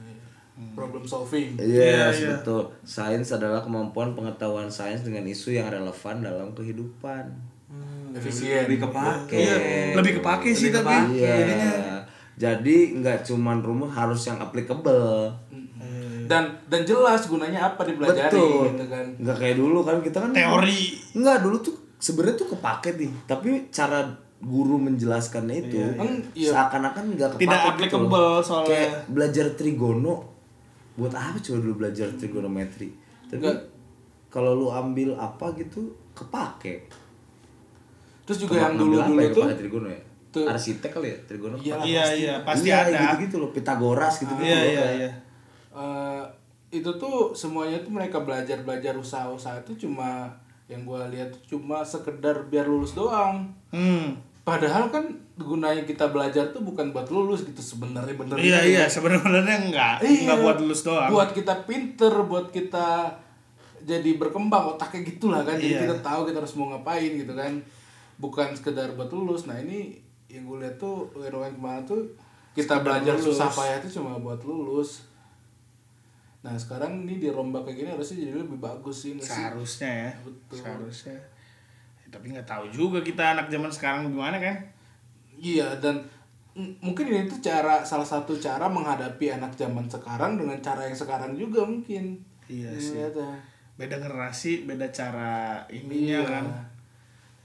Problem 0.75 1.07
solving. 1.07 1.55
Yes, 1.55 2.19
iya. 2.19 2.35
betul. 2.35 2.67
Sains 2.83 3.31
adalah 3.31 3.63
kemampuan 3.63 4.11
pengetahuan 4.11 4.67
sains 4.67 5.07
dengan 5.07 5.23
isu 5.23 5.55
yang 5.55 5.71
relevan 5.71 6.19
dalam 6.19 6.51
kehidupan. 6.51 7.23
Efisien. 8.09 8.65
Lebih 8.65 8.89
kepake 8.89 9.37
Iya, 9.37 9.57
lebih 9.93 10.13
kepake 10.19 10.49
sih 10.51 10.73
Lebih 10.73 10.83
tapi 10.83 11.21
jadinya. 11.21 11.71
Iya. 11.71 11.97
Jadi 12.39 12.99
nggak 12.99 13.23
cuman 13.27 13.59
rumus 13.63 13.91
harus 13.95 14.19
yang 14.27 14.39
applicable. 14.39 15.31
Dan 16.29 16.45
dan 16.69 16.81
jelas 16.85 17.25
gunanya 17.25 17.73
apa 17.73 17.81
dipelajari 17.87 18.29
Betul. 18.29 18.75
gitu 18.75 18.85
kan. 18.85 19.05
Nggak 19.17 19.37
kayak 19.39 19.55
dulu 19.57 19.79
kan 19.81 19.97
kita 20.03 20.17
kan 20.21 20.31
teori 20.35 20.81
Nggak 21.17 21.37
dulu 21.41 21.57
tuh 21.57 21.75
sebenarnya 21.99 22.35
tuh 22.35 22.49
kepake 22.49 22.95
nih, 22.95 23.11
tapi 23.25 23.67
cara 23.69 24.07
guru 24.39 24.79
menjelaskannya 24.79 25.55
itu 25.61 25.77
Eng, 25.93 26.23
iya. 26.31 26.49
seakan-akan 26.49 27.11
nggak 27.11 27.29
kepake 27.35 27.43
Tidak 27.43 27.59
gitu 27.59 27.69
applicable 27.69 28.29
soalnya. 28.39 28.69
Kayak 28.71 28.91
belajar 29.07 29.45
trigono 29.53 30.15
buat 30.95 31.11
apa 31.11 31.35
coba 31.37 31.57
dulu 31.59 31.73
belajar 31.77 32.07
trigonometri? 32.13 32.89
Tapi 33.27 33.45
kalau 34.27 34.55
lu 34.55 34.67
ambil 34.69 35.13
apa 35.13 35.51
gitu 35.53 35.83
kepake. 36.13 36.87
Terus 38.23 38.39
juga 38.39 38.55
yang 38.59 38.73
Ngambil 38.73 38.83
dulu-dulu 38.85 39.11
apa 39.11 39.21
ya 39.21 39.29
tuh 39.29 39.43
kepake 39.43 39.57
trigono 39.57 39.87
ya? 39.89 40.01
tuh- 40.29 40.45
Arsitek 40.45 40.91
kali 40.93 41.07
ya 41.07 41.17
trigono. 41.25 41.55
Iya, 41.57 41.73
kepake. 41.75 41.87
iya 41.89 42.05
iya 42.13 42.33
pasti 42.39 42.67
Iya, 42.69 42.77
ada 42.79 42.97
gitu-gitu 43.03 43.35
loh, 43.37 43.49
Pitagoras 43.49 44.15
gitu-gitu. 44.17 44.45
iya 44.45 44.55
loh. 44.55 44.69
iya 44.69 44.85
iya 44.95 45.09
eh, 45.71 46.23
itu 46.71 46.91
tuh 46.95 47.33
semuanya 47.33 47.77
tuh 47.79 47.89
mereka 47.89 48.21
belajar 48.21 48.61
belajar 48.61 48.93
usaha-usaha 48.93 49.57
itu 49.59 49.83
cuma 49.83 50.29
yang 50.69 50.85
gua 50.85 51.09
lihat 51.09 51.33
tuh 51.33 51.57
cuma 51.57 51.81
sekedar 51.81 52.45
biar 52.45 52.63
lulus 52.63 52.93
doang. 52.93 53.49
hmm 53.69 54.29
Padahal 54.39 54.89
kan 54.89 55.05
gunanya 55.35 55.83
kita 55.83 56.09
belajar 56.09 56.49
tuh 56.49 56.61
bukan 56.61 56.89
buat 56.89 57.05
lulus 57.07 57.43
gitu 57.43 57.61
sebenarnya 57.61 58.13
bener 58.13 58.33
iya 58.35 58.59
iya 58.61 58.83
sebenarnya 58.85 59.45
enggak 59.61 60.01
Iya. 60.01 60.25
enggak 60.25 60.39
buat 60.41 60.57
lulus 60.59 60.81
doang 60.81 61.05
Buat 61.07 61.31
kita 61.31 61.53
pinter, 61.63 62.09
buat 62.25 62.49
kita 62.49 63.13
jadi 63.79 64.17
berkembang 64.17 64.73
otaknya 64.73 65.05
gitulah 65.07 65.41
kan. 65.41 65.53
Jadi 65.53 65.73
Iya. 65.73 65.81
kita 65.85 65.97
tahu 66.01 66.21
kita 66.25 66.37
harus 66.37 66.53
mau 66.53 66.67
ngapain 66.67 67.13
gitu 67.13 67.31
kan. 67.31 67.53
Bukan 68.17 68.51
sekedar 68.51 68.91
buat 68.93 69.07
lulus. 69.09 69.45
Nah, 69.45 69.55
ini 69.55 69.95
yang 70.27 70.45
gue 70.45 70.59
lihat 70.59 70.75
tuh 70.75 71.07
kemarin 71.09 71.85
tuh 71.85 72.05
kita 72.51 72.81
belajar 72.81 73.15
lulus. 73.15 73.37
susah 73.37 73.49
payah 73.49 73.77
itu 73.79 74.01
cuma 74.01 74.17
buat 74.17 74.41
lulus. 74.41 75.08
Nah, 76.39 76.55
sekarang 76.55 77.03
ini 77.03 77.19
dirombak 77.19 77.67
kayak 77.67 77.77
gini 77.83 77.89
harusnya 77.91 78.17
jadi 78.23 78.33
lebih 78.39 78.63
bagus 78.63 79.03
sih 79.03 79.11
seharusnya 79.19 79.91
ya 80.07 80.11
Betul. 80.23 80.55
seharusnya. 80.55 81.19
Ya, 81.99 82.07
tapi 82.07 82.31
nggak 82.31 82.47
tahu 82.47 82.65
juga 82.71 83.03
kita 83.03 83.35
anak 83.35 83.51
zaman 83.51 83.67
sekarang 83.67 84.07
gimana 84.07 84.39
kan? 84.39 84.55
Iya 85.35 85.75
dan 85.83 85.99
mungkin 86.79 87.11
ini 87.11 87.27
tuh 87.27 87.39
cara 87.39 87.83
salah 87.83 88.07
satu 88.07 88.39
cara 88.39 88.71
menghadapi 88.71 89.31
anak 89.31 89.51
zaman 89.55 89.87
sekarang 89.87 90.39
dengan 90.39 90.55
cara 90.59 90.87
yang 90.87 90.95
sekarang 90.95 91.35
juga 91.35 91.67
mungkin. 91.67 92.23
Iya 92.47 92.71
sih. 92.79 92.95
Ternyata. 92.95 93.35
beda 93.79 93.95
generasi 93.95 94.67
beda 94.67 94.91
cara 94.91 95.63
ininya 95.71 96.19
Iya. 96.19 96.27
kan? 96.27 96.45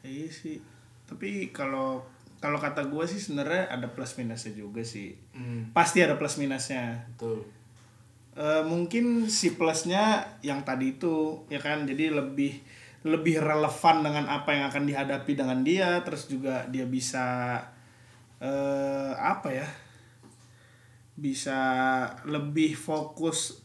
Iya 0.03 0.27
sih. 0.31 0.59
Tapi 1.07 1.51
kalau 1.51 2.03
kalau 2.39 2.59
kata 2.59 2.87
gue 2.87 3.05
sih 3.07 3.19
sebenarnya 3.19 3.71
ada 3.71 3.87
plus 3.91 4.15
minusnya 4.19 4.55
juga 4.55 4.83
sih. 4.87 5.15
Hmm, 5.35 5.71
pasti 5.75 5.99
ada 6.03 6.15
plus 6.15 6.39
minusnya. 6.39 7.07
Betul 7.15 7.43
Eh, 8.35 8.63
mungkin 8.67 9.31
si 9.31 9.55
plusnya 9.55 10.27
yang 10.43 10.67
tadi 10.67 10.99
itu 10.99 11.47
ya 11.47 11.63
kan? 11.63 11.87
Jadi 11.87 12.11
lebih 12.11 12.53
lebih 13.07 13.37
relevan 13.39 14.01
dengan 14.03 14.27
apa 14.27 14.51
yang 14.51 14.65
akan 14.73 14.85
dihadapi 14.91 15.33
dengan 15.39 15.61
dia 15.63 16.01
terus 16.03 16.27
juga 16.27 16.67
dia 16.67 16.83
bisa 16.89 17.25
eh 18.43 19.13
apa 19.15 19.49
ya? 19.55 19.69
Bisa 21.15 21.59
lebih 22.27 22.75
fokus 22.75 23.63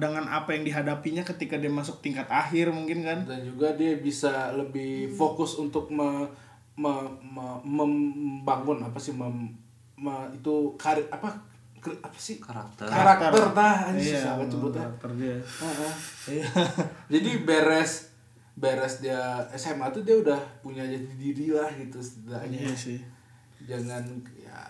dengan 0.00 0.28
apa 0.32 0.56
yang 0.56 0.64
dihadapinya 0.64 1.20
ketika 1.24 1.60
dia 1.60 1.68
masuk 1.68 2.00
tingkat 2.00 2.24
akhir 2.32 2.72
mungkin 2.72 3.04
kan? 3.04 3.18
Dan 3.28 3.44
juga 3.44 3.76
dia 3.76 4.00
bisa 4.00 4.56
lebih 4.56 5.12
fokus 5.12 5.60
untuk 5.60 5.92
me, 5.92 6.24
me- 6.76 7.12
me- 7.20 7.60
membangun 7.68 8.80
apa 8.80 8.96
sih 8.96 9.12
mem, 9.12 9.52
me- 10.00 10.30
itu 10.32 10.72
karir 10.80 11.04
apa 11.12 11.49
apa 11.82 12.12
sih 12.14 12.36
Karakter. 12.36 12.84
karakter 12.84 13.32
tah 13.50 13.76
anjing 13.86 14.04
Iya, 14.06 14.18
susah 14.18 14.32
banget 14.34 14.48
sebutnya 14.50 14.80
karakter 14.82 15.10
dia. 15.14 15.36
Heeh. 15.40 15.92
jadi 17.12 17.30
beres 17.40 17.92
beres 18.52 18.94
dia 18.98 19.20
SMA 19.50 19.88
tuh 19.88 20.02
dia 20.02 20.14
udah 20.14 20.36
punya 20.60 20.82
jati 20.82 21.14
diri 21.14 21.48
lah 21.50 21.70
gitu 21.72 21.96
setidaknya 21.96 22.60
Iya 22.62 22.74
sih. 22.74 23.00
jangan 23.62 24.04
ya 24.36 24.60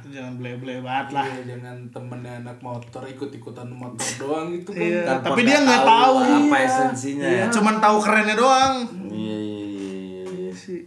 Jangan 0.00 0.38
bele-bele 0.38 0.78
banget 0.78 1.10
lah. 1.12 1.26
iya, 1.26 1.42
jangan 1.48 1.74
temennya 1.88 2.38
anak 2.38 2.56
motor 2.60 3.02
ikut-ikutan 3.04 3.66
motor 3.68 4.06
doang 4.16 4.54
gitu 4.54 4.70
kan 4.70 4.80
Iya, 4.80 5.02
Tanpa 5.04 5.26
tapi 5.28 5.40
dia 5.42 5.58
nggak 5.58 5.82
tahu. 5.84 6.14
apa 6.16 6.30
Iya. 6.54 6.64
esensinya 6.64 7.26
Iya, 7.26 7.38
ya. 7.40 7.46
cuman 7.50 7.74
tahu 7.76 7.96
kerennya 7.98 8.36
doang. 8.36 8.74
Iya 9.10 9.36
iya 9.36 9.64
iya, 9.66 9.90
iya. 9.98 10.22
Iya 10.24 10.52
sih. 10.54 10.80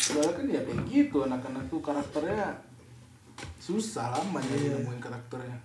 Padahal 0.00 0.32
kan 0.32 0.46
ya 0.48 0.60
kayak 0.60 0.82
gitu 0.86 1.16
anak-anak 1.20 1.64
tuh 1.68 1.80
karakternya 1.80 2.48
susah 3.70 4.10
lama 4.10 4.42
jadi 4.42 4.74
nemuin 4.74 4.98
karakternya. 4.98 5.58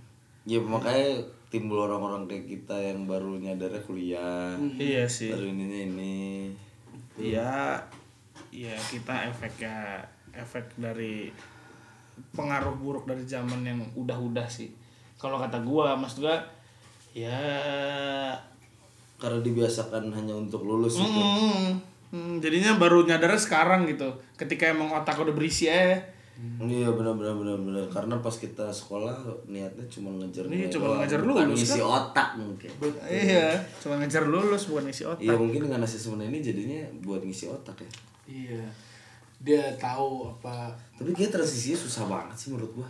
Ya 0.45 0.61
makanya 0.61 1.25
timbul 1.49 1.89
orang-orang 1.89 2.29
kayak 2.29 2.45
kita 2.45 2.77
yang 2.77 3.09
baru 3.09 3.41
nyadarnya 3.41 3.81
kuliah. 3.81 4.53
Iya 4.77 5.09
sih. 5.09 5.33
Baru 5.33 5.49
ininya 5.49 5.79
ini. 5.89 6.53
Iya, 7.17 7.81
ya 8.53 8.75
kita 8.77 9.31
efeknya 9.31 10.03
efek 10.35 10.67
dari 10.77 11.31
pengaruh 12.35 12.75
buruk 12.77 13.09
dari 13.09 13.23
zaman 13.25 13.65
yang 13.65 13.81
udah-udah 13.95 14.45
sih. 14.45 14.69
Kalau 15.15 15.39
kata 15.39 15.63
gua, 15.63 15.95
mas 15.95 16.19
gua, 16.19 16.37
ya, 17.15 17.39
Karena 19.15 19.39
dibiasakan 19.39 20.11
hanya 20.11 20.35
untuk 20.35 20.67
lulus 20.67 20.99
itu. 20.99 21.07
mm, 21.07 21.71
mm, 22.11 22.33
jadinya 22.43 22.75
baru 22.75 23.07
nyadarnya 23.07 23.39
sekarang 23.39 23.87
gitu. 23.87 24.11
Ketika 24.35 24.69
emang 24.69 24.91
otak 24.91 25.15
udah 25.17 25.31
berisi 25.31 25.71
ya. 25.71 26.14
Iya 26.35 26.91
benar 26.91 27.15
benar 27.15 27.31
benar 27.31 27.55
benar 27.55 27.83
karena 27.87 28.15
pas 28.19 28.35
kita 28.35 28.67
sekolah 28.67 29.15
niatnya 29.47 29.87
cuma 29.87 30.11
ngejar 30.19 30.43
Iya, 30.51 30.67
nilai 30.67 30.71
cuma 30.71 30.87
ngejar 30.99 31.19
bukan 31.23 31.47
lulus, 31.47 31.59
ngisi 31.63 31.79
kan? 31.79 31.87
otak 31.87 32.29
mungkin. 32.35 32.69
Iya, 33.07 33.47
cuma 33.79 33.93
ngejar 34.03 34.23
lulus 34.27 34.63
bukan 34.67 34.85
isi 34.91 35.03
otak. 35.07 35.23
Iya 35.23 35.35
mungkin 35.39 35.63
dengan 35.63 35.79
asesmen 35.87 36.19
ini 36.27 36.43
jadinya 36.43 36.83
buat 36.99 37.23
ngisi 37.23 37.47
otak 37.47 37.79
ya. 37.79 37.89
Iya. 38.27 38.63
Dia 39.39 39.63
tahu 39.79 40.27
apa 40.27 40.75
Tapi 40.99 41.15
kayak 41.15 41.31
transisinya 41.31 41.77
susah 41.79 42.03
banget 42.07 42.35
sih 42.35 42.49
menurut 42.51 42.83
gua. 42.83 42.89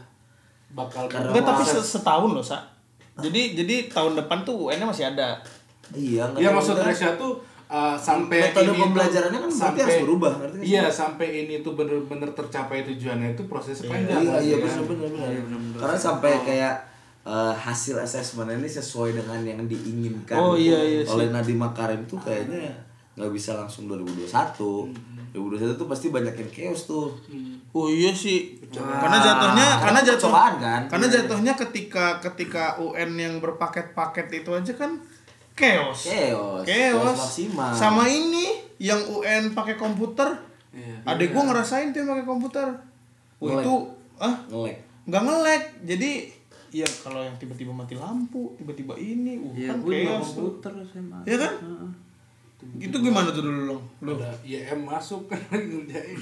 bakal 0.73 1.05
Karena 1.05 1.29
Enggak, 1.29 1.45
tapi 1.45 1.61
setahun 1.69 2.31
loh, 2.33 2.41
Sa. 2.41 2.59
Jadi 3.15 3.53
jadi 3.55 3.87
tahun 3.87 4.17
depan 4.17 4.41
tuh 4.43 4.67
UN-nya 4.67 4.89
masih 4.89 5.05
ada. 5.13 5.37
Iya 5.93 6.25
nggak 6.33 6.41
Iya 6.41 6.49
tahu 6.49 6.57
maksud 6.57 6.73
udah. 6.75 6.85
Resya 6.89 7.09
tuh 7.15 7.33
uh, 7.69 7.97
sampai 7.97 8.51
Metode 8.51 8.71
ini 8.71 8.79
pembelajarannya 8.81 9.39
kan 9.41 9.51
berarti 9.51 9.79
harus 9.81 9.99
berubah, 10.05 10.33
sih? 10.53 10.61
Iya, 10.75 10.83
sampai 10.89 11.27
ini 11.45 11.65
tuh 11.65 11.73
bener-bener 11.73 12.29
tercapai 12.31 12.85
tujuannya 12.85 13.33
itu 13.33 13.43
prosesnya 13.49 13.89
panjang. 13.89 14.21
Iya 14.21 14.37
iya 14.41 14.55
kan? 14.61 14.85
benar 14.85 15.09
benar 15.09 15.59
benar. 15.59 15.77
Karena 15.81 15.97
sampai 15.97 16.31
kayak 16.45 16.75
eh, 17.25 17.53
hasil 17.53 17.95
asesmen 17.97 18.49
ini 18.53 18.69
sesuai 18.69 19.17
dengan 19.17 19.41
yang 19.41 19.61
diinginkan 19.65 20.37
Oh, 20.37 20.53
iya, 20.53 20.77
iya 20.81 21.01
sih. 21.01 21.13
oleh 21.13 21.33
Nadiem 21.33 21.57
Makarim 21.57 22.01
tuh 22.05 22.21
kayaknya 22.21 22.69
nggak 23.15 23.31
bisa 23.31 23.55
langsung 23.55 23.87
2021. 23.87 24.27
2021 25.35 25.79
tuh 25.79 25.87
pasti 25.87 26.07
banyak 26.11 26.35
yang 26.35 26.51
chaos 26.51 26.87
tuh. 26.87 27.11
Oh 27.75 27.87
iya 27.91 28.11
sih. 28.11 28.59
karena 28.71 29.17
jatuhnya 29.19 29.67
karena 29.83 29.99
jatuh 30.03 30.31
kan? 30.31 30.81
Karena 30.87 31.07
jatuhnya 31.07 31.53
ketika 31.55 32.19
ketika 32.23 32.75
UN 32.79 33.15
yang 33.19 33.33
berpaket-paket 33.39 34.43
itu 34.43 34.51
aja 34.51 34.73
kan 34.75 34.99
chaos. 35.55 35.99
Chaos. 36.05 36.63
Chaos. 36.63 37.15
maksimal. 37.15 37.71
Sama 37.71 38.03
ini 38.05 38.59
yang 38.77 38.99
UN 39.07 39.55
pakai 39.55 39.73
komputer. 39.73 40.27
Iya. 40.75 40.99
Adek 41.07 41.31
gua 41.31 41.47
ngerasain 41.47 41.89
tuh 41.89 42.03
yang 42.03 42.11
pakai 42.11 42.27
komputer. 42.27 42.67
Oh, 43.39 43.47
Nge-lag. 43.47 43.63
itu 43.63 43.75
ah 44.17 44.35
ngelek. 44.47 44.77
nggak 45.07 45.21
nge-lag. 45.23 45.63
Jadi 45.87 46.11
ya 46.75 46.87
kalau 46.99 47.23
yang 47.23 47.35
tiba-tiba 47.39 47.71
mati 47.71 47.95
lampu, 47.95 48.51
tiba-tiba 48.59 48.91
ini, 48.99 49.39
uh, 49.39 49.51
Iya, 49.55 49.71
kan 49.71 49.79
chaos 49.81 50.35
komputer 50.35 50.71
SMA. 50.83 51.19
Iya 51.23 51.37
kan? 51.39 51.53
Heeh. 51.63 51.91
Itu 52.81 52.97
gimana 52.97 53.29
tuh 53.29 53.45
dulu 53.45 53.61
Long? 53.71 53.83
Lu? 54.01 54.11
Udah 54.17 54.31
IM 54.41 54.83
masuk 54.83 55.29
kan 55.31 55.39
ngerjain. 55.53 56.17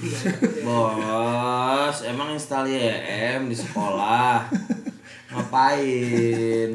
Bos, 0.62 1.96
emang 2.04 2.30
install 2.30 2.68
YM 2.68 3.48
di 3.50 3.56
sekolah. 3.56 4.44
Ngapain? 5.34 6.70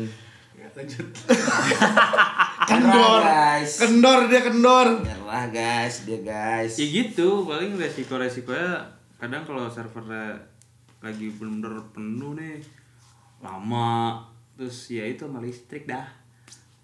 Lanjut. 0.79 1.07
Kendor. 2.69 3.19
Guys. 3.19 3.71
Kendor 3.83 4.19
dia 4.31 4.41
kendor. 4.47 4.87
Nyerah 5.03 5.45
guys, 5.51 6.07
dia 6.07 6.19
guys. 6.23 6.79
Ya 6.79 6.85
gitu, 6.87 7.43
paling 7.43 7.75
resiko-resikonya 7.75 8.87
kadang 9.19 9.43
kalau 9.43 9.67
servernya 9.67 10.39
lagi 11.03 11.27
bener-bener 11.35 11.75
penuh 11.91 12.39
nih 12.39 12.59
lama 13.39 14.19
terus 14.55 14.91
ya 14.91 15.07
itu 15.07 15.27
sama 15.27 15.39
listrik 15.39 15.87
dah 15.87 16.03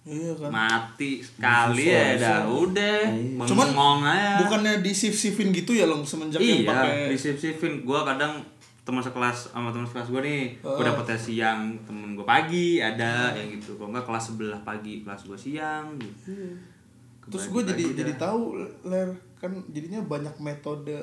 Iya 0.06 0.38
kan. 0.38 0.50
mati 0.54 1.18
sekali 1.20 1.90
ya 1.90 2.14
dah 2.16 2.46
udah 2.46 3.10
Cuman 3.42 3.74
bengong 3.74 4.02
aja 4.06 4.38
bukannya 4.46 4.86
di 4.86 4.94
shift 4.94 5.18
shiftin 5.18 5.50
gitu 5.50 5.74
ya 5.74 5.90
Long 5.90 6.06
semenjak 6.06 6.40
yang 6.40 6.62
iya 6.62 6.70
pakai 6.70 7.12
di 7.12 7.18
shift 7.18 7.42
shiftin 7.42 7.82
gue 7.82 8.00
kadang 8.06 8.40
teman 8.86 9.02
sekelas 9.02 9.50
sama 9.50 9.70
teman 9.70 9.84
sekelas 9.84 10.08
gue 10.08 10.22
nih 10.22 10.44
gue 10.56 10.70
Oh. 10.72 10.78
dapetnya 10.80 11.18
siang 11.18 11.62
temen 11.84 12.14
gue 12.14 12.22
pagi 12.24 12.78
ada 12.80 13.34
yang 13.34 13.50
gitu 13.52 13.74
kalau 13.76 13.90
enggak 13.90 14.06
kelas 14.06 14.24
sebelah 14.28 14.62
pagi 14.62 15.02
kelas 15.02 15.26
gue 15.26 15.34
siang 15.36 15.98
gitu 15.98 16.54
Terus 17.26 17.50
gue 17.50 17.62
jadi 17.64 17.74
Kebagi-bagi 17.82 17.98
jadi 18.00 18.14
dah. 18.14 18.20
tahu 18.22 18.42
ler 18.84 19.10
kan 19.36 19.52
jadinya 19.68 19.98
banyak 20.00 20.36
metode 20.40 20.94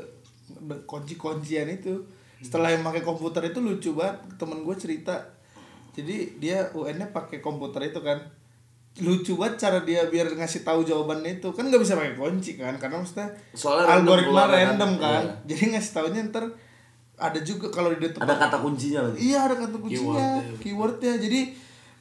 kunci-kuncian 0.81 1.67
itu. 1.69 1.99
Setelah 2.39 2.71
yang 2.71 2.83
pakai 2.83 3.01
komputer 3.01 3.43
itu 3.45 3.59
lucu 3.59 3.91
banget 3.93 4.19
temen 4.37 4.63
gue 4.63 4.71
cerita. 4.73 5.15
Jadi 5.93 6.39
dia 6.39 6.71
UN-nya 6.73 7.11
pakai 7.11 7.39
komputer 7.39 7.83
itu 7.85 7.99
kan. 7.99 8.19
Lucu 8.95 9.35
banget 9.35 9.57
cara 9.59 9.79
dia 9.81 10.07
biar 10.07 10.31
ngasih 10.31 10.63
tahu 10.63 10.85
jawabannya 10.85 11.41
itu 11.41 11.49
kan 11.49 11.65
nggak 11.65 11.81
bisa 11.81 11.97
pakai 11.97 12.13
kunci 12.13 12.55
kan 12.55 12.77
karena 12.77 12.99
maksudnya 12.99 13.27
Soalnya 13.51 13.89
random 13.89 14.05
algoritma 14.07 14.43
kan. 14.43 14.51
random 14.53 14.93
kan. 14.97 15.23
Iya. 15.25 15.35
Jadi 15.49 15.63
ngasih 15.73 15.93
taunya 15.93 16.21
ntar 16.25 16.45
ada 17.23 17.39
juga 17.41 17.71
kalau 17.71 17.95
di 17.95 18.11
tempat 18.11 18.27
Ada 18.27 18.35
kata 18.51 18.57
kuncinya 18.59 19.01
lagi. 19.07 19.17
Iya 19.31 19.39
ada 19.47 19.55
kata 19.55 19.77
kuncinya, 19.79 20.27
Keywordnya. 20.43 20.59
keywordnya. 20.59 21.15
Jadi 21.17 21.41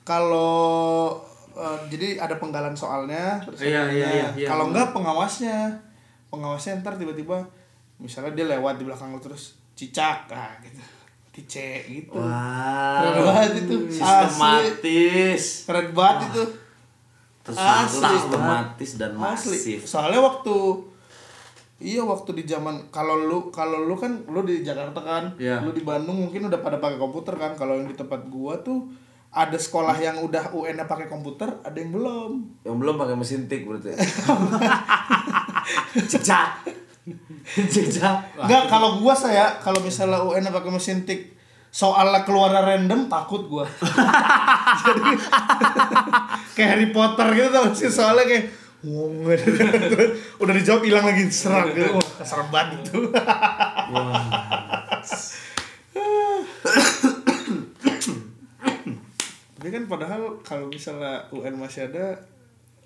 kalau 0.02 1.14
eh, 1.54 1.78
jadi 1.88 2.18
ada 2.18 2.36
penggalan 2.42 2.74
soalnya, 2.74 3.38
terus 3.46 3.62
Iya, 3.62 3.84
iya, 3.92 4.08
iya, 4.10 4.28
iya. 4.34 4.48
Kalau 4.50 4.74
enggak 4.74 4.90
pengawasnya, 4.92 5.70
pengawasnya 6.28 6.82
ntar 6.82 6.98
tiba-tiba 6.98 7.38
misalnya 8.02 8.34
dia 8.34 8.50
lewat 8.50 8.82
di 8.82 8.90
belakang 8.90 9.14
lu 9.14 9.22
terus 9.22 9.62
cicak, 9.78 10.26
ah 10.34 10.50
gitu, 10.66 10.82
dice 11.32 11.86
gitu. 11.86 12.18
Keren 12.18 13.14
Wah. 13.14 13.26
banget 13.30 13.62
itu, 13.62 13.78
asli. 13.94 14.02
Sistematis. 14.02 15.44
Keren 15.70 15.88
banget 15.94 16.18
itu. 16.34 16.44
Terstruktur, 17.42 18.06
Asli. 18.06 18.14
sistematis 18.14 18.92
dan 18.98 19.12
Asli. 19.18 19.58
masif. 19.58 19.80
Soalnya 19.86 20.22
waktu 20.22 20.56
Iya 21.82 22.06
waktu 22.06 22.38
di 22.38 22.44
zaman 22.46 22.94
kalau 22.94 23.18
lu 23.18 23.50
kalau 23.50 23.82
lu 23.82 23.98
kan 23.98 24.22
lu 24.30 24.46
di 24.46 24.62
Jakarta 24.62 25.02
kan, 25.02 25.34
Iya. 25.36 25.66
lu 25.66 25.74
di 25.74 25.82
Bandung 25.82 26.22
mungkin 26.22 26.46
udah 26.46 26.62
pada 26.62 26.78
pakai 26.78 26.96
komputer 26.96 27.34
kan. 27.36 27.58
Kalau 27.58 27.74
yang 27.74 27.90
di 27.90 27.98
tempat 27.98 28.30
gua 28.30 28.54
tuh 28.62 28.86
ada 29.32 29.56
sekolah 29.56 29.96
yang 29.96 30.20
udah 30.22 30.52
UN-nya 30.52 30.86
pakai 30.86 31.08
komputer, 31.08 31.48
ada 31.64 31.74
yang 31.74 31.90
belum. 31.90 32.32
Yang 32.62 32.76
belum 32.78 32.96
pakai 32.96 33.16
mesin 33.18 33.50
tik 33.50 33.66
berarti. 33.66 33.98
Cicak. 36.12 36.48
Cicak. 37.44 38.18
Enggak, 38.38 38.64
kalau 38.70 39.02
gua 39.02 39.12
saya 39.12 39.58
kalau 39.58 39.82
misalnya 39.82 40.22
UN-nya 40.22 40.52
pakai 40.52 40.70
mesin 40.70 41.02
tik 41.02 41.34
soalnya 41.72 42.28
keluar 42.28 42.52
random 42.52 43.08
takut 43.08 43.48
gua. 43.48 43.64
Jadi 44.86 45.12
kayak 46.52 46.70
Harry 46.76 46.88
Potter 46.92 47.28
gitu 47.32 47.50
tau 47.50 47.72
sih 47.72 47.88
soalnya 47.88 48.28
kayak 48.28 48.46
Wong, 48.82 49.30
udah 50.42 50.54
dijawab 50.58 50.82
hilang 50.82 51.06
lagi 51.06 51.30
serang 51.30 51.70
gitu. 51.70 51.94
Wah, 51.94 52.26
serem 52.26 52.50
banget 52.50 52.82
itu. 52.82 53.14
Tapi 59.54 59.70
kan 59.70 59.84
padahal 59.86 60.34
kalau 60.42 60.66
misalnya 60.66 61.22
UN 61.30 61.62
masih 61.62 61.94
ada 61.94 62.18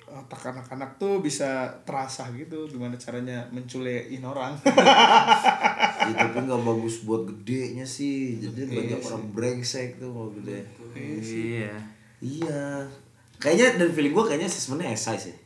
otak 0.04 0.52
anak-anak 0.52 1.00
tuh 1.00 1.24
bisa 1.24 1.72
terasa 1.88 2.28
gitu 2.36 2.68
gimana 2.68 3.00
caranya 3.00 3.48
menculekin 3.56 4.20
orang. 4.28 4.52
Ya, 6.06 6.12
tapi 6.12 6.38
nggak 6.44 6.64
bagus 6.68 7.08
buat 7.08 7.24
gedenya 7.24 7.88
sih. 7.88 8.44
Jadi 8.44 8.68
banyak 8.68 9.00
orang 9.00 9.26
brengsek 9.32 9.96
tuh 9.96 10.12
kalau 10.12 10.30
gede. 10.36 10.60
Iya. 10.92 11.74
Iya. 12.20 12.84
Kayaknya 13.40 13.80
dan 13.80 13.90
feeling 13.96 14.12
gue 14.12 14.26
kayaknya 14.28 14.52
assessmentnya 14.52 14.92
esai 14.92 15.16
sih. 15.16 15.45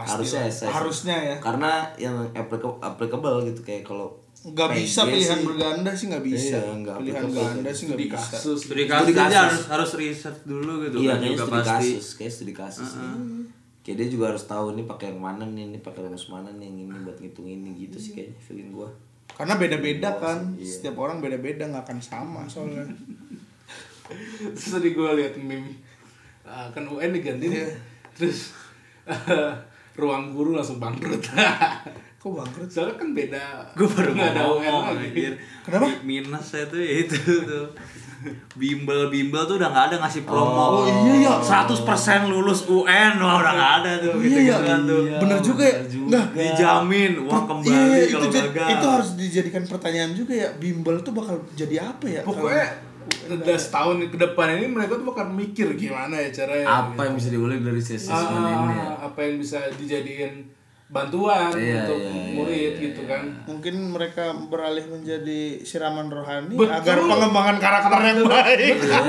Pasti 0.00 0.10
harusnya 0.12 0.40
lah. 0.40 0.48
esai. 0.48 0.60
sih. 0.60 0.68
Harusnya 0.70 1.16
ya. 1.24 1.36
Karena 1.38 1.70
yang 1.96 2.14
applicable, 2.32 2.78
applicable 2.80 3.34
gitu 3.44 3.60
kayak 3.62 3.82
kalau 3.82 4.08
Nggak 4.38 4.70
bisa 4.72 5.02
pilihan 5.04 5.34
sih. 5.34 5.44
berganda 5.44 5.90
sih 5.90 6.06
nggak 6.06 6.24
bisa. 6.24 6.56
Iya, 6.56 6.72
nggak 6.78 6.96
pilihan 6.96 7.26
ganda 7.28 7.70
sih 7.70 7.84
nggak 7.86 8.00
bisa. 8.00 8.16
kasus 8.30 8.58
Studi 8.60 8.82
Studi 8.82 8.84
kasus 8.86 9.10
kasus. 9.10 9.26
aja 9.26 9.38
harus 9.42 9.62
harus 9.68 9.90
riset 9.96 10.36
dulu 10.44 10.72
gitu 10.80 10.96
Iya, 10.96 11.10
kan 11.10 11.16
kayaknya 11.16 11.28
juga 11.28 11.42
studi 11.44 11.58
pasti. 11.58 11.72
kasus, 11.90 12.06
kayak 12.14 12.32
studi 12.32 12.54
kasus. 12.54 12.90
nih. 12.94 13.12
Kayak 13.80 13.96
dia 13.96 14.08
juga 14.10 14.24
harus 14.28 14.44
tahu 14.44 14.66
ini 14.70 14.82
pakai 14.84 15.06
yang 15.08 15.20
mana 15.20 15.42
nih, 15.44 15.64
ini 15.66 15.78
pakai 15.78 16.00
rumus 16.02 16.26
mana 16.28 16.50
nih, 16.50 16.66
yang 16.66 16.78
ini 16.84 16.98
buat 17.00 17.16
ngitung 17.16 17.46
ini 17.46 17.70
gitu 17.78 17.96
sih 17.96 18.12
kayaknya 18.12 18.38
feeling 18.38 18.70
gua. 18.70 18.88
Karena 19.28 19.54
beda-beda 19.54 20.10
kan. 20.14 20.38
Iya. 20.54 20.66
Setiap 20.68 20.96
orang 20.96 21.18
beda-beda 21.18 21.64
nggak 21.64 21.84
akan 21.84 21.98
sama 21.98 22.42
soalnya. 22.44 22.86
terus 24.48 24.70
tadi 24.70 24.88
gue 24.90 25.10
liat 25.14 25.36
meme 25.36 25.68
Ah, 26.42 26.64
kan 26.68 26.80
UN 26.82 27.12
diganti 27.12 27.44
nih. 27.46 27.68
terus 28.14 28.56
ruang 29.98 30.30
guru 30.30 30.54
langsung 30.54 30.78
bangkrut 30.78 31.18
Kok 32.18 32.30
bangkrut? 32.32 32.66
soalnya 32.66 32.94
kan 32.94 33.10
beda 33.10 33.44
Gue 33.74 33.86
baru 33.86 34.10
nggak 34.10 34.30
ada 34.32 34.42
UN 34.48 34.74
lagi. 34.92 35.22
Kenapa? 35.62 35.86
Mi- 36.00 36.18
Minus 36.18 36.46
saya 36.48 36.66
tuh 36.66 36.78
ya 36.78 36.92
itu 37.02 37.14
tuh. 37.44 37.66
Bimbel 38.52 39.06
bimbel 39.08 39.42
tuh 39.44 39.54
udah 39.54 39.70
nggak 39.70 39.84
ada 39.88 39.96
ngasih 40.02 40.22
promo. 40.22 40.82
Oh, 40.82 40.84
iya, 40.84 41.30
ya. 41.30 41.34
100% 41.38 41.78
lulus 42.26 42.66
UN 42.66 43.14
wah 43.16 43.38
udah 43.38 43.52
nggak 43.54 43.72
ada 43.78 43.90
tuh 44.00 44.10
Oh, 44.10 44.18
gitu 44.18 44.34
iya, 44.36 44.50
gitu 44.52 44.62
kan 44.64 44.80
tuh. 44.82 45.02
Bener 45.16 45.38
juga 45.38 45.64
ya. 45.64 45.78
Nggak. 45.86 46.26
Dijamin 46.34 47.12
uang 47.20 47.30
Per- 47.30 47.46
kembali 47.48 47.70
iya, 47.94 48.06
kalau 48.08 48.26
itu, 48.26 48.34
gagal. 48.34 48.68
itu 48.68 48.86
harus 48.88 49.08
dijadikan 49.14 49.62
pertanyaan 49.64 50.10
juga 50.12 50.32
ya. 50.36 50.48
Bimbel 50.52 50.96
tuh 51.00 51.12
bakal 51.12 51.38
jadi 51.54 51.76
apa 51.84 52.04
ya? 52.08 52.20
pokoknya 52.20 52.66
udah 52.66 52.87
setahun 53.54 53.96
ke 54.04 54.16
depan 54.16 54.56
ini 54.56 54.66
mereka 54.68 54.96
tuh 54.96 55.06
bakal 55.06 55.28
mikir 55.28 55.74
gimana 55.74 56.16
ya 56.16 56.28
caranya 56.30 56.66
Apa 56.86 57.00
yang 57.04 57.14
bisa 57.14 57.28
diulik 57.28 57.60
dari 57.60 57.78
si 57.78 57.94
assessment 57.94 58.40
ini? 58.40 58.52
ya? 58.70 58.84
Ah, 58.86 58.94
apa 59.06 59.18
yang 59.20 59.34
bisa 59.36 59.58
dijadiin 59.74 60.48
bantuan 60.88 61.52
Iya, 61.52 61.84
untuk 61.84 62.00
iya, 62.00 62.08
iya, 62.08 62.32
murid 62.32 62.56
iya, 62.72 62.80
gitu 62.80 63.02
kan 63.04 63.22
mungkin 63.44 63.74
mereka 63.92 64.32
beralih 64.48 64.88
menjadi 64.88 65.60
siraman 65.60 66.08
rohani 66.08 66.56
Betul. 66.56 66.72
agar 66.72 66.96
pengembangan 66.98 67.56
karakter 67.58 67.98
yang 68.02 68.18
baik. 68.24 68.74
Iya. 68.80 69.00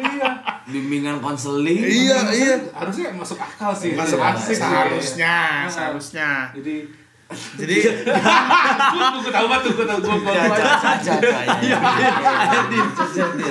iya 0.00 0.30
Bimbingan 0.64 1.18
konseling. 1.18 1.76
iya, 1.82 2.18
iya. 2.30 2.54
harusnya 2.72 3.12
masuk 3.12 3.36
akal 3.36 3.74
sih 3.74 3.92
Masuk 3.92 4.16
Asik 4.16 4.54
sih. 4.54 4.62
seharusnya, 4.62 5.66
seharusnya. 5.66 6.28
jadi 6.54 6.88
Jadi 7.30 7.74
gue 7.80 9.30
tahu 9.30 9.46
banget 9.46 9.70
gue 9.70 9.86
tahu 9.86 9.98
gue 10.00 10.18
Caca, 10.18 10.76
caca, 10.98 11.14
caca. 11.14 11.54
Iya, 11.60 11.78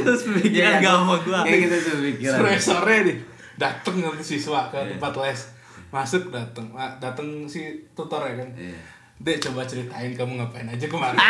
Terus 0.01 0.21
pemikiran 0.25 0.73
gak 0.77 0.93
sama 0.93 1.15
gua. 1.19 1.39
Kayak 1.41 1.59
gitu 1.63 1.75
tuh 1.79 1.95
pikiran. 2.03 2.37
sore 2.37 2.53
sore 2.57 2.95
nih 3.03 3.17
dateng 3.55 3.95
siswa 4.17 4.67
ke 4.67 4.79
tempat 4.89 5.13
les 5.17 5.41
masuk 5.89 6.27
dateng 6.29 6.67
dateng 6.97 7.43
si 7.43 7.59
tutor 7.91 8.21
ya 8.21 8.35
kan 8.37 8.49
Iya. 8.53 8.79
dek 9.19 9.37
coba 9.41 9.63
ceritain 9.63 10.11
kamu 10.11 10.37
ngapain 10.37 10.63
aja 10.65 10.85
kemarin 10.85 11.19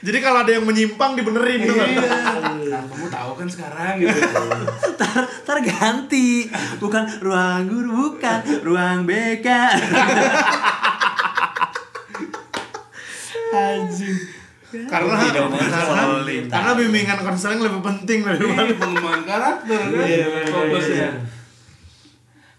jadi 0.00 0.18
kalau 0.24 0.38
ada 0.40 0.52
yang 0.56 0.64
menyimpang 0.64 1.12
dibenerin 1.12 1.60
tuh. 1.68 1.76
iya 1.76 2.08
nah, 2.72 2.82
kamu 2.88 3.06
tahu 3.12 3.30
kan 3.36 3.48
sekarang 3.48 4.00
gitu 4.00 4.16
Tar, 5.00 5.24
tar 5.44 5.58
ganti. 5.60 6.48
Bukan 6.80 7.04
ruang 7.20 7.68
guru, 7.68 8.16
bukan 8.16 8.40
ruang 8.64 9.04
BK. 9.04 9.48
Anjing. 13.50 14.18
Karena 14.70 15.18
konseling. 15.18 16.46
karena 16.46 16.70
bimbingan 16.78 17.18
konseling 17.26 17.58
lebih 17.58 17.82
penting 17.82 18.22
daripada 18.22 18.70
Ini 18.70 18.78
pengembangan 18.78 19.22
karakter 19.26 19.80
kan 19.82 20.06
Iya, 20.06 20.46
fokusnya 20.46 21.10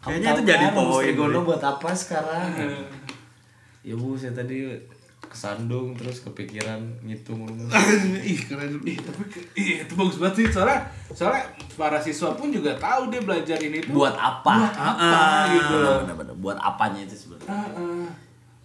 Kayaknya 0.02 0.30
itu 0.34 0.42
jadi 0.50 0.66
poin. 0.74 1.06
Trigono 1.06 1.40
buat 1.46 1.62
apa 1.62 1.94
sekarang? 1.94 2.58
Ya 3.86 3.94
bu, 3.94 4.18
saya 4.18 4.34
tadi 4.34 4.66
kesandung 5.32 5.96
terus 5.96 6.28
kepikiran 6.28 6.84
ngitung 7.08 7.48
rumus. 7.48 7.72
ih 8.28 8.36
keren. 8.44 8.76
Ih, 8.84 9.00
tapi 9.00 9.24
iya 9.56 9.88
itu 9.88 9.96
bagus 9.96 10.20
banget 10.20 10.44
sih 10.44 10.48
soalnya 10.52 10.84
soalnya 11.15 11.48
para 11.80 11.96
siswa 11.96 12.36
pun 12.36 12.52
juga 12.52 12.76
tahu 12.76 13.08
dia 13.08 13.24
belajar 13.24 13.56
ini 13.63 13.80
tuh 13.80 13.96
Buat 13.96 14.20
apa? 14.20 14.67
buat 14.67 14.76
apa 14.76 15.24
gitu 15.56 15.74
loh 15.80 15.98
Bener-bener 16.04 16.36
buat 16.36 16.60
apanya 16.60 17.08
itu 17.08 17.15
sebenarnya? 17.15 17.48
Ah, 17.48 17.67
ah. 17.80 18.12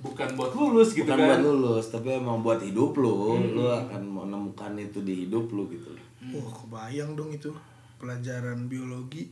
bukan 0.03 0.29
buat 0.35 0.51
lulus 0.59 0.91
gitu 0.91 1.07
Bukan 1.07 1.23
kan 1.23 1.27
buat 1.31 1.43
lulus, 1.47 1.85
tapi 1.95 2.09
emang 2.19 2.43
buat 2.43 2.59
hidup 2.59 2.99
lu. 2.99 3.39
Lu 3.55 3.71
akan 3.71 4.03
menemukan 4.03 4.75
itu 4.75 4.99
di 5.07 5.25
hidup 5.27 5.47
lu 5.55 5.71
gitu. 5.71 5.95
Wah, 6.35 6.51
kebayang 6.51 7.15
dong 7.15 7.31
itu 7.31 7.55
pelajaran 8.03 8.67
biologi 8.67 9.31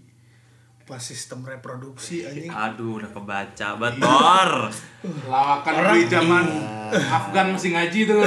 pas 0.84 1.00
sistem 1.00 1.40
reproduksi 1.40 2.22
anjing. 2.22 2.48
Aduh, 2.48 3.00
udah 3.00 3.08
kebaca 3.08 3.68
betor. 3.74 4.50
lawakan 5.24 5.74
di 5.90 6.04
zaman 6.06 6.44
Afgan 6.92 7.46
masih 7.50 7.72
ngaji 7.72 8.00
tuh 8.04 8.20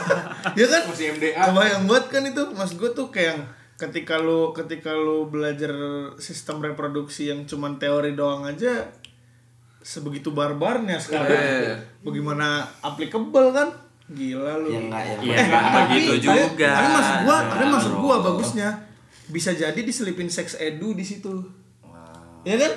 ya 0.58 0.66
kan? 0.66 0.82
masih 0.84 1.16
MDA 1.16 1.32
Kebayang 1.32 1.84
banget 1.84 2.04
kan 2.08 2.22
itu 2.24 2.42
Mas 2.50 2.72
gue 2.72 2.90
tuh 2.90 3.08
kayak 3.08 3.28
yang 3.30 3.40
ketika 3.74 4.16
lu 4.16 4.52
ketika 4.52 4.92
lu 4.92 5.26
belajar 5.26 5.72
sistem 6.16 6.60
reproduksi 6.60 7.28
yang 7.28 7.42
cuman 7.42 7.76
teori 7.76 8.12
doang 8.12 8.44
aja 8.44 8.88
sebegitu 9.80 10.30
barbarnya 10.30 10.96
sekarang. 10.96 11.28
Iya. 11.28 11.76
Bagaimana 12.00 12.48
applicable 12.80 13.48
kan? 13.50 13.68
Gila 14.06 14.56
lu. 14.58 14.68
Yang 14.70 14.84
enggak 14.86 15.02
yang 15.02 15.20
Iya, 15.20 15.44
begitu 15.82 16.12
tapi- 16.22 16.40
juga. 16.46 16.70
Tapi 16.70 16.88
maksud 16.90 17.16
gua, 17.22 17.36
tapi 17.46 17.64
maksud 17.66 17.92
gua 17.94 18.16
bagusnya 18.22 18.68
bisa 19.26 19.50
jadi 19.50 19.76
diselipin 19.76 20.28
seks 20.28 20.56
edu 20.56 20.92
di 20.92 21.00
situ. 21.02 21.32
Ya 22.44 22.56
kan? 22.56 22.72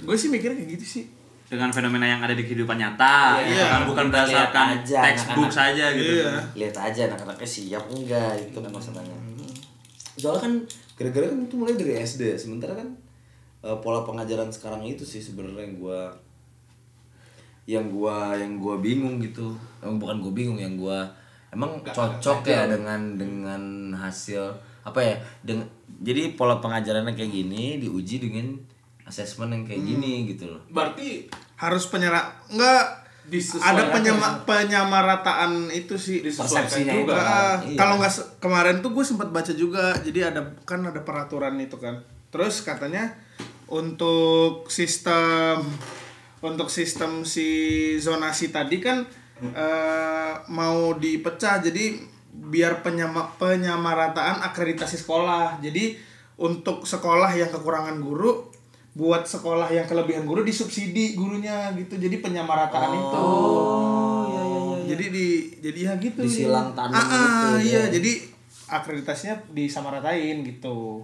Gue 0.00 0.16
sih 0.16 0.28
mikirnya 0.28 0.56
kayak 0.56 0.70
gitu 0.74 0.86
sih. 0.86 1.04
Dengan 1.44 1.70
fenomena 1.70 2.02
yang 2.02 2.18
ada 2.18 2.32
di 2.32 2.42
kehidupan 2.42 2.74
nyata, 2.74 3.38
Iya. 3.38 3.46
gitu 3.46 3.64
kan 3.68 3.82
bukan 3.84 4.04
berdasarkan 4.08 4.66
aja, 4.80 4.98
textbook 5.04 5.46
anak-anak. 5.46 5.52
saja 5.52 5.84
gitu. 5.92 6.12
Iya. 6.18 6.32
lihat 6.56 6.76
aja 6.80 7.00
anak-anaknya 7.06 7.46
siap 7.46 7.84
enggak 7.86 8.32
itu 8.40 8.56
kan 8.56 8.72
masalahnya 8.72 9.14
soalnya 10.14 10.40
kan 10.40 10.52
gara-gara 10.94 11.26
kan 11.26 11.38
itu 11.42 11.54
mulai 11.54 11.74
dari 11.74 11.94
SD 12.00 12.22
sementara 12.34 12.72
kan 12.72 12.88
eh, 13.60 13.76
pola 13.78 14.02
pengajaran 14.02 14.48
sekarang 14.48 14.82
itu 14.82 15.02
sih 15.04 15.18
sebenarnya 15.18 15.68
yang 15.68 15.76
gua 15.76 16.00
yang 17.64 17.86
gua 17.88 18.16
yang 18.34 18.56
gua 18.56 18.74
bingung 18.78 19.16
gitu 19.18 19.52
emang 19.80 19.96
bukan 19.98 20.16
gua 20.20 20.32
bingung 20.32 20.58
yang 20.58 20.74
gua 20.76 21.04
emang 21.48 21.80
cocok 21.82 22.44
ya 22.44 22.66
dengan 22.66 23.16
dengan 23.16 23.62
hasil 23.92 24.42
apa 24.82 25.00
ya 25.00 25.14
dengan 25.40 25.64
jadi 26.04 26.36
pola 26.36 26.60
pengajarannya 26.60 27.16
kayak 27.16 27.32
gini 27.32 27.80
diuji 27.80 28.20
dengan 28.20 28.60
asesmen 29.08 29.50
yang 29.52 29.64
kayak 29.64 29.82
gini 29.82 30.28
gitu 30.28 30.52
loh 30.52 30.60
berarti 30.68 31.28
Harus 31.54 31.88
penyera 31.88 32.34
enggak 32.52 33.04
Disesuaikan 33.24 33.72
ada 33.72 33.82
penyama, 33.88 34.28
penyamarataan 34.44 35.72
itu 35.72 35.96
sih. 35.96 36.20
disesuaikan 36.20 36.68
Persepsinya 36.68 36.92
juga 36.92 37.16
itu. 37.16 37.24
Ah, 37.24 37.56
Iya. 37.64 37.78
Kalau 37.80 37.94
nggak 37.96 38.12
kemarin 38.36 38.76
tuh 38.84 38.92
gue 38.92 39.00
sempat 39.00 39.32
baca 39.32 39.52
juga, 39.56 39.96
jadi 40.04 40.28
ada 40.28 40.44
kan 40.68 40.84
ada 40.84 41.00
peraturan 41.00 41.56
itu 41.56 41.80
kan. 41.80 42.04
Terus 42.28 42.60
katanya 42.60 43.16
untuk 43.72 44.68
sistem 44.68 45.64
untuk 46.44 46.68
sistem 46.68 47.24
si 47.24 47.48
zonasi 47.96 48.52
tadi 48.52 48.76
kan 48.76 49.08
eh, 49.40 50.34
mau 50.52 50.92
dipecah 50.92 51.64
jadi 51.64 51.96
biar 52.34 52.82
penyama, 52.82 53.30
penyamarataan 53.38 54.42
akreditasi 54.42 54.98
sekolah. 54.98 55.62
Jadi 55.62 55.94
untuk 56.34 56.82
sekolah 56.82 57.30
yang 57.34 57.50
kekurangan 57.54 58.02
guru 58.02 58.50
buat 58.94 59.26
sekolah 59.26 59.70
yang 59.74 59.86
kelebihan 59.90 60.22
guru 60.22 60.42
disubsidi 60.42 61.14
gurunya 61.14 61.70
gitu. 61.74 61.94
Jadi 61.98 62.18
penyamarataan 62.18 62.90
itu. 62.94 63.26
Jadi 64.84 65.04
di 65.10 65.26
jadi 65.58 65.78
ya 65.90 65.92
gitu. 65.96 66.20
Disilang 66.22 66.76
tanam 66.76 66.94
ah, 66.94 67.00
ah, 67.00 67.18
gitu, 67.58 67.72
iya, 67.72 67.88
ya. 67.88 67.98
jadi 67.98 68.12
akreditasinya 68.68 69.34
disamaratain 69.50 70.44
gitu. 70.44 71.02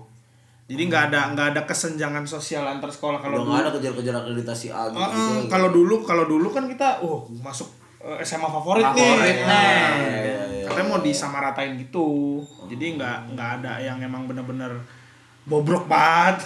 Jadi 0.71 0.83
nggak 0.87 1.11
ada 1.11 1.35
nggak 1.35 1.47
ada 1.57 1.61
kesenjangan 1.67 2.23
sosial 2.23 2.63
antar 2.63 2.87
sekolah 2.87 3.19
kalau 3.19 3.43
dulu. 3.43 3.51
nggak 3.51 3.61
ada 3.67 3.71
kejar-kejar 3.75 4.15
akreditasi 4.23 4.71
A 4.71 4.87
gitu, 4.87 5.03
Ah, 5.03 5.11
gitu 5.11 5.33
lagi. 5.35 5.49
kalau 5.51 5.69
dulu 5.75 5.95
kalau 6.07 6.25
dulu 6.31 6.49
kan 6.55 6.71
kita 6.71 7.03
oh 7.03 7.27
masuk 7.43 7.67
SMA 8.01 8.49
favorit, 8.49 8.81
Favorit 8.81 8.97
nih. 9.05 9.13
nih. 9.21 9.37
Nah, 9.45 9.61
Iya, 9.93 10.43
iya. 10.57 10.65
Katanya 10.65 10.87
mau 10.89 11.01
disamaratain 11.05 11.77
gitu. 11.77 12.41
Jadi 12.67 12.97
nggak 12.97 13.37
nggak 13.37 13.51
ada 13.61 13.73
yang 13.77 14.01
emang 14.01 14.25
bener-bener 14.25 14.73
bobrok 15.41 15.89
banget 15.89 16.37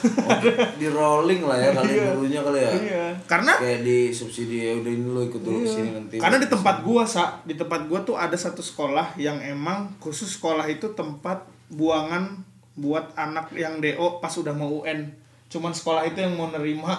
di 0.81 0.87
rolling 0.87 1.43
lah 1.45 1.59
ya 1.59 1.71
kali 1.75 1.93
gurunya 1.99 2.41
kali 2.41 2.61
ya 2.63 2.71
iya 2.73 3.05
karena 3.27 3.53
kayak 3.59 3.83
di 3.83 4.09
subsidi 4.09 4.65
ya 4.65 4.73
udah 4.81 4.93
ini 4.95 5.07
lo 5.11 5.21
ikut 5.21 5.43
dulu 5.43 5.67
sini 5.67 5.91
nanti 5.93 6.17
karena 6.17 6.39
di 6.39 6.47
tempat 6.47 6.81
gua 6.81 7.03
sa 7.03 7.43
di 7.43 7.59
tempat 7.59 7.91
gua 7.91 8.01
tuh 8.07 8.15
ada 8.15 8.39
satu 8.39 8.63
sekolah 8.63 9.19
yang 9.19 9.43
emang 9.43 9.93
khusus 9.99 10.39
sekolah 10.39 10.65
itu 10.71 10.95
tempat 10.95 11.43
buangan 11.75 12.39
buat 12.79 13.13
anak 13.19 13.51
yang 13.59 13.83
DO 13.83 14.23
pas 14.23 14.33
udah 14.33 14.55
mau 14.55 14.71
UN 14.87 15.11
cuman 15.51 15.75
sekolah 15.75 16.07
itu 16.07 16.23
yang 16.23 16.39
mau 16.39 16.49
nerima 16.49 16.95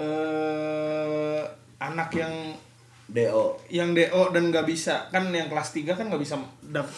eh 0.00 1.40
anak 1.76 2.08
yang 2.16 2.32
do 3.06 3.54
yang 3.70 3.94
DO 3.94 4.34
dan 4.34 4.50
nggak 4.50 4.66
bisa. 4.66 5.06
Kan 5.14 5.30
yang 5.30 5.46
kelas 5.46 5.70
3 5.70 5.94
kan 5.94 6.10
nggak 6.10 6.18
bisa 6.18 6.34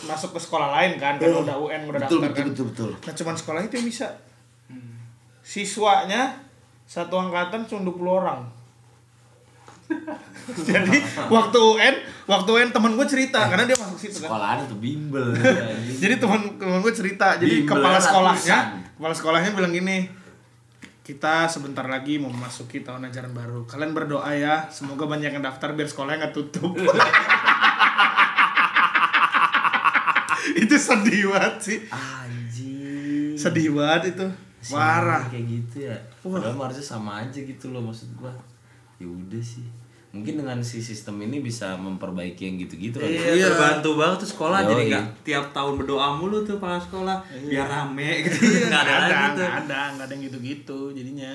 masuk 0.09 0.33
ke 0.33 0.41
sekolah 0.41 0.73
lain 0.73 0.97
kan 0.97 1.21
karena 1.21 1.45
udah 1.45 1.57
UN 1.61 1.81
udah 1.85 2.01
betul 2.01 2.25
daftar 2.25 2.33
betul 2.33 2.41
kan. 2.41 2.47
betul 2.53 2.67
betul. 2.73 2.91
Nah 2.97 3.15
cuman 3.15 3.35
sekolah 3.37 3.61
itu 3.65 3.75
yang 3.77 3.87
bisa. 3.87 4.07
Siswanya 5.45 6.37
satu 6.89 7.21
angkatan 7.21 7.69
cuma 7.69 7.85
20 7.85 8.21
orang. 8.25 8.41
Jadi 10.69 10.97
waktu 11.29 11.59
UN 11.61 11.95
waktu 12.29 12.51
UN 12.53 12.71
temen 12.73 12.93
gue 12.93 13.07
cerita 13.09 13.49
karena 13.49 13.65
dia 13.65 13.77
masuk 13.77 13.97
situ 13.97 14.21
kan. 14.21 14.29
Sekolahan 14.33 14.59
itu 14.65 14.77
bimbel. 14.77 15.33
Jadi 16.05 16.15
teman 16.21 16.41
teman 16.61 16.81
gue 16.81 16.93
cerita 16.93 17.37
jadi 17.37 17.65
Bimbel 17.65 17.73
kepala 17.73 17.97
sekolahnya 18.01 18.57
ratusan. 18.57 18.97
kepala 18.97 19.15
sekolahnya 19.17 19.51
bilang 19.57 19.73
gini 19.73 20.09
kita 21.09 21.49
sebentar 21.49 21.89
lagi 21.89 22.21
mau 22.21 22.29
memasuki 22.29 22.85
tahun 22.85 23.09
ajaran 23.09 23.33
baru. 23.33 23.65
Kalian 23.65 23.97
berdoa 23.97 24.29
ya 24.37 24.69
semoga 24.69 25.09
banyak 25.09 25.33
yang 25.33 25.41
daftar 25.41 25.73
biar 25.73 25.89
sekolahnya 25.89 26.29
nggak 26.29 26.37
tutup. 26.37 26.77
Itu 30.69 30.77
sedih 30.77 31.33
banget 31.33 31.57
sih. 31.65 31.81
Anjing. 31.89 33.41
Sedih 33.41 33.73
banget 33.73 34.13
itu. 34.13 34.29
Parah. 34.69 35.25
kayak 35.33 35.49
gitu 35.49 35.89
ya. 35.89 35.97
Padahal 36.21 36.61
harusnya 36.69 36.85
sama 36.85 37.25
aja 37.25 37.41
gitu 37.41 37.73
loh 37.73 37.81
maksud 37.81 38.13
gua. 38.21 38.29
Ya 39.01 39.09
udah 39.09 39.41
sih 39.41 39.65
mungkin 40.09 40.41
dengan 40.41 40.59
si 40.65 40.81
sistem 40.81 41.21
ini 41.21 41.39
bisa 41.39 41.77
memperbaiki 41.77 42.49
yang 42.49 42.57
gitu-gitu 42.57 42.97
kan 42.97 43.07
Iya, 43.07 43.53
terbantu 43.53 43.95
banget 43.95 44.17
tuh 44.25 44.31
sekolah 44.33 44.65
Yoi. 44.65 44.67
jadi 44.67 44.83
nggak 44.89 45.05
tiap 45.21 45.45
tahun 45.53 45.73
berdoa 45.77 46.17
mulu 46.17 46.41
tuh 46.43 46.57
para 46.57 46.81
sekolah 46.81 47.21
biar 47.45 47.69
rame 47.69 48.25
gitu. 48.25 48.41
Nggak 48.41 48.83
nggak 48.89 49.01
ada 49.05 49.05
nggak 49.05 49.37
tuh. 49.37 49.45
ada 49.45 49.81
nggak 49.93 50.07
ada 50.09 50.13
yang 50.13 50.23
gitu-gitu 50.25 50.81
jadinya. 50.93 51.33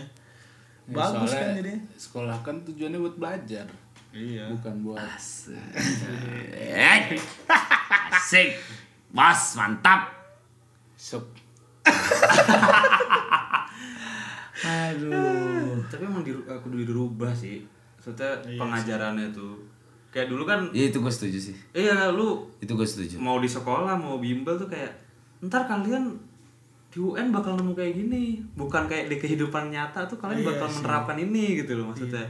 Ya, 0.83 0.89
bagus 0.89 1.29
soalnya 1.29 1.39
kan 1.39 1.49
jadi 1.61 1.73
sekolah 1.95 2.37
kan 2.41 2.55
tujuannya 2.65 2.99
buat 2.99 3.15
belajar 3.15 3.65
iya. 4.11 4.51
bukan 4.51 4.73
buat 4.83 4.99
Eh, 6.59 7.15
asik. 8.11 8.59
Bos 9.09 9.55
mantap. 9.55 10.11
Sep 10.97 11.23
aduh. 14.63 15.83
Tapi 15.85 16.03
emang 16.03 16.23
di, 16.23 16.31
aku 16.31 16.65
dulu 16.69 16.83
dirubah 16.83 17.31
sih. 17.35 17.63
Maksudnya 18.03 18.35
pengajarannya 18.59 19.31
tuh 19.31 19.55
kayak 20.11 20.27
dulu 20.27 20.43
kan 20.43 20.59
ya 20.69 20.91
itu 20.91 20.99
gue 20.99 21.07
setuju 21.09 21.39
sih. 21.41 21.55
Iya 21.71 22.11
lu 22.11 22.43
itu 22.59 22.69
gue 22.69 22.83
setuju. 22.83 23.15
mau 23.15 23.39
di 23.39 23.47
sekolah 23.47 23.95
mau 23.95 24.19
bimbel 24.19 24.53
tuh 24.53 24.67
kayak 24.67 24.91
ntar 25.41 25.63
kalian 25.63 26.11
di 26.89 26.99
UN 26.99 27.31
bakal 27.31 27.55
nemu 27.55 27.71
kayak 27.71 27.95
gini. 27.95 28.43
Bukan 28.53 28.85
kayak 28.85 29.07
di 29.07 29.15
kehidupan 29.17 29.71
nyata 29.71 30.03
tuh 30.03 30.19
kalian 30.19 30.43
bakal 30.43 30.67
menerapkan 30.69 31.15
ini 31.15 31.57
gitu 31.57 31.79
loh 31.79 31.89
maksudnya. 31.89 32.27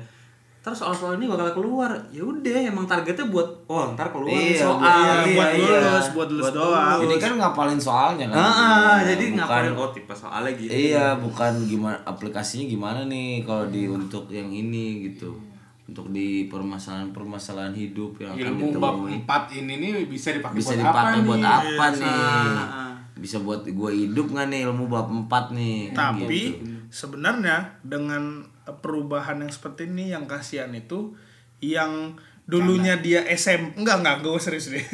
Terus 0.63 0.79
soal-soal 0.79 1.17
ini 1.17 1.25
bakal 1.25 1.51
keluar. 1.51 1.91
Ya 2.07 2.23
udah 2.23 2.55
emang 2.63 2.85
targetnya 2.85 3.27
buat 3.27 3.49
oh 3.65 3.91
ntar 3.91 4.07
keluar 4.07 4.31
Iya, 4.31 4.63
soal. 4.63 4.79
buat- 4.79 4.95
iya, 4.95 5.35
buat 5.35 5.49
iya. 5.51 5.79
lulus, 5.83 6.07
buat 6.15 6.29
lulus 6.31 6.53
doang. 6.53 6.99
ini 7.03 7.15
kan 7.17 7.33
ngapalin 7.35 7.81
soalnya 7.81 8.31
kan. 8.31 8.37
Ah, 8.37 8.47
ah, 8.47 8.97
jadi 9.01 9.25
Bukan- 9.27 9.43
ngapain 9.43 9.73
oh 9.73 9.89
tipe 9.91 10.13
soalnya 10.13 10.53
gitu 10.53 10.71
Iya, 10.71 11.19
bukan 11.19 11.51
gimana 11.67 11.97
aplikasinya 12.05 12.63
gimana 12.63 12.99
nih 13.03 13.41
kalau 13.43 13.67
di 13.67 13.89
untuk 13.89 14.29
yang 14.29 14.47
ini 14.47 15.09
gitu. 15.09 15.35
Untuk 15.83 16.09
di 16.09 16.47
permasalahan-permasalahan 16.47 17.73
hidup 17.73 18.15
yang 18.17 18.31
akan 18.31 18.45
ilmu 18.49 18.67
bab 18.73 18.95
ditemui. 18.97 19.11
empat 19.19 19.43
ini 19.51 19.73
nih 19.77 19.91
bisa 20.05 20.31
dipakai 20.31 20.55
Bisa 20.55 20.69
buat 20.69 20.79
dipakai 20.79 21.11
apa 21.13 21.19
buat 21.21 21.39
nih? 21.39 21.51
apa 21.51 21.85
nih? 21.91 22.15
ah. 22.63 22.93
Bisa 23.13 23.37
buat 23.39 23.61
gue 23.63 23.91
hidup 23.93 24.27
nggak 24.29 24.47
nih 24.47 24.59
ilmu 24.63 24.85
bab 24.85 25.07
4 25.07 25.27
nih? 25.51 25.77
Tapi 25.91 26.23
Gitu. 26.23 26.67
sebenarnya 26.89 27.55
dengan 27.81 28.43
perubahan 28.65 29.39
yang 29.39 29.51
seperti 29.51 29.85
ini 29.85 30.07
yang 30.09 30.23
kasihan 30.23 30.71
itu 30.71 31.11
yang 31.59 32.15
dulunya 32.43 32.95
dia 32.97 33.23
SM 33.23 33.75
enggak 33.75 33.99
enggak 33.99 34.15
gue 34.21 34.35
serius 34.37 34.67
deh. 34.69 34.83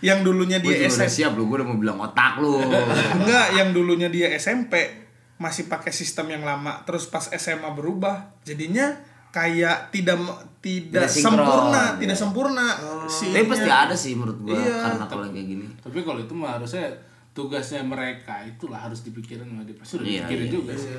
yang 0.00 0.20
dulunya 0.20 0.56
dia 0.56 0.88
SMP 0.88 1.08
siap 1.10 1.32
lu, 1.34 1.44
gue 1.44 1.60
udah 1.60 1.66
mau 1.66 1.76
bilang 1.76 1.98
otak 1.98 2.36
lu. 2.38 2.56
enggak 3.18 3.52
yang 3.54 3.72
dulunya 3.72 4.08
dia 4.08 4.32
SMP 4.32 4.88
masih 5.36 5.64
pakai 5.64 5.92
sistem 5.92 6.28
yang 6.30 6.42
lama 6.42 6.82
terus 6.82 7.06
pas 7.06 7.28
SMA 7.30 7.70
berubah 7.70 8.34
jadinya 8.42 8.96
kayak 9.30 9.90
tidak 9.90 10.16
tidak, 10.58 11.06
Tidak 11.06 11.08
sinkron, 11.08 11.38
sempurna 11.38 11.78
ya. 11.78 11.96
tidak 11.96 12.16
sempurna 12.16 12.66
si 13.06 13.30
Tapi 13.30 13.46
pasti 13.46 13.70
ada 13.70 13.94
sih 13.94 14.12
menurut 14.12 14.38
gue 14.42 14.54
Iya, 14.54 14.74
karena 14.82 15.04
kalau 15.06 15.22
yang 15.24 15.34
kayak 15.34 15.48
gini. 15.48 15.66
tapi 15.78 15.98
kalau 16.02 16.18
itu 16.18 16.32
mah 16.32 16.50
harusnya 16.54 16.86
tugasnya 17.30 17.80
mereka 17.80 18.42
itulah 18.42 18.80
harus 18.80 19.00
dipikirin 19.00 19.46
sama 19.46 19.62
pasti 19.72 19.94
Iya, 19.98 20.26
dipikirin 20.26 20.44
iya, 20.44 20.52
juga 20.52 20.72
sih 20.74 20.90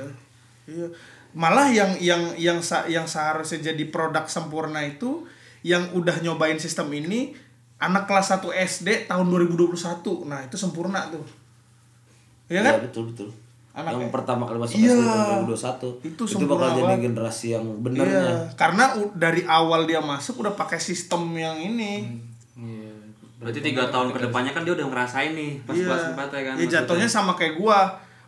Iya. 0.65 0.87
Malah 1.31 1.67
yang 1.69 1.91
yang 1.97 2.21
yang 2.35 2.57
sa- 2.59 2.85
yang 2.85 3.05
seharusnya 3.05 3.61
jadi 3.69 3.83
produk 3.87 4.25
sempurna 4.25 4.81
itu 4.81 5.25
yang 5.61 5.91
udah 5.91 6.21
nyobain 6.21 6.57
sistem 6.57 6.89
ini 6.89 7.35
anak 7.77 8.05
kelas 8.05 8.33
1 8.33 8.49
SD 8.49 9.05
tahun 9.05 9.27
2021. 9.27 9.75
Nah, 10.25 10.41
itu 10.41 10.55
sempurna 10.55 11.05
tuh. 11.07 11.21
Iya 12.47 12.61
kan? 12.61 12.73
Iya, 12.75 12.83
betul 12.85 13.03
betul. 13.09 13.29
Anaknya. 13.81 14.01
yang 14.01 14.11
pertama 14.11 14.43
kali 14.43 14.57
masuk 14.57 14.75
Iya. 14.75 14.91
SD 14.91 15.01
tahun 15.01 15.23
2021 15.45 15.87
Itu 16.05 16.23
itu 16.25 16.45
bakal 16.45 16.67
jadi 16.69 16.81
banget. 16.85 17.03
generasi 17.05 17.47
yang 17.49 17.65
Iya, 17.65 17.79
benernya. 17.79 18.33
karena 18.53 18.83
dari 19.13 19.41
awal 19.43 19.81
dia 19.83 19.99
masuk 19.99 20.35
udah 20.39 20.53
pakai 20.53 20.77
sistem 20.77 21.21
yang 21.31 21.55
ini. 21.55 22.03
Iya. 22.53 22.91
berarti 23.35 23.63
tiga 23.63 23.87
tahun 23.87 24.11
ke 24.11 24.19
depannya 24.21 24.51
kan 24.51 24.61
dia 24.61 24.75
udah 24.75 24.83
ngerasain 24.85 25.31
nih 25.31 25.63
pas 25.63 25.71
Iya. 25.71 25.87
kelas 25.87 26.03
empat 26.11 26.27
ya 26.29 26.41
kan 26.43 26.53
Ya 26.55 26.65
jatuhnya 26.69 27.07
sama 27.07 27.31
kayak 27.33 27.55
gua. 27.55 27.79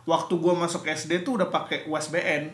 Waktu 0.02 0.34
gua 0.34 0.56
masuk 0.56 0.82
SD 0.82 1.20
tuh 1.20 1.36
udah 1.36 1.46
pakai 1.46 1.84
USBN. 1.84 2.48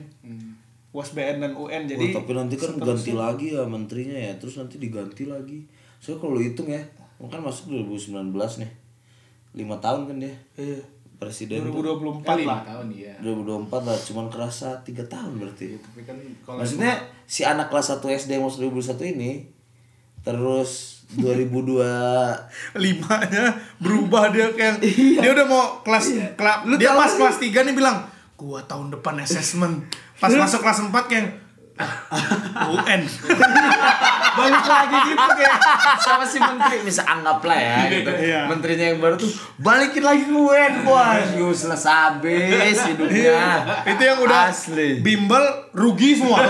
USBN 0.88 1.38
dan 1.38 1.52
UN 1.54 1.84
jadi 1.84 2.00
Wah, 2.10 2.18
tapi 2.18 2.32
nanti 2.32 2.54
kan 2.56 2.72
ganti 2.74 3.12
lagi 3.12 3.52
ya 3.52 3.62
menterinya 3.62 4.16
ya, 4.18 4.32
terus 4.34 4.56
nanti 4.56 4.76
diganti 4.76 5.24
lagi. 5.24 5.68
Soalnya 5.98 6.18
kalau 6.18 6.32
lu 6.34 6.42
hitung 6.42 6.66
ya, 6.66 6.80
kan 7.20 7.38
masuk 7.38 7.70
2019 7.70 8.32
nih. 8.58 8.70
5 9.54 9.78
tahun 9.78 10.00
kan 10.04 10.16
dia. 10.18 10.34
Iya. 10.54 10.80
Presiden 11.18 11.66
tuh. 11.66 11.82
2024 11.82 12.22
Kali 12.22 12.46
lah. 12.46 12.62
lima 12.62 12.64
tahun 12.64 12.86
iya 12.90 13.14
2024 13.18 13.74
lah, 13.84 13.98
cuman 14.00 14.26
kerasa 14.28 14.68
3 14.80 15.02
tahun 15.04 15.32
berarti. 15.36 15.66
tapi 15.76 16.00
kan 16.02 16.16
kalau 16.46 16.62
Maksudnya 16.62 16.94
si 17.24 17.42
anak 17.42 17.66
kelas 17.68 17.90
1 17.92 18.06
SD 18.06 18.30
yang 18.32 18.46
masuk 18.46 18.70
2021 18.70 19.14
ini 19.14 19.30
terus 20.20 21.02
2002 21.14 21.80
limanya 22.84 23.44
berubah 23.78 24.28
dia 24.28 24.46
kayak 24.50 24.78
dia 25.22 25.30
udah 25.32 25.46
mau 25.46 25.80
kelas 25.80 26.04
kelas 26.36 26.56
dia 26.76 26.92
pas 26.92 27.10
kelas 27.10 27.36
3 27.40 27.66
nih 27.66 27.74
bilang 27.74 27.98
gua 28.34 28.62
tahun 28.62 28.94
depan 28.94 29.18
assessment. 29.18 29.82
Pas 30.14 30.30
masuk 30.30 30.60
kelas 30.60 30.78
4 30.84 30.94
kayak 31.10 31.26
"Ah, 31.26 31.30
UN 32.68 33.00
balik 34.38 34.66
lagi 34.66 34.96
gitu 35.10 35.26
kayak 35.34 35.58
sama 35.98 36.22
si 36.22 36.38
menteri 36.38 36.82
bisa 36.82 37.02
anggaplah 37.06 37.58
ya 37.58 37.76
gitu. 37.90 38.10
Iya. 38.10 38.40
Menterinya 38.46 38.86
yang 38.94 38.98
baru 39.02 39.14
tuh 39.18 39.30
balikin 39.58 40.02
lagi 40.06 40.22
ke 40.26 40.34
UN 40.34 40.72
bos. 40.86 41.26
Useless 41.38 41.86
habis 41.86 42.78
hidupnya. 42.86 43.66
itu 43.86 44.02
yang 44.02 44.18
udah 44.22 44.50
asli. 44.50 45.02
bimbel 45.02 45.42
rugi 45.74 46.18
semua 46.18 46.42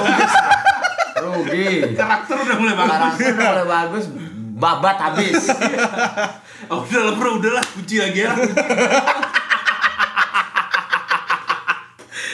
Rugi. 1.19 1.97
karakter 1.99 2.37
udah 2.39 2.57
mulai 2.57 2.75
bagus 2.79 2.89
Karakter 2.89 3.27
udah 3.35 3.49
mulai 3.51 3.67
bagus, 3.67 4.05
babat 4.59 4.97
habis. 5.01 5.43
oh 6.73 6.83
udah 6.85 7.01
lah 7.09 7.15
bro 7.17 7.39
udah 7.39 7.53
lah 7.59 7.65
kunci 7.65 7.97
lagi 8.03 8.27
ya 8.27 8.33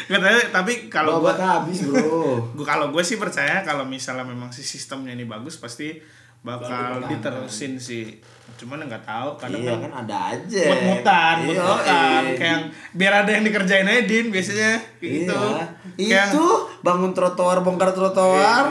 Nggak, 0.07 0.21
tapi- 0.21 0.49
tapi 0.51 0.73
kalau 0.87 1.19
Babat 1.19 1.39
habis, 1.39 1.83
Bro. 1.83 2.37
gua 2.57 2.65
kalau 2.67 2.87
gue 2.89 3.01
sih 3.01 3.17
percaya 3.17 3.61
kalau 3.61 3.83
misalnya 3.83 4.23
memang 4.23 4.49
si 4.49 4.61
sistemnya 4.61 5.11
ini 5.11 5.25
bagus 5.25 5.57
pasti 5.57 5.97
bakal 6.41 7.03
diterusin 7.03 7.75
sih 7.75 8.15
cuman 8.55 8.85
nggak 8.85 9.03
tahu 9.03 9.29
kadang 9.35 9.59
Iya 9.59 9.71
kan 9.73 9.79
kan 9.83 9.93
ada 10.05 10.17
aja. 10.31 10.63
mut-mutan, 10.69 11.35
Iya, 11.35 11.45
mut-mutan. 11.49 12.21
iya. 12.23 12.35
Kayak 12.35 12.51
yang 12.51 12.63
biar 12.93 13.13
ada 13.17 13.31
yang 13.31 13.43
dikerjain 13.43 13.85
aja 13.85 14.03
Din 14.05 14.27
biasanya 14.29 14.71
kayak 14.95 15.11
gitu. 15.19 15.37
Iya. 15.99 16.21
Itu 16.29 16.45
bangun 16.81 17.11
trotoar, 17.11 17.59
bongkar 17.61 17.91
trotoar. 17.91 18.71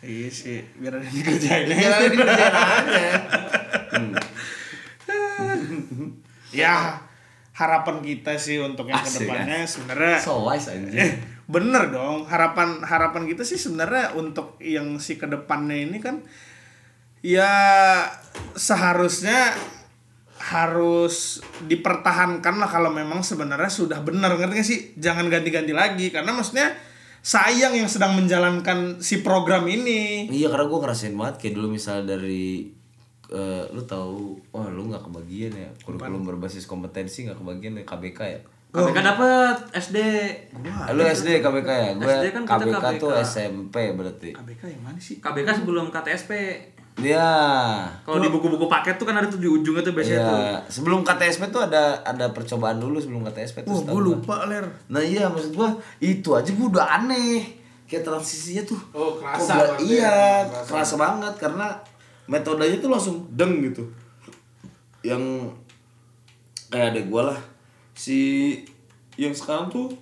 Iya 0.00 0.28
sih, 0.28 0.58
biar 0.74 0.92
ada 0.94 1.02
yang 1.02 1.14
dikerjain 1.14 1.64
aja. 1.64 1.74
Ya, 1.78 1.96
dikerjain 2.04 2.52
aja. 2.52 3.06
ya, 6.54 6.98
harapan 7.54 8.02
kita 8.02 8.34
sih 8.34 8.58
untuk 8.58 8.90
yang 8.90 8.98
Asik, 8.98 9.22
ke 9.22 9.30
depannya 9.30 9.62
sebenarnya 9.62 10.16
So 10.18 10.42
wise 10.42 10.66
anjing. 10.74 10.98
eh 10.98 11.10
bener 11.46 11.94
dong. 11.94 12.26
Harapan 12.26 12.82
harapan 12.82 13.30
kita 13.30 13.46
sih 13.46 13.56
sebenarnya 13.56 14.18
untuk 14.18 14.58
yang 14.58 14.98
si 14.98 15.14
ke 15.14 15.30
depannya 15.30 15.86
ini 15.86 16.02
kan 16.02 16.26
ya 17.22 17.48
seharusnya 18.58 19.54
harus 20.44 21.40
dipertahankan 21.64 22.60
lah 22.60 22.68
kalau 22.68 22.92
memang 22.92 23.24
sebenarnya 23.24 23.70
sudah 23.70 24.04
benar 24.04 24.36
ngerti 24.36 24.54
gak 24.60 24.66
sih? 24.66 24.80
Jangan 25.00 25.32
ganti-ganti 25.32 25.72
lagi. 25.72 26.12
Karena 26.12 26.36
maksudnya 26.36 26.74
sayang 27.24 27.72
yang 27.72 27.88
sedang 27.88 28.12
menjalankan 28.18 29.00
si 29.00 29.24
program 29.24 29.64
ini. 29.64 30.28
Iya 30.28 30.52
karena 30.52 30.68
gue 30.68 30.80
ngerasain 30.84 31.16
banget 31.16 31.34
kayak 31.40 31.54
dulu 31.56 31.72
misal 31.72 32.04
dari 32.04 32.68
eh, 33.26 33.64
lu 33.68 33.82
tahu 33.82 34.34
wah 34.50 34.66
lu 34.66 34.86
nggak 34.86 35.00
kebagian 35.02 35.52
ya 35.52 35.68
kurikulum 35.80 36.24
berbasis 36.24 36.64
kompetensi 36.64 37.24
nggak 37.24 37.36
kebagian 37.36 37.72
ya 37.74 37.84
KBK 37.84 38.20
ya 38.20 38.40
KBK 38.70 38.98
dapet 38.98 39.56
SD. 39.72 39.98
lu 40.90 41.02
SD 41.04 41.38
KBK 41.38 41.68
ya 41.68 41.90
gue 41.94 42.10
SD 42.12 42.26
kan 42.32 42.42
kita 42.42 42.64
KBK, 42.66 42.84
tuh 42.98 43.10
KBK. 43.10 43.22
SMP 43.24 43.76
berarti 43.92 44.30
KBK 44.32 44.62
yang 44.68 44.82
mana 44.82 44.98
sih 44.98 45.16
KBK 45.18 45.48
sebelum 45.56 45.88
KTSP. 45.88 46.32
Iya 46.96 47.26
Kalau 48.00 48.18
di 48.18 48.30
buku-buku 48.30 48.66
paket 48.66 48.94
tuh 48.94 49.02
kan 49.02 49.14
ada 49.14 49.26
tuh 49.26 49.36
di 49.36 49.46
ujungnya 49.46 49.82
tuh 49.82 49.90
biasanya 49.92 50.20
tuh. 50.22 50.38
Iya, 50.38 50.54
sebelum 50.68 51.02
KTSP 51.02 51.50
tuh 51.50 51.58
ada 51.60 51.98
ada 52.00 52.30
percobaan 52.30 52.78
dulu 52.78 52.98
sebelum 52.98 53.22
KTSP 53.24 53.62
tuh 53.62 53.74
setahu 53.76 53.90
gue 53.90 54.00
gua. 54.00 54.10
lupa 54.14 54.36
ler. 54.44 54.62
Nah 54.86 55.02
iya 55.02 55.26
maksud 55.26 55.52
gua 55.52 55.74
itu 55.98 56.30
aja 56.30 56.50
gua 56.50 56.66
udah 56.70 56.86
aneh 56.94 57.42
kayak 57.84 58.00
transisinya 58.00 58.62
tuh. 58.64 58.78
Oh, 58.90 59.18
kerasa 59.18 59.74
Iya, 59.76 60.06
ya, 60.06 60.14
kerasa. 60.46 60.70
kerasa. 60.70 60.94
banget 60.96 61.34
karena 61.36 61.66
metodenya 62.26 62.76
tuh 62.76 62.88
langsung 62.88 63.16
deng 63.30 63.60
gitu. 63.62 63.84
Yang 65.00 65.52
kayak 66.66 66.90
ada 66.90 67.00
gua 67.02 67.22
lah 67.30 67.38
si 67.92 68.18
yang 69.14 69.30
sekarang 69.30 69.68
tuh 69.68 69.92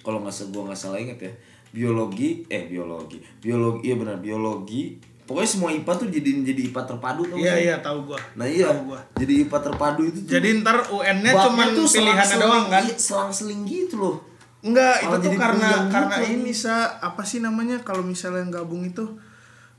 kalau 0.00 0.18
nggak 0.18 0.32
salah 0.32 0.50
gua 0.50 0.62
nggak 0.66 0.80
salah 0.80 0.96
inget 0.96 1.18
ya 1.20 1.32
biologi 1.70 2.44
eh 2.46 2.64
biologi 2.66 3.20
biologi 3.38 3.80
iya 3.82 3.94
benar 3.94 4.16
biologi 4.18 4.96
pokoknya 5.22 5.46
semua 5.46 5.70
IPA 5.70 5.92
tuh 5.94 6.08
jadi 6.08 6.30
jadi 6.42 6.60
IPA 6.68 6.82
terpadu 6.86 7.22
tuh 7.26 7.36
Iya 7.36 7.54
iya 7.58 7.76
tahu 7.78 8.04
gua. 8.06 8.18
Nah 8.34 8.44
iya, 8.44 8.68
Tahu 8.68 8.80
gua. 8.88 9.00
jadi 9.14 9.32
IPA 9.42 9.58
terpadu 9.62 10.02
itu 10.02 10.18
tuh 10.20 10.30
Jadi 10.30 10.48
ntar 10.60 10.76
UN-nya 10.84 11.32
pilihannya 11.32 11.84
selang-seling- 11.86 12.40
doang 12.42 12.66
kan? 12.68 12.84
selang-seling 12.90 13.60
gitu 13.64 13.94
loh. 13.98 14.16
Enggak, 14.62 14.94
itu 15.00 15.16
tuh 15.18 15.32
karena 15.34 15.68
gitu 15.68 15.80
karena 15.90 16.16
lagi. 16.16 16.32
ini 16.34 16.52
sa 16.52 16.74
apa 16.98 17.22
sih 17.22 17.38
namanya 17.38 17.80
kalau 17.80 18.00
misalnya 18.00 18.46
gabung 18.48 18.84
itu 18.84 19.02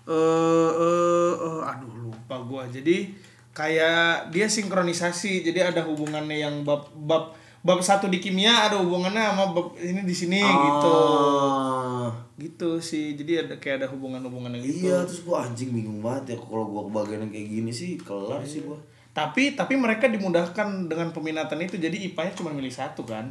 eh 0.03 0.71
eh, 0.71 1.33
eh, 1.39 1.59
aduh 1.63 2.11
lupa 2.11 2.35
gua. 2.43 2.63
Jadi 2.67 3.13
kayak 3.53 4.33
dia 4.33 4.47
sinkronisasi. 4.49 5.45
Jadi 5.45 5.59
ada 5.63 5.81
hubungannya 5.85 6.43
yang 6.43 6.67
bab 6.67 6.91
bab 6.95 7.31
bab 7.63 7.79
satu 7.79 8.11
di 8.11 8.19
kimia 8.19 8.67
ada 8.67 8.75
hubungannya 8.83 9.23
sama 9.23 9.55
bab 9.55 9.71
ini 9.79 10.03
di 10.03 10.15
sini 10.15 10.43
gitu. 10.43 10.95
Ah, 10.99 12.11
Gitu 12.35 12.69
sih. 12.83 13.15
Jadi 13.15 13.47
ada 13.47 13.55
kayak 13.55 13.83
ada 13.83 13.87
hubungan-hubungannya 13.87 14.59
gitu. 14.59 14.91
Iya, 14.91 15.07
terus 15.07 15.23
gua 15.23 15.47
anjing 15.47 15.71
bingung 15.71 16.03
banget 16.03 16.35
ya 16.35 16.37
kalau 16.43 16.67
gua 16.67 16.83
kebagian 16.91 17.23
yang 17.23 17.31
kayak 17.31 17.47
gini 17.47 17.71
sih 17.71 17.95
kelar 17.95 18.43
sih 18.43 18.67
gua. 18.67 18.75
Tapi 19.13 19.53
tapi 19.53 19.77
mereka 19.77 20.09
dimudahkan 20.09 20.89
dengan 20.89 21.13
peminatan 21.13 21.61
itu. 21.61 21.77
Jadi 21.77 22.11
IPA-nya 22.11 22.33
cuma 22.33 22.49
milih 22.51 22.73
satu 22.73 23.05
kan. 23.05 23.29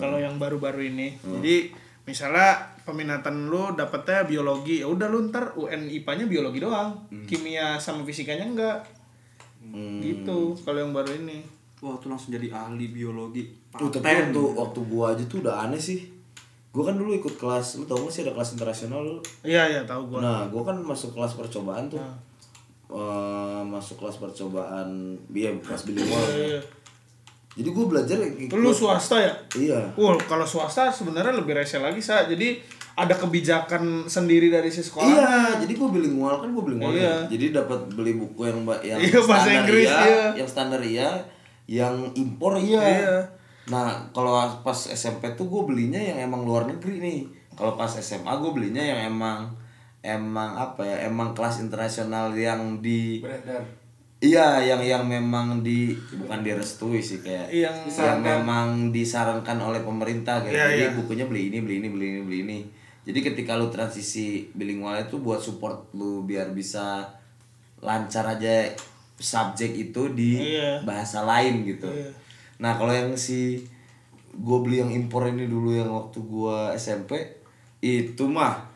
Kalau 0.00 0.16
yang 0.18 0.40
baru-baru 0.40 0.88
ini. 0.88 1.20
Jadi 1.20 1.70
misalnya 2.08 2.72
peminatan 2.88 3.52
lu 3.52 3.76
dapetnya 3.76 4.24
biologi, 4.24 4.80
ya 4.80 4.88
udah 4.88 5.12
lu 5.12 5.28
ntar 5.28 5.52
UN 5.60 5.92
IPA-nya 5.92 6.24
biologi 6.24 6.64
doang. 6.64 6.96
Kimia 7.28 7.76
sama 7.76 8.08
fisikanya 8.08 8.48
enggak. 8.48 8.78
Hmm. 9.60 10.00
Gitu 10.00 10.56
kalau 10.64 10.80
yang 10.80 10.96
baru 10.96 11.12
ini. 11.12 11.44
Wah, 11.84 11.94
tuh 12.00 12.08
langsung 12.10 12.32
jadi 12.32 12.48
ahli 12.50 12.90
biologi. 12.90 13.46
Tuh, 13.70 13.92
tapi 13.92 14.08
waktu 14.08 14.42
waktu 14.56 14.80
gua 14.88 15.14
aja 15.14 15.22
tuh 15.28 15.44
udah 15.44 15.68
aneh 15.68 15.78
sih. 15.78 16.08
Gua 16.74 16.88
kan 16.88 16.98
dulu 16.98 17.14
ikut 17.14 17.38
kelas, 17.38 17.78
lu 17.78 17.84
tau 17.86 18.02
gak 18.02 18.12
sih 18.12 18.22
ada 18.26 18.34
kelas 18.34 18.58
internasional 18.58 19.00
lu? 19.04 19.16
Iya 19.44 19.68
iya 19.68 19.80
tahu 19.86 20.10
gua. 20.10 20.18
Nah, 20.18 20.40
gua 20.50 20.72
kan 20.72 20.76
masuk 20.80 21.14
kelas 21.14 21.38
percobaan 21.38 21.86
tuh. 21.86 22.02
Eh, 22.88 23.62
masuk 23.68 24.00
kelas 24.00 24.16
percobaan, 24.16 25.14
iya 25.30 25.52
kelas 25.60 25.84
bilingual. 25.86 26.24
Iya. 26.34 26.60
Jadi 27.58 27.68
gua 27.74 27.84
belajar 27.90 28.16
kayak 28.22 28.54
Lu 28.54 28.70
swasta 28.74 29.18
ya? 29.18 29.34
Iya. 29.54 29.80
Wah, 29.94 30.18
kalau 30.26 30.46
swasta 30.46 30.90
sebenarnya 30.90 31.34
lebih 31.34 31.54
rese 31.54 31.78
lagi, 31.78 32.02
Sa. 32.02 32.26
Jadi 32.26 32.77
ada 32.98 33.14
kebijakan 33.14 34.10
sendiri 34.10 34.50
dari 34.50 34.66
si 34.66 34.82
sekolah. 34.82 35.06
Iya, 35.06 35.30
jadi 35.62 35.72
gue 35.78 35.88
bilingual 35.88 36.42
kan 36.42 36.50
gue 36.50 36.64
bilingual. 36.66 36.90
Iya. 36.90 37.22
kan. 37.22 37.30
Jadi 37.30 37.44
dapat 37.54 37.80
beli 37.94 38.18
buku 38.18 38.42
yang 38.42 38.58
yang 38.82 38.98
Iya, 38.98 39.18
bahasa 39.22 39.46
standar 39.46 39.62
Inggris, 39.62 39.86
iya, 39.86 40.02
iya. 40.02 40.26
yang 40.34 40.48
standar 40.50 40.80
iya, 40.82 41.08
yang 41.70 41.94
impor 42.18 42.58
iya. 42.58 42.82
Iya. 42.82 43.16
Nah, 43.70 44.10
kalau 44.10 44.34
pas 44.66 44.74
SMP 44.74 45.30
tuh 45.38 45.46
gue 45.46 45.62
belinya 45.62 46.00
yang 46.00 46.18
emang 46.26 46.42
luar 46.42 46.66
negeri 46.66 46.98
nih. 46.98 47.20
Kalau 47.54 47.78
pas 47.78 47.90
SMA 47.92 48.34
gue 48.34 48.50
belinya 48.50 48.82
yang 48.82 49.14
emang 49.14 49.46
emang 50.02 50.58
apa 50.58 50.82
ya? 50.82 51.06
Emang 51.06 51.38
kelas 51.38 51.62
internasional 51.62 52.34
yang 52.34 52.82
di 52.82 53.22
beredar 53.22 53.62
Iya, 54.18 54.58
yang 54.66 54.82
yang 54.82 55.04
memang 55.06 55.62
di 55.62 55.94
bukan 55.94 56.42
direstui 56.42 56.98
sih 56.98 57.22
kayak 57.22 57.54
Yang- 57.54 57.86
yang 58.02 58.18
memang 58.18 58.90
disarankan 58.90 59.62
oleh 59.62 59.78
pemerintah 59.86 60.42
kayak 60.42 60.50
Iya, 60.50 60.66
jadi 60.74 60.86
iya. 60.90 60.96
bukunya 60.98 61.24
beli 61.30 61.54
ini, 61.54 61.62
beli 61.62 61.74
ini, 61.78 61.88
beli 61.94 62.06
ini, 62.10 62.20
beli 62.26 62.38
ini. 62.42 62.58
Jadi 63.08 63.24
ketika 63.24 63.56
lu 63.56 63.72
transisi 63.72 64.52
bilingual 64.52 65.00
itu 65.00 65.16
buat 65.16 65.40
support 65.40 65.88
lu 65.96 66.28
biar 66.28 66.52
bisa 66.52 67.08
lancar 67.80 68.28
aja 68.28 68.68
subjek 69.16 69.72
itu 69.72 70.12
di 70.12 70.36
Iya. 70.36 70.84
bahasa 70.84 71.24
lain 71.24 71.64
gitu. 71.64 71.88
Iya. 71.88 72.12
Nah, 72.60 72.76
kalau 72.76 72.92
yang 72.92 73.16
si 73.16 73.64
gue 74.30 74.58
beli 74.60 74.78
yang 74.78 74.92
impor 74.92 75.26
ini 75.26 75.48
dulu 75.48 75.72
yang 75.72 75.88
waktu 75.88 76.20
gua 76.22 76.70
SMP 76.76 77.16
itu 77.80 78.28
mah 78.28 78.68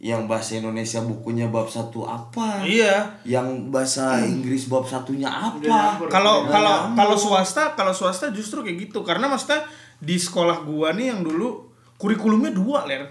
yang 0.00 0.24
bahasa 0.24 0.56
Indonesia 0.56 1.04
bukunya 1.04 1.44
bab 1.52 1.68
satu 1.68 2.08
apa? 2.08 2.64
Iya. 2.64 3.20
yang 3.26 3.68
bahasa 3.68 4.16
Inggris 4.24 4.64
bab 4.64 4.88
satunya 4.88 5.28
apa 5.28 5.60
kalau 6.08 6.48
kalau 6.48 6.96
kalau 6.96 7.16
swasta 7.20 7.76
kalau 7.76 7.92
swasta 7.92 8.32
justru 8.32 8.64
kayak 8.64 8.88
gitu 8.88 9.04
karena 9.04 9.28
maksudnya 9.28 9.60
di 10.00 10.16
sekolah 10.16 10.64
gua 10.64 10.96
nih 10.96 11.12
yang 11.12 11.20
dulu 11.20 11.68
kurikulumnya 12.00 12.56
dua 12.56 12.88
ler 12.88 13.04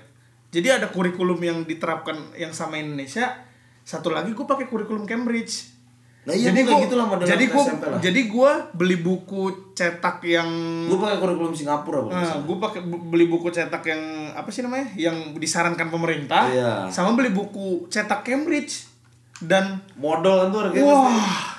jadi 0.49 0.81
ada 0.81 0.89
kurikulum 0.89 1.39
yang 1.41 1.57
diterapkan 1.65 2.33
yang 2.37 2.53
sama 2.53 2.77
Indonesia 2.81 3.45
satu 3.85 4.13
lagi 4.13 4.33
gua 4.33 4.45
pakai 4.45 4.69
kurikulum 4.69 5.05
Cambridge 5.05 5.79
Nah, 6.19 6.35
iya, 6.35 6.51
jadi 6.51 6.67
gua 6.67 6.83
gitu 6.83 6.95
lah 6.99 7.05
jadi 7.23 7.45
lah. 7.47 7.99
jadi 8.03 8.21
gua 8.27 8.51
beli 8.75 8.99
buku 8.99 9.71
cetak 9.71 10.19
yang 10.27 10.45
gue 10.91 10.99
pakai 10.99 11.15
kurikulum 11.15 11.55
Singapura 11.55 12.05
bang 12.05 12.11
Nah, 12.11 12.43
gue 12.43 12.57
pakai 12.59 12.81
beli 12.83 13.25
buku 13.31 13.47
cetak 13.47 13.79
yang 13.87 14.01
apa 14.35 14.51
sih 14.51 14.59
namanya? 14.59 14.91
Yang 14.99 15.39
disarankan 15.39 15.87
pemerintah. 15.87 16.51
Iya. 16.51 16.73
Sama 16.91 17.15
beli 17.15 17.31
buku 17.31 17.87
cetak 17.87 18.27
Cambridge. 18.27 18.91
Dan 19.39 19.79
modal 19.95 20.43
kan 20.43 20.47
tuh 20.51 20.61
harganya 20.67 20.83
wah, 20.83 21.55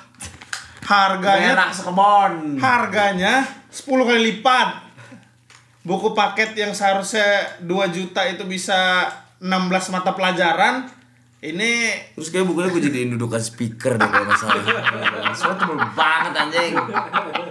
harganya 0.85 1.73
sekebon 1.73 2.33
harganya 2.61 3.33
10 3.73 3.89
kali 4.05 4.21
lipat. 4.29 4.90
Buku 5.81 6.13
paket 6.13 6.53
yang 6.55 6.71
seharusnya 6.71 7.25
2 7.61 7.69
juta 7.89 8.21
itu 8.25 8.45
bisa 8.45 9.09
16 9.39 9.49
mata 9.91 10.13
pelajaran. 10.13 10.85
Ini 11.41 11.89
terus 12.13 12.29
kayak 12.29 12.45
bukunya 12.45 12.69
gue 12.69 12.83
jadiin 12.85 13.17
dudukan 13.17 13.41
speaker 13.41 13.97
deh 13.97 14.05
kalau 14.05 14.29
nggak 14.29 14.37
salah 14.37 14.61
soalnya 15.33 15.57
tebel 15.57 15.79
banget 15.97 16.33
anjing 16.37 16.73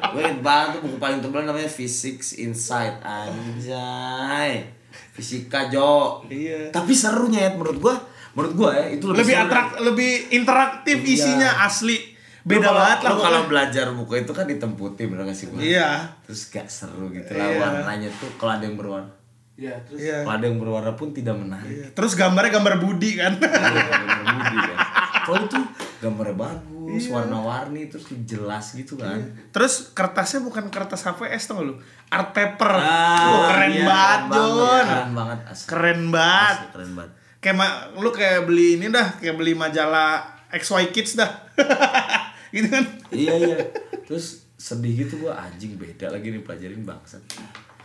gue 0.05 0.21
inget 0.21 0.39
banget 0.39 0.67
tuh 0.77 0.81
buku 0.85 0.97
paling 1.01 1.17
tebel 1.17 1.41
namanya 1.41 1.65
Physics 1.65 2.37
Insight 2.37 3.01
anjay 3.01 4.61
fisika 5.09 5.73
Jo 5.73 6.21
Iya. 6.29 6.69
tapi 6.69 6.93
serunya 6.93 7.49
ya 7.49 7.51
menurut 7.51 7.81
gue 7.81 7.95
menurut 8.37 8.53
gue 8.53 8.69
ya 8.71 8.85
itu 8.93 9.05
lebih, 9.09 9.25
lebih 9.25 9.35
atrak 9.41 9.67
lebih 9.81 10.11
interaktif 10.31 10.97
Iya. 11.01 11.09
isinya 11.09 11.49
asli. 11.65 12.08
Lu 12.39 12.47
Beda 12.49 12.65
kalau- 12.65 12.79
banget 12.79 12.99
lah 12.99 13.09
lu 13.09 13.17
kalau 13.19 13.41
belajar 13.45 13.85
buku 13.91 14.13
itu 14.17 14.31
kan 14.31 14.45
hitam 14.45 14.71
putih 14.73 15.05
bener 15.05 15.23
gak 15.23 15.33
sih 15.33 15.47
gue 15.47 15.59
Iya. 15.59 16.07
terus 16.21 16.47
gak 16.47 16.65
seru 16.65 17.07
gitu 17.09 17.31
lah 17.31 17.45
Iya. 17.45 17.59
warnanya 17.59 18.09
tuh 18.13 18.31
kalau 18.35 18.53
ada 18.53 18.63
yang 18.63 18.75
berwarna 18.75 19.11
ya 19.53 19.75
terus 19.81 19.99
Iya. 19.99 20.23
kalau 20.23 20.35
ada 20.35 20.45
yang 20.45 20.57
berwarna 20.57 20.91
pun 20.93 21.09
tidak 21.09 21.35
menarik 21.35 21.67
Iya. 21.69 21.87
Terus 21.91 22.11
gambarnya 22.13 22.51
gambar 22.53 22.75
Budi 22.77 23.11
kan. 23.13 23.33
Iya, 23.35 23.49
gambar 23.83 24.19
Budi 24.25 24.57
kan. 24.57 24.77
kalau 25.21 25.37
itu 25.43 25.57
gambarnya 25.99 26.35
bagus 26.37 26.65
Iya. 27.01 27.11
warna-warni 27.13 27.81
terus 27.85 28.05
jelas 28.23 28.65
gitu 28.71 28.95
kan 28.95 29.19
Terus 29.49 29.91
kertasnya 29.91 30.39
bukan 30.39 30.67
kertas 30.69 31.03
HVS 31.03 31.43
tau 31.45 31.59
gak 31.59 31.65
lu? 31.65 31.75
Art 32.07 32.31
paper. 32.31 32.71
Ah, 32.73 33.19
Wah, 33.27 33.41
keren 33.51 33.69
iya, 33.69 33.83
banget, 33.83 34.19
Keren 34.31 34.31
banget, 34.31 34.85
keren 34.87 35.11
banget 35.13 35.39
asli. 35.45 35.65
Keren 35.67 36.01
banget. 36.09 36.55
Asli, 36.55 36.67
keren 36.71 36.91
banget 36.95 37.11
Kayak 37.37 37.55
lu 37.95 38.09
kayak 38.09 38.39
beli 38.43 38.75
ini 38.75 38.87
dah, 38.89 39.07
kayak 39.15 39.35
beli 39.35 39.53
majalah 39.53 40.19
XY 40.49 40.89
Kids 40.89 41.15
dah. 41.15 41.29
gitu 42.55 42.67
kan. 42.67 42.85
iya 43.13 43.33
iya. 43.35 43.57
Terus 44.05 44.45
sedih 44.55 45.07
gitu 45.07 45.23
gua 45.23 45.39
anjing 45.39 45.75
beda 45.75 46.11
lagi 46.11 46.29
nih 46.29 46.43
pelajarin 46.43 46.83
bangsat. 46.83 47.23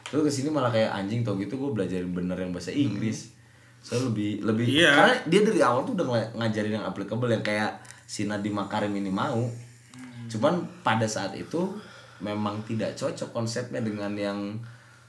Terus 0.04 0.22
ke 0.26 0.30
sini 0.30 0.48
malah 0.50 0.70
kayak 0.70 0.90
anjing 0.90 1.22
tau 1.22 1.36
gitu 1.36 1.56
gua 1.56 1.70
belajarin 1.72 2.10
bener 2.10 2.36
yang 2.36 2.50
bahasa 2.50 2.70
Inggris. 2.70 3.30
So 3.84 4.00
lebih 4.00 4.40
lebih 4.40 4.64
Iya. 4.64 4.90
karena 4.96 5.14
dia 5.28 5.40
dari 5.44 5.60
awal 5.60 5.84
tuh 5.84 5.92
udah 5.92 6.06
ngajarin 6.40 6.80
yang 6.80 6.84
applicable 6.88 7.28
yang 7.28 7.44
kayak 7.44 7.78
si 8.04 8.24
Nadiem 8.24 8.56
Makarim 8.56 8.96
ini 8.96 9.12
mau. 9.12 9.44
Cuman 10.24 10.64
pada 10.80 11.04
saat 11.04 11.36
itu 11.36 11.68
memang 12.18 12.64
tidak 12.64 12.96
cocok 12.96 13.36
konsepnya 13.36 13.84
dengan 13.84 14.16
yang 14.16 14.40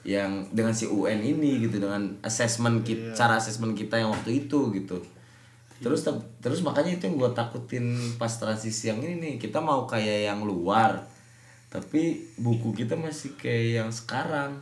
yang 0.06 0.46
dengan 0.54 0.70
si 0.70 0.86
UN 0.86 1.24
ini 1.24 1.64
gitu 1.66 1.82
dengan 1.82 2.14
assessment 2.22 2.86
kita 2.86 3.16
cara 3.18 3.40
assessment 3.40 3.74
kita 3.74 3.98
yang 3.98 4.14
waktu 4.14 4.46
itu 4.46 4.70
gitu 4.70 5.02
terus 5.78 6.02
tep- 6.02 6.20
terus 6.40 6.60
makanya 6.60 6.94
itu 6.94 7.04
yang 7.06 7.18
gue 7.18 7.32
takutin 7.32 7.86
pas 8.16 8.32
transisi 8.32 8.88
yang 8.88 9.00
ini 9.00 9.16
nih 9.18 9.34
kita 9.38 9.60
mau 9.60 9.84
kayak 9.84 10.26
yang 10.26 10.42
luar 10.42 11.04
tapi 11.68 12.02
buku 12.36 12.72
kita 12.74 12.96
masih 12.96 13.36
kayak 13.36 13.66
yang 13.80 13.90
sekarang 13.90 14.56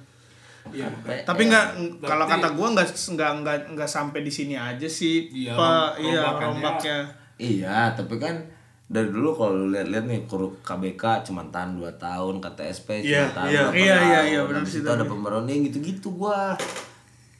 Iya. 0.66 0.88
Sampai- 0.88 1.24
Tapi 1.24 1.41
nggak 1.45 1.66
kalau 2.01 2.24
kata 2.24 2.47
gua 2.51 2.72
nggak 2.72 2.88
nggak 2.88 3.32
nggak 3.38 3.57
nggak 3.74 3.89
sampai 3.89 4.24
di 4.24 4.32
sini 4.32 4.55
aja 4.55 4.88
sih. 4.88 5.28
Iya, 5.28 5.51
Pe- 5.51 5.99
iya 6.01 6.24
rombaknya. 6.34 6.97
Iya, 7.36 7.91
tapi 7.91 8.16
kan 8.16 8.39
dari 8.86 9.11
dulu 9.11 9.36
kalau 9.36 9.68
lihat-lihat 9.68 10.05
nih 10.05 10.24
kur- 10.24 10.55
KBK 10.61 11.28
cuma 11.28 11.43
tahan 11.45 11.76
2 11.76 11.91
tahun, 11.97 12.39
KTSP 12.39 12.88
cuma 13.01 13.11
Iya, 13.11 13.24
tahan 13.28 13.49
iya. 13.49 13.59
berapa 13.61 13.76
Iya, 13.76 13.84
iya, 13.84 13.99
tahun. 13.99 14.24
iya, 14.26 14.39
benar 14.41 14.61
Habis 14.61 14.72
sih 14.72 14.80
itu 14.80 14.89
ada 14.89 15.03
pemberani 15.03 15.53
gitu-gitu 15.68 16.07
gua. 16.16 16.55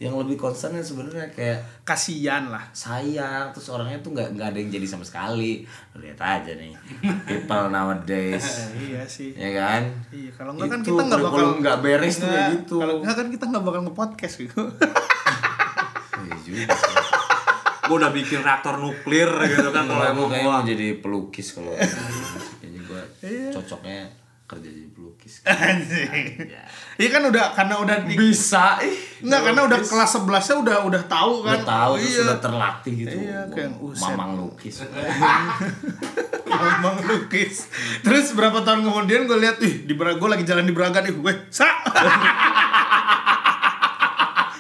Yang 0.04 0.16
lebih 0.20 0.36
concern 0.38 0.72
kan 0.74 0.84
sebenarnya 0.84 1.32
kayak 1.32 1.60
Kasian 1.82 2.44
lah. 2.48 2.68
sayang 2.70 3.50
terus 3.50 3.68
orangnya 3.68 3.96
tuh 3.98 4.12
nggak 4.12 4.36
nggak 4.36 4.48
ada 4.50 4.58
yang 4.58 4.70
jadi 4.70 4.84
sama 4.86 5.02
sekali. 5.02 5.64
Lihat 5.96 6.20
aja 6.20 6.52
nih. 6.54 6.76
People 7.24 7.66
nowadays. 7.70 8.44
iya 8.84 9.08
sih. 9.08 9.32
ya 9.32 9.50
kan? 9.54 9.88
Iya, 10.10 10.32
kalau 10.34 10.52
enggak 10.54 10.70
kan 10.70 10.80
kita 10.82 11.02
nggak 11.02 11.20
bakal 11.22 11.32
kurikulum 11.34 11.58
nggak 11.58 11.78
beres 11.80 12.16
tuh 12.16 12.26
kayak 12.26 12.36
Nggak, 12.36 12.52
gitu. 12.60 12.76
Kalau 12.78 12.96
enggak 13.00 13.16
kan 13.16 13.28
kita 13.30 13.46
nggak 13.48 13.64
bakal 13.64 13.82
nge-podcast 13.82 14.34
gitu. 14.38 14.62
Iya 16.20 16.36
juga. 16.42 16.76
Gue 17.84 17.96
udah 17.98 18.12
bikin 18.12 18.40
reaktor 18.40 18.76
nuklir 18.78 19.28
gitu 19.46 19.70
kan 19.70 19.84
kalau 19.84 20.00
Kalau 20.00 20.08
emang 20.10 20.28
gue 20.30 20.40
mau 20.42 20.64
jadi 20.64 20.88
pelukis 20.98 21.52
kalau 21.52 21.76
kayaknya 22.60 22.80
gue 22.82 23.02
Iya. 23.22 23.50
cocoknya 23.54 24.04
kerja 24.44 24.70
jadi 24.70 24.90
pelukis. 24.92 25.34
Anjing. 25.48 26.52
Iya 27.00 27.10
kan 27.10 27.24
udah 27.32 27.46
karena 27.56 27.76
udah 27.80 27.98
di 28.04 28.14
Bisa 28.20 28.78
ih. 28.84 29.24
Enggak, 29.24 29.42
karena 29.50 29.62
udah 29.72 29.80
kelas 29.80 30.12
11-nya 30.20 30.56
udah 30.60 30.78
udah 30.84 31.04
tahu 31.08 31.34
kan. 31.48 31.58
Udah 31.58 31.64
tahu 31.64 31.94
terus 31.98 32.12
iya. 32.12 32.24
udah 32.28 32.40
terlatih 32.44 32.94
gitu. 32.94 33.16
Iya, 33.24 33.40
kayak 33.50 33.72
uset. 33.80 34.04
Mamang 34.14 34.32
lukis. 34.36 34.76
Mamang 36.52 36.98
lukis. 37.08 37.56
Terus 38.04 38.26
berapa 38.36 38.60
tahun 38.62 38.84
kemudian 38.84 39.26
gue 39.26 39.40
lihat, 39.40 39.58
ih 39.64 39.88
di 39.88 39.94
Braga 39.96 40.20
gue 40.20 40.30
lagi 40.30 40.44
jalan 40.44 40.68
di 40.68 40.76
Braga 40.76 41.00
nih, 41.02 41.16
weh, 41.16 41.38
sa. 41.50 41.70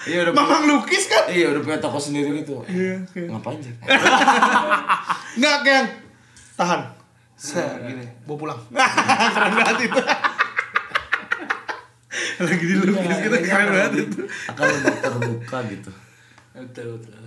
Iya 0.04 0.28
udah 0.28 0.34
Mamang 0.36 0.68
lukis 0.68 1.08
kan? 1.08 1.32
Iya 1.32 1.56
udah 1.56 1.64
punya 1.64 1.80
toko 1.80 1.96
sendiri 1.96 2.44
gitu. 2.44 2.60
Iya, 2.68 3.08
oke. 3.08 3.24
Ngapain 3.24 3.60
sih? 3.64 3.72
Enggak 5.40 5.58
kayak 5.64 5.86
tahan. 6.60 7.03
Set 7.44 7.76
gini, 7.84 8.08
bawa 8.24 8.38
pulang. 8.40 8.60
keren 9.36 9.52
banget 9.52 9.92
itu. 9.92 10.00
lagi 12.48 12.66
dilukis 12.66 13.18
gitu 13.20 13.38
keren 13.44 13.68
banget 13.68 13.94
itu. 14.08 14.22
Akan 14.48 14.64
lebih 14.72 14.96
terbuka 15.04 15.58
gitu. 15.68 15.92
Betul, 16.56 16.88
betul. 16.96 17.20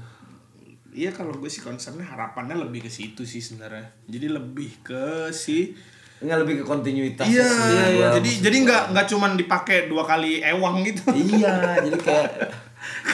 Iya 0.96 1.12
kalau 1.12 1.36
gue 1.36 1.52
sih 1.52 1.60
concernnya 1.60 2.08
harapannya 2.08 2.56
lebih 2.56 2.88
ke 2.88 2.90
situ 2.90 3.28
sih 3.28 3.44
sebenarnya. 3.44 3.92
Jadi 4.08 4.32
lebih 4.32 4.80
ke 4.80 5.28
si 5.36 5.76
Enggak 6.16 6.48
lebih 6.48 6.54
ke 6.60 6.64
kontinuitas. 6.64 7.28
Iya, 7.28 7.44
sih, 7.44 7.76
iya, 7.76 7.86
gua 7.92 8.08
jadi 8.16 8.30
maksud 8.32 8.44
jadi 8.48 8.56
nggak 8.64 8.82
nggak 8.96 9.06
cuman 9.12 9.30
dipakai 9.36 9.78
dua 9.84 10.00
kali 10.08 10.40
ewang 10.40 10.80
gitu. 10.80 11.12
Iya, 11.12 11.52
jadi 11.84 11.98
kayak 12.00 12.28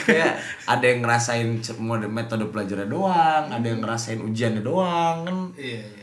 kayak 0.07 0.33
ada 0.63 0.85
yang 0.87 1.03
ngerasain 1.03 1.59
metode 2.07 2.47
pelajarannya 2.47 2.87
doang, 2.87 3.43
ada 3.51 3.67
yang 3.67 3.83
ngerasain 3.83 4.23
ujiannya 4.23 4.63
doang 4.63 5.27
kan 5.27 5.35
Iya, 5.59 5.83
iya, 5.83 6.02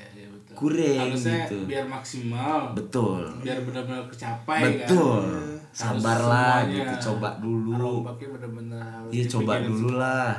Kurang 0.60 1.08
Harusnya 1.08 1.48
gitu. 1.48 1.56
biar 1.64 1.84
maksimal. 1.88 2.76
betul. 2.76 3.24
Biar 3.40 3.64
benar-benar 3.64 4.04
kecapai 4.06 4.84
Betul. 4.84 5.24
kan. 5.24 5.56
Sabarlah 5.72 6.68
gitu, 6.68 6.94
coba 7.08 7.40
dulu. 7.40 8.04
Benar-benar 8.04 8.84
harus 9.00 9.10
Iya, 9.10 9.24
coba 9.30 9.52
dulu 9.58 9.88
lah. 9.96 10.36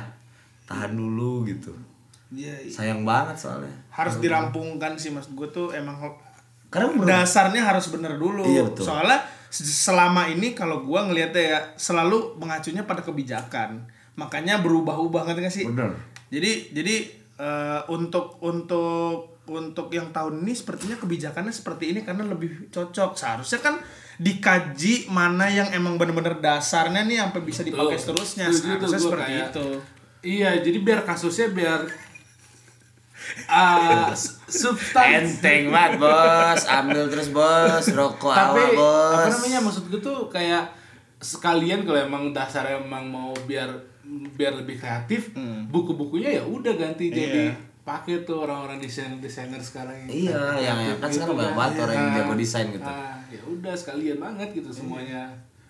Tahan 0.62 0.92
dulu 0.94 1.42
gitu. 1.42 1.74
Iya, 2.30 2.54
iya. 2.54 2.70
Sayang 2.70 3.02
banget 3.02 3.34
soalnya. 3.36 3.74
harus 3.90 4.16
dirampungkan 4.22 4.94
sih 4.94 5.10
mas 5.10 5.26
gue 5.28 5.48
tuh 5.50 5.68
emang 5.68 5.98
Karena 6.72 6.88
menurut 6.88 7.10
dasarnya 7.10 7.60
harus 7.60 7.92
bener 7.92 8.16
dulu. 8.16 8.40
Iya, 8.40 8.64
betul. 8.64 8.88
Soalnya 8.88 9.20
se- 9.52 9.66
selama 9.68 10.24
ini 10.24 10.56
kalau 10.56 10.80
gua 10.80 11.04
ngelihatnya 11.04 11.44
ya 11.44 11.60
selalu 11.76 12.40
mengacunya 12.40 12.88
pada 12.88 13.04
kebijakan. 13.04 13.84
Makanya 14.16 14.64
berubah-ubah 14.64 15.28
ngerti 15.28 15.40
gak 15.42 15.52
sih? 15.52 15.66
Bener. 15.68 15.92
Jadi 16.32 16.72
jadi 16.72 16.96
eh, 17.36 17.80
untuk 17.92 18.40
untuk 18.40 19.31
untuk 19.42 19.90
yang 19.90 20.14
tahun 20.14 20.46
ini 20.46 20.54
sepertinya 20.54 20.94
kebijakannya 20.94 21.50
seperti 21.50 21.90
ini 21.90 22.00
karena 22.02 22.22
lebih 22.22 22.70
cocok. 22.70 23.18
Seharusnya 23.18 23.58
kan 23.58 23.74
dikaji 24.16 25.10
mana 25.10 25.50
yang 25.50 25.66
emang 25.70 25.98
bener-bener 25.98 26.38
dasarnya 26.38 27.02
nih 27.02 27.18
sampai 27.18 27.40
bisa 27.42 27.60
dipakai 27.62 27.98
Betul. 27.98 28.22
seterusnya. 28.22 28.46
Setuju 28.48 28.60
tuh 28.60 28.86
Seharusnya 28.86 29.00
seperti 29.02 29.32
kayak- 29.34 29.50
itu. 29.50 29.66
Iya, 30.22 30.50
jadi 30.62 30.78
biar 30.78 31.00
kasusnya 31.02 31.50
biar 31.50 31.80
ah 33.46 34.10
substansi 34.46 35.38
enteng 35.38 35.70
banget, 35.70 35.98
Bos. 35.98 36.62
Ambil 36.66 37.06
terus, 37.06 37.28
Bos. 37.30 37.84
Rokok 37.90 38.30
tapi 38.30 38.62
awal, 38.62 38.78
Bos. 38.78 39.14
apa 39.14 39.28
namanya 39.32 39.58
maksud 39.62 39.84
gue 39.88 40.00
tuh 40.00 40.26
kayak 40.26 40.70
sekalian 41.18 41.82
kalau 41.82 41.98
emang 41.98 42.30
dasarnya 42.30 42.78
emang 42.78 43.06
mau 43.06 43.30
biar 43.46 43.70
biar 44.34 44.58
lebih 44.58 44.76
kreatif 44.76 45.30
buku-bukunya 45.66 46.34
ya 46.34 46.42
udah 46.42 46.74
ganti 46.74 47.08
jadi 47.08 47.54
pakai 47.82 48.22
tuh 48.22 48.40
orang-orang 48.40 48.78
desain 48.78 49.18
desainer 49.18 49.58
sekarang 49.58 50.06
Iya, 50.06 50.38
yang 50.56 50.78
yang 50.80 50.98
kan 50.98 51.10
sekarang 51.10 51.34
banyak 51.34 51.54
banget 51.54 51.76
orang 51.80 51.96
yang 51.96 52.10
jago 52.14 52.34
desain 52.34 52.66
gitu. 52.68 52.84
ah, 52.84 53.18
ya 53.26 53.42
udah 53.42 53.74
sekalian 53.74 54.16
banget 54.16 54.48
gitu 54.52 54.70
semuanya 54.70 55.22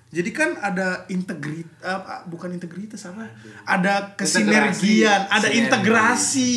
Jadi 0.09 0.29
kan 0.29 0.53
ada 0.59 1.09
integritas, 1.09 1.81
bukan 2.29 2.53
integritas 2.53 3.01
apa? 3.03 3.25
Ada 3.65 4.13
kesinergian, 4.13 5.25
ada 5.25 5.41
Sinergi. 5.41 5.57
integrasi 5.59 6.53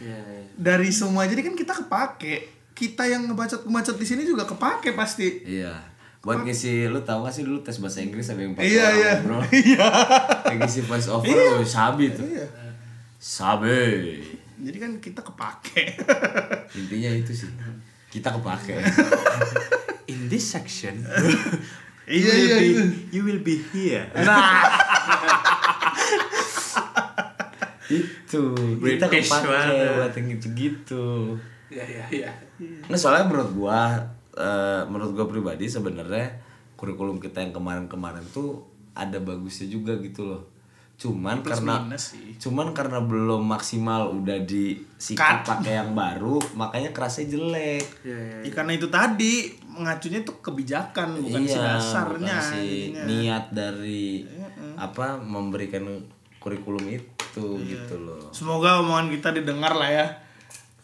Iya, 0.00 0.16
iya. 0.16 0.40
dari 0.56 0.88
semua. 0.88 1.28
Jadi 1.28 1.44
kan 1.44 1.52
kita 1.52 1.76
kepake. 1.76 2.34
Kita 2.72 3.04
yang 3.04 3.28
ngebacot-ngebacot 3.28 4.00
di 4.00 4.06
sini 4.08 4.24
juga 4.24 4.48
kepake 4.48 4.96
pasti. 4.96 5.44
Iya. 5.44 5.76
Buat 6.18 6.48
ngisi 6.48 6.88
lu 6.88 6.96
tau 6.98 7.20
gak 7.20 7.30
sih 7.30 7.44
dulu 7.44 7.60
tes 7.60 7.76
bahasa 7.76 8.00
Inggris 8.00 8.24
ada 8.24 8.40
yang 8.40 8.56
Iya, 8.56 8.86
iya. 8.90 9.12
bro. 9.20 9.36
Iya. 9.52 9.84
Yang 10.48 10.58
ngisi 10.64 10.80
voice 10.82 11.06
over 11.06 11.28
lu 11.28 11.60
sabi 11.62 12.08
tuh. 12.08 12.24
Iya. 12.24 12.48
Sabi. 13.20 14.24
Jadi 14.60 14.76
kan 14.78 14.92
kita 15.02 15.20
kepake. 15.24 15.98
Intinya 16.78 17.10
itu 17.10 17.32
sih. 17.34 17.50
Kita 18.10 18.30
kepake. 18.34 18.78
in 20.10 20.28
this 20.28 20.44
section 20.52 21.00
Iya, 22.04 22.20
you 22.20 22.36
will 22.36 22.44
iya, 22.44 22.56
be, 22.60 22.68
iya. 22.68 22.84
you 23.16 23.22
will 23.24 23.40
be 23.40 23.56
here. 23.72 24.04
Nah. 24.12 24.60
itu 27.88 28.42
kita 28.76 29.08
kepake 29.08 29.72
buat 29.96 30.12
yang 30.12 30.26
gitu-gitu. 30.36 31.32
ya 31.72 31.80
ya 31.80 32.04
ya 32.12 32.28
Nah 32.92 32.98
soalnya 33.00 33.24
menurut 33.24 33.56
gua, 33.56 33.96
eh, 34.36 34.84
menurut 34.84 35.16
gua 35.16 35.24
pribadi 35.24 35.64
sebenarnya 35.64 36.28
kurikulum 36.76 37.24
kita 37.24 37.40
yang 37.40 37.56
kemarin-kemarin 37.56 38.20
tuh 38.36 38.68
ada 38.92 39.16
bagusnya 39.24 39.72
juga 39.72 39.96
gitu 40.04 40.28
loh. 40.28 40.44
Cuman 40.94 41.42
Plus 41.42 41.58
karena 41.58 41.98
sih. 41.98 42.38
cuman 42.38 42.70
karena 42.70 43.02
belum 43.02 43.42
maksimal 43.42 44.14
udah 44.14 44.38
disikat 44.42 45.42
pakai 45.42 45.76
yang 45.76 45.90
baru, 45.92 46.38
makanya 46.54 46.94
kerasnya 46.94 47.34
jelek. 47.34 47.82
Ya, 48.06 48.50
karena 48.50 48.72
itu 48.72 48.86
tadi 48.86 49.50
mengacunya 49.66 50.22
itu 50.22 50.32
kebijakan 50.38 51.18
bukan 51.18 51.42
si 51.42 51.58
dasarnya. 51.58 52.38
bukan 52.38 52.46
si 52.46 52.64
niat 52.94 53.50
dari 53.50 54.22
apa 54.76 55.18
memberikan 55.18 55.82
kurikulum 56.38 56.86
itu 56.88 57.46
Iya. 57.58 57.82
gitu 57.82 57.98
loh. 57.98 58.30
Semoga 58.30 58.78
omongan 58.78 59.10
kita 59.10 59.34
didengar 59.34 59.74
lah 59.74 59.90
ya. 59.90 60.06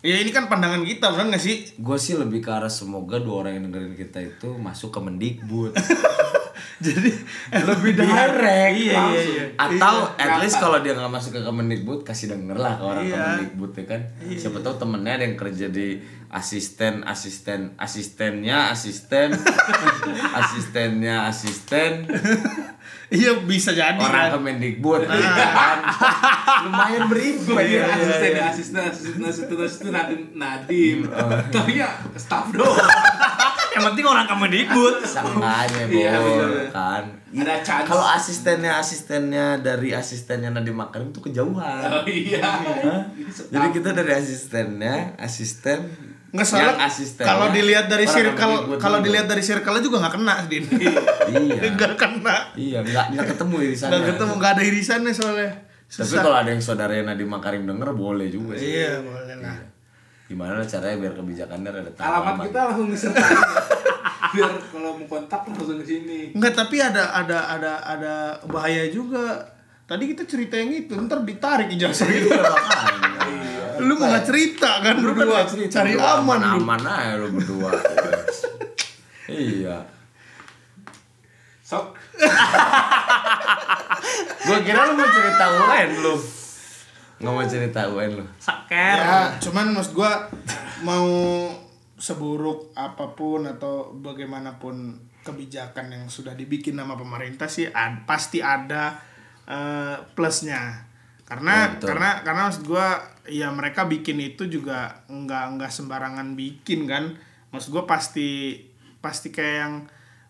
Ya 0.00 0.16
ini 0.16 0.32
kan 0.32 0.48
pandangan 0.48 0.80
kita, 0.82 1.12
benar 1.12 1.28
nggak 1.28 1.38
sih? 1.38 1.56
Gue 1.76 2.00
sih 2.00 2.16
lebih 2.16 2.40
ke 2.40 2.48
arah 2.48 2.66
semoga 2.66 3.20
dua 3.20 3.44
orang 3.44 3.60
yang 3.60 3.64
dengerin 3.68 3.94
kita 3.94 4.18
itu 4.18 4.48
masuk 4.56 4.90
ke 4.90 4.98
Mendikbud. 4.98 5.76
Jadi 6.86 7.12
lebih 7.52 7.92
direct 7.92 8.72
Iya, 8.72 8.96
iya, 9.12 9.20
iya. 9.20 9.44
atau 9.52 10.08
at 10.16 10.40
least 10.40 10.56
kalau 10.56 10.80
dia 10.80 10.96
nggak 10.96 11.12
masuk 11.12 11.36
ke 11.36 11.40
Kemendikbud 11.44 12.00
kasih 12.02 12.32
denger 12.32 12.56
lah 12.56 12.80
ke 12.80 12.84
orang 12.84 13.04
Iya. 13.04 13.16
Kemendikbud 13.20 13.70
ya 13.76 13.84
kan? 13.84 14.00
Siapa 14.32 14.58
tahu 14.60 14.74
temennya 14.80 15.12
ada 15.20 15.24
yang 15.24 15.36
kerja 15.36 15.68
di 15.68 16.00
asisten 16.30 17.02
asisten 17.04 17.74
asistennya 17.76 18.70
asisten 18.70 19.34
asistennya 20.40 21.28
asisten. 21.28 21.92
Iya 23.10 23.42
bisa 23.42 23.74
jadi 23.74 23.98
orang 23.98 24.30
kan. 24.30 24.38
Kemendikbud 24.38 25.02
ya 25.02 25.10
kan? 25.50 25.78
Lumayan 26.62 27.10
beribu 27.10 27.58
Iya, 27.58 27.82
ya 27.82 27.84
asisten, 27.90 28.32
asisten, 28.38 28.78
asisten, 28.86 29.22
asisten, 29.26 29.56
asisten, 29.58 29.90
Nadim, 29.90 30.22
Nadim. 30.38 30.98
Tapi 31.50 31.82
ya 31.82 31.90
staff 32.14 32.54
doang. 32.54 32.78
Yang 33.70 33.84
penting 33.86 34.04
orang 34.04 34.26
kamu 34.26 34.44
diikut. 34.48 34.94
Sangkanya 35.02 35.82
Iya, 35.86 36.12
Bo, 36.16 36.30
bener. 36.36 36.66
kan 36.68 37.04
Ada 37.30 37.54
chance. 37.60 37.86
kalau 37.86 38.02
asistennya 38.02 38.72
asistennya 38.74 39.46
dari 39.56 39.90
asistennya 39.90 40.50
Nadiem 40.50 40.74
Makarim 40.74 41.10
tuh 41.10 41.22
kejauhan 41.22 41.78
Oh 41.82 42.02
iya. 42.04 42.42
Jadi 43.46 43.66
kita 43.72 43.90
dari 43.92 44.12
asistennya, 44.12 45.14
asisten 45.16 45.86
Nggak 46.30 46.46
salah. 46.46 46.62
yang 46.64 46.78
asisten. 46.80 47.22
Kalau 47.22 47.50
dilihat 47.50 47.86
dari 47.86 48.06
circle, 48.06 48.78
kalau 48.78 48.98
dilihat 48.98 49.26
dari 49.26 49.42
circle 49.42 49.78
juga 49.78 49.98
nggak 50.00 50.14
kena, 50.14 50.34
Din. 50.46 50.62
iya. 50.70 51.58
Nggak 51.74 51.94
kena. 51.96 52.36
Iya, 52.54 52.78
nggak 52.80 53.04
nggak 53.12 53.26
ketemu 53.28 53.54
irisannya. 53.64 53.90
Nggak 53.92 54.06
ketemu, 54.08 54.32
nggak 54.34 54.52
ada 54.52 54.62
irisannya 54.62 55.12
soalnya. 55.12 55.50
Tapi 55.90 56.06
Susah. 56.06 56.22
kalau 56.22 56.38
ada 56.38 56.46
yang 56.48 56.62
saudaranya 56.62 57.04
Nadiem 57.08 57.26
Makarim 57.26 57.66
denger 57.66 57.90
boleh 57.92 58.30
juga 58.30 58.54
sih. 58.54 58.78
Iya, 58.78 59.02
boleh 59.02 59.34
lah. 59.42 59.58
Gimana 60.30 60.62
caranya 60.62 60.96
biar 60.96 61.12
kebijakannya 61.12 61.68
rada 61.68 61.90
tahu 61.90 62.06
Alamat 62.06 62.32
aman. 62.32 62.44
kita 62.46 62.58
langsung 62.64 62.88
disertai. 62.88 63.34
biar 64.32 64.50
kalau 64.62 64.90
mau 64.94 65.06
kontak 65.08 65.42
langsung 65.42 65.74
ke 65.76 65.84
sini 65.84 66.20
Enggak, 66.30 66.54
tapi 66.54 66.76
ada 66.78 67.10
ada 67.12 67.38
ada 67.50 67.72
ada 67.82 68.14
bahaya 68.46 68.86
juga. 68.86 69.42
Tadi 69.82 70.06
kita 70.06 70.22
cerita 70.22 70.54
yang 70.54 70.70
itu, 70.70 70.94
ntar 70.94 71.18
ditarik 71.20 71.66
ijazah 71.68 72.06
itu. 72.06 72.30
lu 73.80 73.96
mau 73.96 74.06
nggak 74.06 74.22
cerita 74.22 74.78
kan 74.78 74.94
Lu 74.94 75.10
kan 75.10 75.18
berdua 75.18 75.34
nggak 75.34 75.48
cerita, 75.50 75.72
cari 75.74 75.90
lu 75.90 76.04
aman 76.04 76.38
lu. 76.38 76.56
aman 76.60 76.82
aja 76.84 77.12
lu 77.16 77.26
berdua 77.32 77.70
iya 79.32 79.76
sok 81.60 81.96
gua 84.42 84.58
kira 84.60 84.80
lu 84.84 84.92
mau 84.94 85.08
cerita 85.08 85.44
UN 85.56 85.90
lu 85.98 86.14
nggak 87.20 87.30
mau 87.30 87.44
cerita 87.44 87.84
UN 87.86 88.10
lu 88.16 88.24
Saker. 88.36 88.96
Ya, 88.96 89.36
cuman 89.38 89.70
maksud 89.70 89.92
gua 89.92 90.26
mau 90.80 91.06
seburuk 91.94 92.72
apa 92.72 93.12
pun 93.12 93.44
atau 93.44 93.92
bagaimanapun 93.92 94.96
kebijakan 95.20 95.92
yang 95.92 96.04
sudah 96.08 96.32
dibikin 96.32 96.72
sama 96.72 96.96
pemerintah 96.96 97.44
sih 97.44 97.68
ad- 97.68 98.08
pasti 98.08 98.40
ada 98.40 98.96
eh, 99.44 99.96
plusnya. 100.14 100.88
Karena 101.22 101.52
Ya, 101.54 101.66
betul. 101.76 101.86
karena 101.92 102.10
karena 102.24 102.40
maksud 102.48 102.64
gua 102.64 102.88
ya 103.28 103.52
mereka 103.52 103.84
bikin 103.84 104.16
itu 104.18 104.48
juga 104.48 105.04
nggak 105.06 105.44
nggak 105.54 105.70
sembarangan 105.70 106.32
bikin 106.34 106.88
kan. 106.88 107.14
Maksud 107.50 107.70
gua 107.70 107.84
pasti 107.84 108.56
pasti 108.98 109.28
kayak 109.28 109.56
yang 109.60 109.74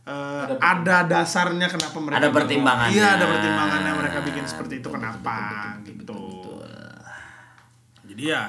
eh, 0.05 0.45
ada, 0.59 1.07
dasarnya 1.07 1.71
kenapa 1.71 1.97
mereka 2.01 2.19
Ada 2.19 2.29
pertimbangannya. 2.35 2.97
Iya, 2.97 3.09
ada 3.15 3.27
pertimbangannya 3.29 3.93
mereka 3.95 4.19
bikin 4.25 4.43
seperti 4.43 4.83
itu 4.83 4.89
kenapa 4.91 5.39
gitu. 5.87 6.40
Jadi 8.11 8.23
ya 8.27 8.43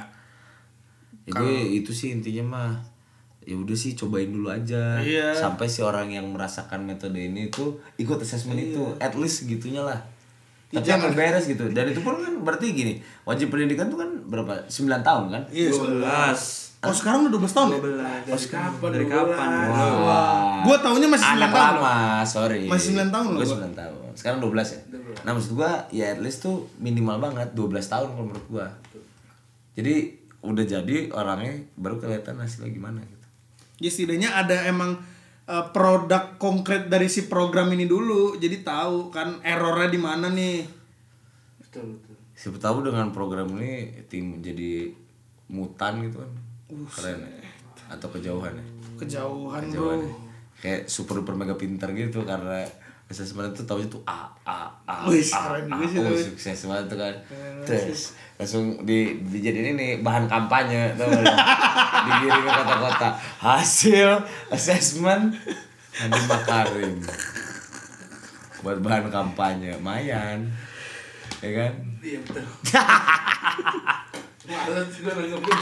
itu 1.21 1.45
itu 1.77 1.91
sih 1.91 2.09
intinya 2.11 2.43
mah 2.43 2.71
ya 3.41 3.53
udah 3.53 3.73
sih 3.73 3.93
cobain 3.93 4.27
dulu 4.27 4.49
aja 4.49 4.97
Iya. 4.97 5.33
sampai 5.33 5.65
si 5.65 5.81
orang 5.81 6.09
yang 6.09 6.25
merasakan 6.27 6.81
metode 6.83 7.17
ini 7.19 7.49
tuh 7.49 7.77
ikut 7.95 8.17
assessment 8.17 8.57
itu 8.57 8.81
at 8.97 9.13
least 9.13 9.45
gitunya 9.45 9.81
lah 9.81 9.97
tapi 10.67 10.87
yang 10.87 11.03
beres 11.11 11.45
gitu 11.45 11.67
dan 11.69 11.83
itu 11.85 11.99
pun 11.99 12.15
kan 12.15 12.33
berarti 12.39 12.71
gini 12.71 12.93
wajib 13.21 13.49
pendidikan 13.49 13.85
tuh 13.85 13.97
kan 13.97 14.09
berapa 14.25 14.65
9 14.65 14.87
tahun 15.01 15.23
kan 15.27 15.43
Iya, 15.51 15.69
12. 15.69 16.71
Oh 16.81 16.89
sekarang 16.89 17.19
udah 17.23 17.37
12 17.37 17.51
tahun 17.51 17.67
ya? 17.67 17.77
12. 17.77 18.25
Dari 18.25 18.45
kapan? 18.49 18.89
Dari 18.89 19.05
12? 19.05 19.13
kapan? 19.13 19.49
Wah. 20.01 20.63
Gua 20.63 20.77
taunya 20.79 21.05
masih 21.05 21.27
9 21.27 21.35
anak 21.35 21.49
tahun. 21.51 21.75
lama 21.77 21.95
sorry 22.23 22.61
Masih 22.65 22.89
9 22.95 23.13
tahun 23.13 23.25
loh 23.27 23.37
gue 23.37 23.45
gua. 23.45 23.57
9 23.61 23.77
tahun 23.77 23.97
sekarang 24.11 24.39
12 24.39 24.49
ya 24.69 24.79
nah 25.21 25.31
maksud 25.31 25.51
gua 25.53 25.71
ya 25.89 26.05
at 26.09 26.19
least 26.19 26.41
tuh 26.41 26.55
minimal 26.77 27.17
banget 27.19 27.47
12 27.51 27.67
tahun 27.83 28.07
kalau 28.11 28.25
menurut 28.27 28.47
gua 28.47 28.67
jadi 29.81 29.95
udah 30.41 30.65
jadi 30.65 31.09
orangnya 31.09 31.65
baru 31.75 31.97
kelihatan 31.97 32.37
hasilnya 32.37 32.69
gimana 32.69 33.01
gitu 33.01 33.27
Ya 33.77 33.89
setidaknya 33.89 34.29
ada 34.31 34.69
emang 34.69 34.93
eh, 35.43 35.65
produk 35.73 36.37
konkret 36.37 36.85
dari 36.85 37.09
si 37.09 37.25
program 37.25 37.65
ini 37.73 37.89
dulu. 37.89 38.37
Jadi 38.37 38.61
tahu 38.61 39.09
kan 39.09 39.41
errornya 39.41 39.89
di 39.89 39.97
mana 39.97 40.29
nih. 40.29 40.61
betul 41.57 41.97
betul 41.97 42.13
siapa 42.31 42.57
tahu 42.57 42.81
dengan 42.83 43.09
program 43.09 43.53
ini 43.57 44.01
tim 44.05 44.41
jadi 44.41 44.89
mutan 45.47 46.01
gitu 46.01 46.19
kan 46.19 46.31
keren 46.89 47.21
ya 47.21 47.29
atau 47.87 48.07
kejauhan 48.09 48.53
ya 48.57 48.65
Kejauhan, 48.97 49.61
kejauhan 49.69 49.99
bro. 50.01 50.09
ya. 50.09 50.15
kayak 50.57 50.81
super 50.85 51.21
duper 51.21 51.37
mega 51.37 51.53
pinter 51.53 51.89
gitu 51.91 52.25
karena 52.25 52.65
assessment 53.11 53.51
itu 53.51 53.67
tahu 53.67 53.83
itu 53.83 53.99
A 54.07 54.31
A 54.47 54.71
A 54.87 54.95
Wih, 55.11 55.19
A, 55.35 55.59
A, 55.59 55.59
oh, 55.59 55.83
tapi. 55.83 56.15
sukses 56.15 56.65
banget 56.65 56.85
tuh 56.87 56.97
kan 56.97 57.15
terus 57.67 58.15
langsung 58.41 58.81
di 58.87 59.21
dijadiin 59.21 59.77
ini 59.77 59.87
bahan 60.01 60.25
kampanye 60.25 60.97
lu? 60.97 61.05
digiring 62.01 62.43
ke 62.45 62.51
kota-kota. 62.51 63.09
Hasil 63.37 64.09
assessment 64.49 65.37
Nadiem 66.01 66.25
Makarim. 66.25 66.95
Buat 68.65 68.77
bahan 68.81 69.13
kampanye. 69.13 69.77
Mayan 69.77 70.49
ya 71.41 71.49
kan? 71.53 71.71
Iya 72.01 72.19
betul. 72.25 72.45
Malas 74.51 74.89
gue 74.97 75.13
nanggepin 75.13 75.57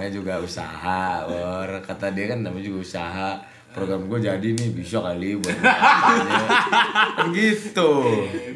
namanya 0.00 0.16
juga 0.16 0.40
usaha 0.40 1.28
or 1.28 1.68
kata 1.84 2.16
dia 2.16 2.32
kan 2.32 2.40
namanya 2.40 2.72
juga 2.72 2.80
usaha. 2.80 3.30
Program 3.70 4.08
gue 4.08 4.16
jadi 4.24 4.48
nih 4.56 4.72
bisa 4.72 4.98
kali 5.04 5.36
buat 5.36 5.60
kan 5.60 7.28
gitu. 7.36 7.92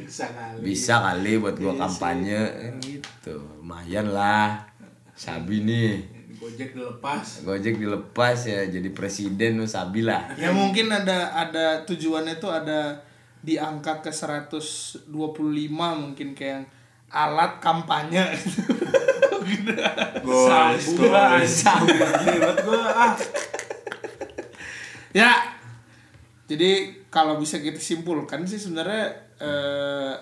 Bisa 0.09 0.24
kali. 0.32 0.59
Bisa 0.64 0.95
kali 1.05 1.32
buat 1.36 1.55
gua 1.61 1.76
kampanye. 1.76 2.40
Kan 2.49 2.80
gitu. 2.80 3.45
Lumayan 3.61 4.09
lah. 4.09 4.64
Sabi 5.12 5.68
nih. 5.68 6.01
Gojek 6.40 6.72
dilepas. 6.72 7.45
Gojek 7.45 7.76
dilepas 7.76 8.49
ya 8.49 8.64
jadi 8.64 8.88
presiden 8.90 9.61
lu 9.61 9.68
Sabi 9.68 10.01
lah. 10.01 10.32
Ya 10.40 10.49
mungkin 10.49 10.88
ada 10.88 11.28
ada 11.30 11.84
tujuannya 11.84 12.40
tuh 12.40 12.57
ada 12.57 13.05
diangkat 13.45 14.01
ke 14.01 14.11
125 14.11 15.12
mungkin 15.76 16.32
kayak 16.32 16.51
yang 16.57 16.64
alat 17.12 17.61
kampanye. 17.61 18.32
sambung. 20.49 21.47
sambung. 21.47 22.40
Gue 22.64 22.80
ah. 22.80 23.14
Ya. 25.14 25.32
Jadi 26.45 27.01
kalau 27.09 27.40
bisa 27.40 27.57
kita 27.62 27.80
simpulkan 27.80 28.45
sih 28.45 28.61
sebenarnya 28.61 29.05
eh, 29.40 30.14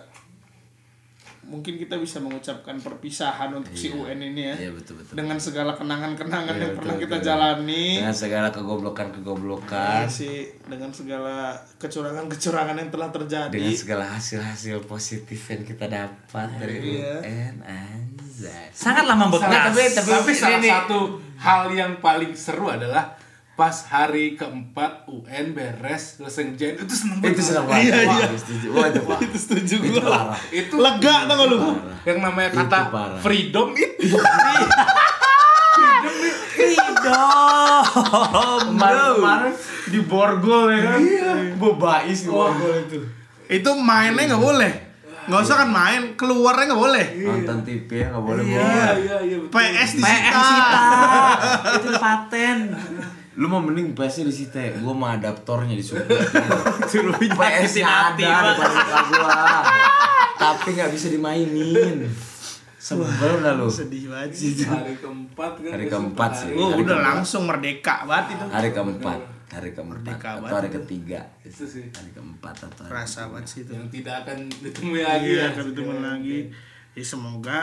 mungkin 1.53 1.77
kita 1.77 2.01
bisa 2.01 2.17
mengucapkan 2.17 2.73
perpisahan 2.77 3.53
untuk 3.53 3.71
si 3.73 3.93
UN 3.93 4.17
ini 4.25 4.49
ya. 4.49 4.55
Iya 4.59 4.71
betul 4.73 4.97
betul 4.97 5.13
Dengan 5.13 5.37
segala 5.37 5.77
kenangan-kenangan 5.77 6.49
Iya, 6.51 6.63
yang 6.63 6.75
pernah 6.75 6.95
betul, 6.95 7.05
kita 7.05 7.17
betul. 7.19 7.29
jalani. 7.29 7.85
dengan 8.01 8.17
segala 8.17 8.49
kegoblokan 8.49 9.09
kegoblokan 9.13 10.01
Iya 10.01 10.09
sih, 10.09 10.37
dengan 10.65 10.89
segala 10.91 11.53
kecurangan-kecurangan 11.77 12.75
yang 12.75 12.89
telah 12.89 13.09
terjadi. 13.13 13.53
dengan 13.53 13.77
segala 13.77 14.05
hasil-hasil 14.11 14.81
positif 14.83 15.41
yang 15.47 15.63
kita 15.63 15.87
dapat 15.87 16.49
dari 16.57 16.77
Iya. 16.97 17.21
UN 17.21 17.55
Sangatlah 18.73 19.15
membekas. 19.15 19.53
tapi- 19.71 19.93
tapi- 19.93 20.11
tapi 20.11 20.33
salah 20.33 20.59
ini- 20.59 20.67
satu 20.67 21.01
hal 21.37 21.69
yang 21.71 21.93
paling 21.99 22.33
seru 22.33 22.67
adalah 22.67 23.13
pas 23.53 23.85
hari 23.85 24.33
keempat 24.33 25.05
UN 25.07 25.53
beres 25.53 26.17
selesai 26.17 26.43
ngerjain 26.49 26.75
itu 26.79 26.91
seneng 26.91 27.21
banget 27.21 27.31
itu 27.31 27.43
senang 27.45 27.65
banget 27.67 27.85
Iya, 27.85 27.93
Wah, 27.93 28.15
iya. 28.15 28.25
itu 28.25 28.39
setuju 28.39 28.67
Wah, 28.71 28.87
itu 28.89 29.01
Wah, 29.03 29.19
itu 29.21 29.39
setuju 29.39 29.75
itu 29.79 29.91
gua. 29.95 30.03
parah 30.03 30.39
itu 30.51 30.75
Lega 30.75 31.15
tau 31.23 31.35
gak 31.35 31.47
lu? 31.47 31.57
yang 32.03 32.19
namanya 32.19 32.49
Itu 32.49 32.59
kata 32.59 32.79
parah. 32.89 33.19
freedom 33.19 33.75
itu 33.75 34.07
Freedom. 36.53 37.85
kemarin 39.13 39.53
di 39.85 40.01
borgol 40.01 40.71
ya 40.71 40.81
kan 40.87 41.01
bebais 41.55 42.19
di 42.19 42.29
borgol 42.29 42.75
itu 42.81 42.99
Itu 43.51 43.75
mainnya 43.77 44.27
nggak 44.27 44.41
boleh. 44.41 44.73
Nggak 45.23 45.41
usah 45.41 45.57
kan 45.57 45.69
main, 45.69 46.15
keluarnya 46.15 46.65
nggak 46.67 46.81
boleh. 46.81 47.07
nonton 47.21 47.63
TV 47.63 47.89
ya 47.93 48.09
nggak 48.09 48.25
boleh 48.25 48.43
iya 48.43 48.57
bohong. 48.57 48.99
iya 48.99 49.17
iya 49.21 49.37
betul. 49.39 49.53
PS 49.53 49.91
PS 49.93 49.95
disita. 49.95 50.33
disita. 50.33 50.81
Itu 51.77 51.89
paten. 51.95 52.59
Lu 53.35 53.47
mau 53.47 53.59
mending 53.59 53.93
PS 53.93 54.15
nya 54.19 54.25
disita 54.27 54.59
ya 54.59 54.73
gua 54.77 54.93
mau 54.93 55.09
adaptornya 55.09 55.73
disuruh 55.73 56.05
Suruh 56.91 57.17
PS 57.17 57.73
nya 57.79 57.87
ada 58.07 58.15
di 58.15 58.25
depan 58.25 58.71
muka 58.71 59.01
gua 59.09 59.41
tapi 60.35 60.69
nggak 60.73 60.91
bisa 60.91 61.07
dimainin 61.09 62.05
sebel 62.75 63.07
dah 63.39 63.55
lu 63.55 63.71
Sedih 63.71 64.07
banget 64.07 64.35
sih. 64.35 64.59
hari 64.63 64.95
keempat 64.95 65.53
kan 65.57 65.71
Hari 65.71 65.87
keempat 65.87 66.31
hari. 66.31 66.41
sih. 66.43 66.51
Oh, 66.53 66.69
Hari 66.69 66.83
udah 66.83 66.89
keempat. 66.93 67.09
langsung 67.09 67.43
merdeka 67.47 67.95
banget 68.05 68.27
itu. 68.33 68.45
hari 68.51 68.71
keempat 68.71 69.19
hari 69.49 69.71
keempat 69.71 69.93
Merdeka 69.95 70.29
atau 70.35 70.55
hari 70.55 70.67
itu. 70.67 70.77
ketiga 70.79 71.21
itu 71.43 71.63
sih 71.63 71.85
hari 71.89 72.11
keempat 72.11 72.55
atau 72.59 72.83
hari 72.83 72.93
Rasa 72.99 73.29
banget 73.29 73.47
sih 73.47 73.61
itu. 73.63 73.71
yang 73.71 73.87
tidak 73.87 74.15
akan 74.23 74.39
ditemui 74.59 75.01
lagi 75.01 75.29
Iya, 75.29 75.39
ya 75.39 75.47
akan 75.53 75.65
ketemu 75.69 75.93
lagi. 76.03 76.39
Ya 76.93 77.05
semoga 77.07 77.59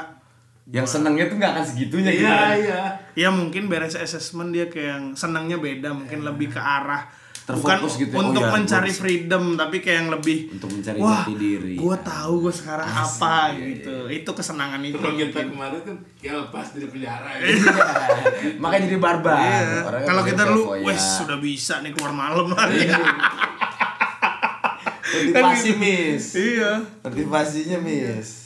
yang 0.70 0.86
senangnya 0.86 1.26
tuh 1.26 1.36
nggak 1.36 1.52
akan 1.52 1.66
segitunya 1.66 2.12
gitu 2.12 2.22
iya 2.22 2.30
kan. 2.32 2.54
iya 2.56 2.82
ya 3.18 3.30
mungkin 3.30 3.66
beres 3.66 3.94
assessment 3.94 4.50
dia 4.50 4.66
kayak 4.66 4.90
yang 4.92 5.06
senangnya 5.14 5.58
beda, 5.58 5.90
mungkin 5.92 6.22
lebih 6.22 6.50
ke 6.50 6.60
arah 6.60 7.10
Terfokus 7.42 7.66
bukan 7.98 8.00
gitu 8.00 8.14
ya. 8.14 8.14
Oh 8.14 8.24
untuk 8.24 8.44
iya, 8.44 8.54
mencari 8.54 8.86
gua- 8.88 9.00
freedom 9.00 9.44
tapi 9.56 9.76
kayak 9.80 9.98
yang 9.98 10.10
lebih 10.12 10.38
untuk 10.52 10.70
mencari 10.70 10.98
wah 11.00 11.18
jati 11.20 11.34
diri 11.36 11.74
gua 11.76 11.98
tahu 11.98 12.34
gua 12.40 12.54
sekarang 12.54 12.86
apa 12.86 13.36
gitu 13.56 13.96
itu 14.08 14.30
kesenangan 14.30 14.82
itu 14.84 14.94
kalau 14.96 15.18
kita 15.18 15.40
kemarin 15.44 15.82
kan 15.82 15.96
ya 16.22 16.34
lepas 16.38 16.66
dari 16.70 16.86
penjara 16.86 17.30
ya. 17.34 17.46
makanya 18.62 18.82
jadi 18.86 18.98
barbar 19.00 19.34
Iya. 19.34 19.82
Kan 19.82 20.06
Kalau 20.06 20.22
kita 20.24 20.42
dulu, 20.46 20.62
foya-foya. 20.70 20.86
wes 20.86 21.04
sudah 21.18 21.38
bisa 21.40 21.74
nih 21.82 21.92
keluar 21.92 22.14
malam 22.14 22.46
lagi. 22.54 22.86
motivasi 25.10 25.70
miss 25.76 26.26
iya. 26.38 26.72
motivasinya 27.02 27.78
miss 27.82 28.39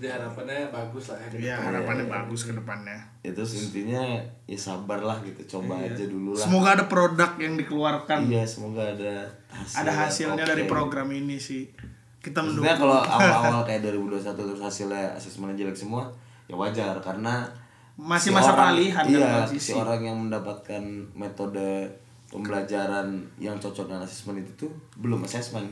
Jadi 0.00 0.08
harapannya 0.10 0.72
bagus 0.72 1.04
lah 1.06 1.18
ya. 1.20 1.28
Ya 1.36 1.56
harapannya 1.60 2.08
bagus 2.08 2.40
ke 2.42 2.52
depannya. 2.52 2.96
ya 3.20 3.30
terus 3.30 3.52
intinya 3.54 4.00
ya 4.42 4.56
sabar 4.56 4.96
lah 4.98 5.20
gitu 5.20 5.36
coba 5.46 5.76
aja 5.78 6.00
dulu 6.02 6.32
lah 6.32 6.40
Semoga 6.40 6.68
ada 6.72 6.84
produk 6.86 7.36
yang 7.36 7.52
dikeluarkan. 7.54 8.24
iya 8.24 8.40
semoga 8.42 8.80
ada 8.80 9.28
hasil 9.46 9.76
Ada 9.76 9.92
hasilnya 9.94 10.40
oke. 10.40 10.50
dari 10.50 10.64
program 10.64 11.08
ini 11.10 11.36
sih. 11.36 11.68
Kita 12.18 12.40
Sebenarnya 12.40 12.74
mendukung. 12.74 12.96
kalau 12.96 13.00
awal-awal 13.14 13.62
kayak 13.62 13.80
2021 13.86 14.24
terus 14.34 14.62
hasilnya 14.62 15.12
asesmennya 15.12 15.56
jelek 15.58 15.76
semua 15.78 16.08
ya 16.44 16.54
wajar 16.54 16.96
karena 16.98 17.44
masih 17.94 18.32
si 18.32 18.34
masa 18.34 18.50
orang- 18.50 18.72
peralihan 18.72 19.04
kan 19.04 19.12
iya, 19.44 19.44
si 19.46 19.72
orang 19.72 20.00
yang 20.00 20.16
mendapatkan 20.18 20.80
metode 21.14 21.84
pembelajaran 22.26 23.06
yang 23.36 23.54
cocok 23.54 23.84
dengan 23.86 24.00
asesmen 24.00 24.38
itu 24.38 24.52
tuh 24.56 24.70
belum 24.96 25.20
asesmen 25.20 25.68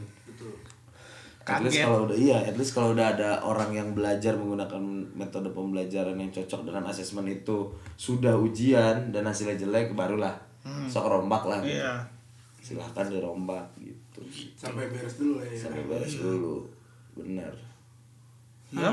At 1.48 1.64
least 1.64 1.80
Kaget. 1.80 1.86
kalau 1.88 2.00
udah 2.04 2.16
iya, 2.16 2.36
at 2.38 2.54
least 2.54 2.72
kalau 2.72 2.92
udah 2.92 3.16
ada 3.16 3.40
orang 3.40 3.72
yang 3.72 3.96
belajar 3.96 4.36
menggunakan 4.36 4.82
metode 5.16 5.48
pembelajaran 5.48 6.12
yang 6.14 6.28
cocok 6.28 6.60
dengan 6.62 6.84
asesmen 6.84 7.24
itu 7.24 7.64
sudah 7.96 8.36
ujian 8.36 9.08
dan 9.08 9.24
hasilnya 9.24 9.56
jelek 9.56 9.96
barulah 9.96 10.36
sok 10.86 11.08
rombak 11.08 11.48
lah. 11.48 11.64
gitu. 11.64 11.80
Iya. 11.80 11.96
Silahkan 12.60 13.08
dirombak 13.08 13.64
gitu. 13.80 14.20
Sampai 14.52 14.92
beres 14.92 15.16
dulu 15.16 15.40
lah 15.40 15.48
ya. 15.48 15.56
Sampai 15.56 15.88
beres 15.88 16.20
dulu. 16.20 16.68
Bener. 17.16 17.54
Ya. 18.68 18.92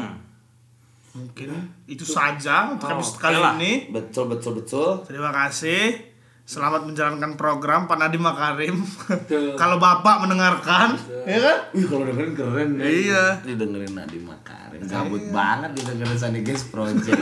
Mungkin 1.12 1.47
itu 1.84 2.03
saja 2.03 2.72
untuk 2.72 2.88
Oh, 2.88 2.95
episode 2.95 3.20
kali 3.20 3.39
ini. 3.60 3.72
Betul 3.91 4.32
betul 4.32 4.56
betul. 4.56 5.03
Terima 5.03 5.32
kasih. 5.32 6.14
Selamat 6.46 6.86
menjalankan 6.86 7.41
program 7.41 7.89
Pak 7.89 7.98
Nadiem 7.98 8.22
Makarim. 8.22 8.78
Betul. 9.10 9.58
Kalau 9.62 9.82
Bapak 9.82 10.22
mendengarkan, 10.22 10.93
ya 11.26 11.41
kan? 11.41 11.58
Wih 11.74 11.89
kalau 11.89 12.06
dengerin 12.06 12.38
keren 12.38 12.70
nih. 12.78 13.10
Iya. 13.10 13.41
Didengerin 13.41 13.98
Nadiem 13.98 14.30
Makarim. 14.30 14.78
Gabut 14.86 15.26
banget 15.34 15.74
didengerin 15.74 16.14
Sunny 16.14 16.46
Guys 16.46 16.70
Project. 16.70 17.18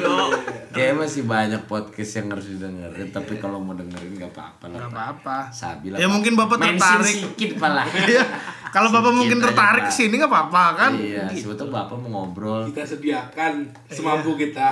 Kayaknya 0.76 0.96
masih 1.00 1.24
banyak 1.24 1.64
podcast 1.72 2.20
yang 2.20 2.36
harus 2.36 2.52
didengerin. 2.52 3.16
Tapi 3.16 3.40
kalau 3.40 3.64
mau 3.64 3.72
dengerin 3.72 4.12
gak 4.20 4.36
apa-apa 4.36 4.66
lah. 4.68 4.80
Gak 4.84 4.92
apa-apa. 4.92 5.38
Sabi 5.56 5.96
lah. 5.96 6.04
Ya 6.04 6.12
mungkin 6.12 6.36
Bapak 6.36 6.60
tertarik. 6.60 7.08
sedikit 7.08 7.64
malah. 7.64 7.88
Iya. 8.04 8.28
Kalau 8.76 8.92
Bapak 8.92 9.16
mungkin 9.16 9.40
tertarik 9.40 9.88
ke 9.88 9.94
sini 10.04 10.20
nggak 10.20 10.28
apa-apa 10.28 10.64
kan? 10.76 10.92
Iya, 11.00 11.32
sebetulnya 11.32 11.88
Bapak 11.88 11.96
mau 11.96 12.28
ngobrol. 12.28 12.68
Kita 12.68 12.84
sediakan 12.84 13.72
semampu 13.88 14.36
kita. 14.36 14.68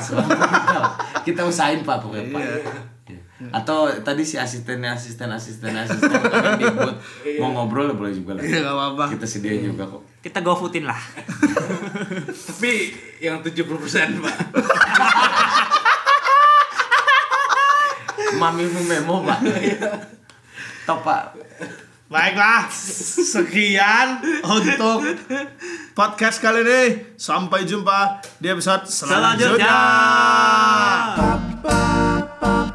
kita 1.24 1.42
usahain 1.48 1.88
Pak 1.88 2.04
pokoknya 2.04 2.36
Pak. 2.36 2.42
Iya. 2.44 2.91
Atau 3.50 3.90
tadi 4.06 4.22
si 4.22 4.38
asistennya 4.38 4.94
asisten 4.94 5.34
asisten 5.34 5.74
asisten 5.74 6.14
kan 6.14 6.62
di 6.62 6.70
booth 6.70 6.94
mau 7.42 7.50
ngobrol 7.58 7.90
ya 7.90 7.96
boleh 7.98 8.14
juga 8.14 8.38
lah. 8.38 8.46
Iya 8.46 8.62
nggak 8.62 8.76
apa-apa. 8.78 9.18
Kita 9.18 9.26
sediain 9.26 9.66
juga 9.74 9.90
kok. 9.90 10.06
Kita 10.22 10.46
go 10.46 10.54
footin 10.54 10.86
lah. 10.86 11.02
Tapi 12.54 12.94
yang 13.18 13.42
70% 13.42 14.22
Pak. 14.22 14.38
Mami 18.42 18.70
memo 18.86 19.26
Pak. 19.26 19.40
Top 20.86 21.02
Pak. 21.02 21.34
Baiklah, 22.12 22.68
sekian 22.68 24.20
untuk 24.44 25.00
podcast 25.96 26.44
kali 26.44 26.60
ini. 26.60 27.16
Sampai 27.16 27.64
jumpa 27.64 28.20
di 28.36 28.52
episode 28.52 28.84
selanjutnya. 28.84 29.72
Selanjutnya. 31.16 32.70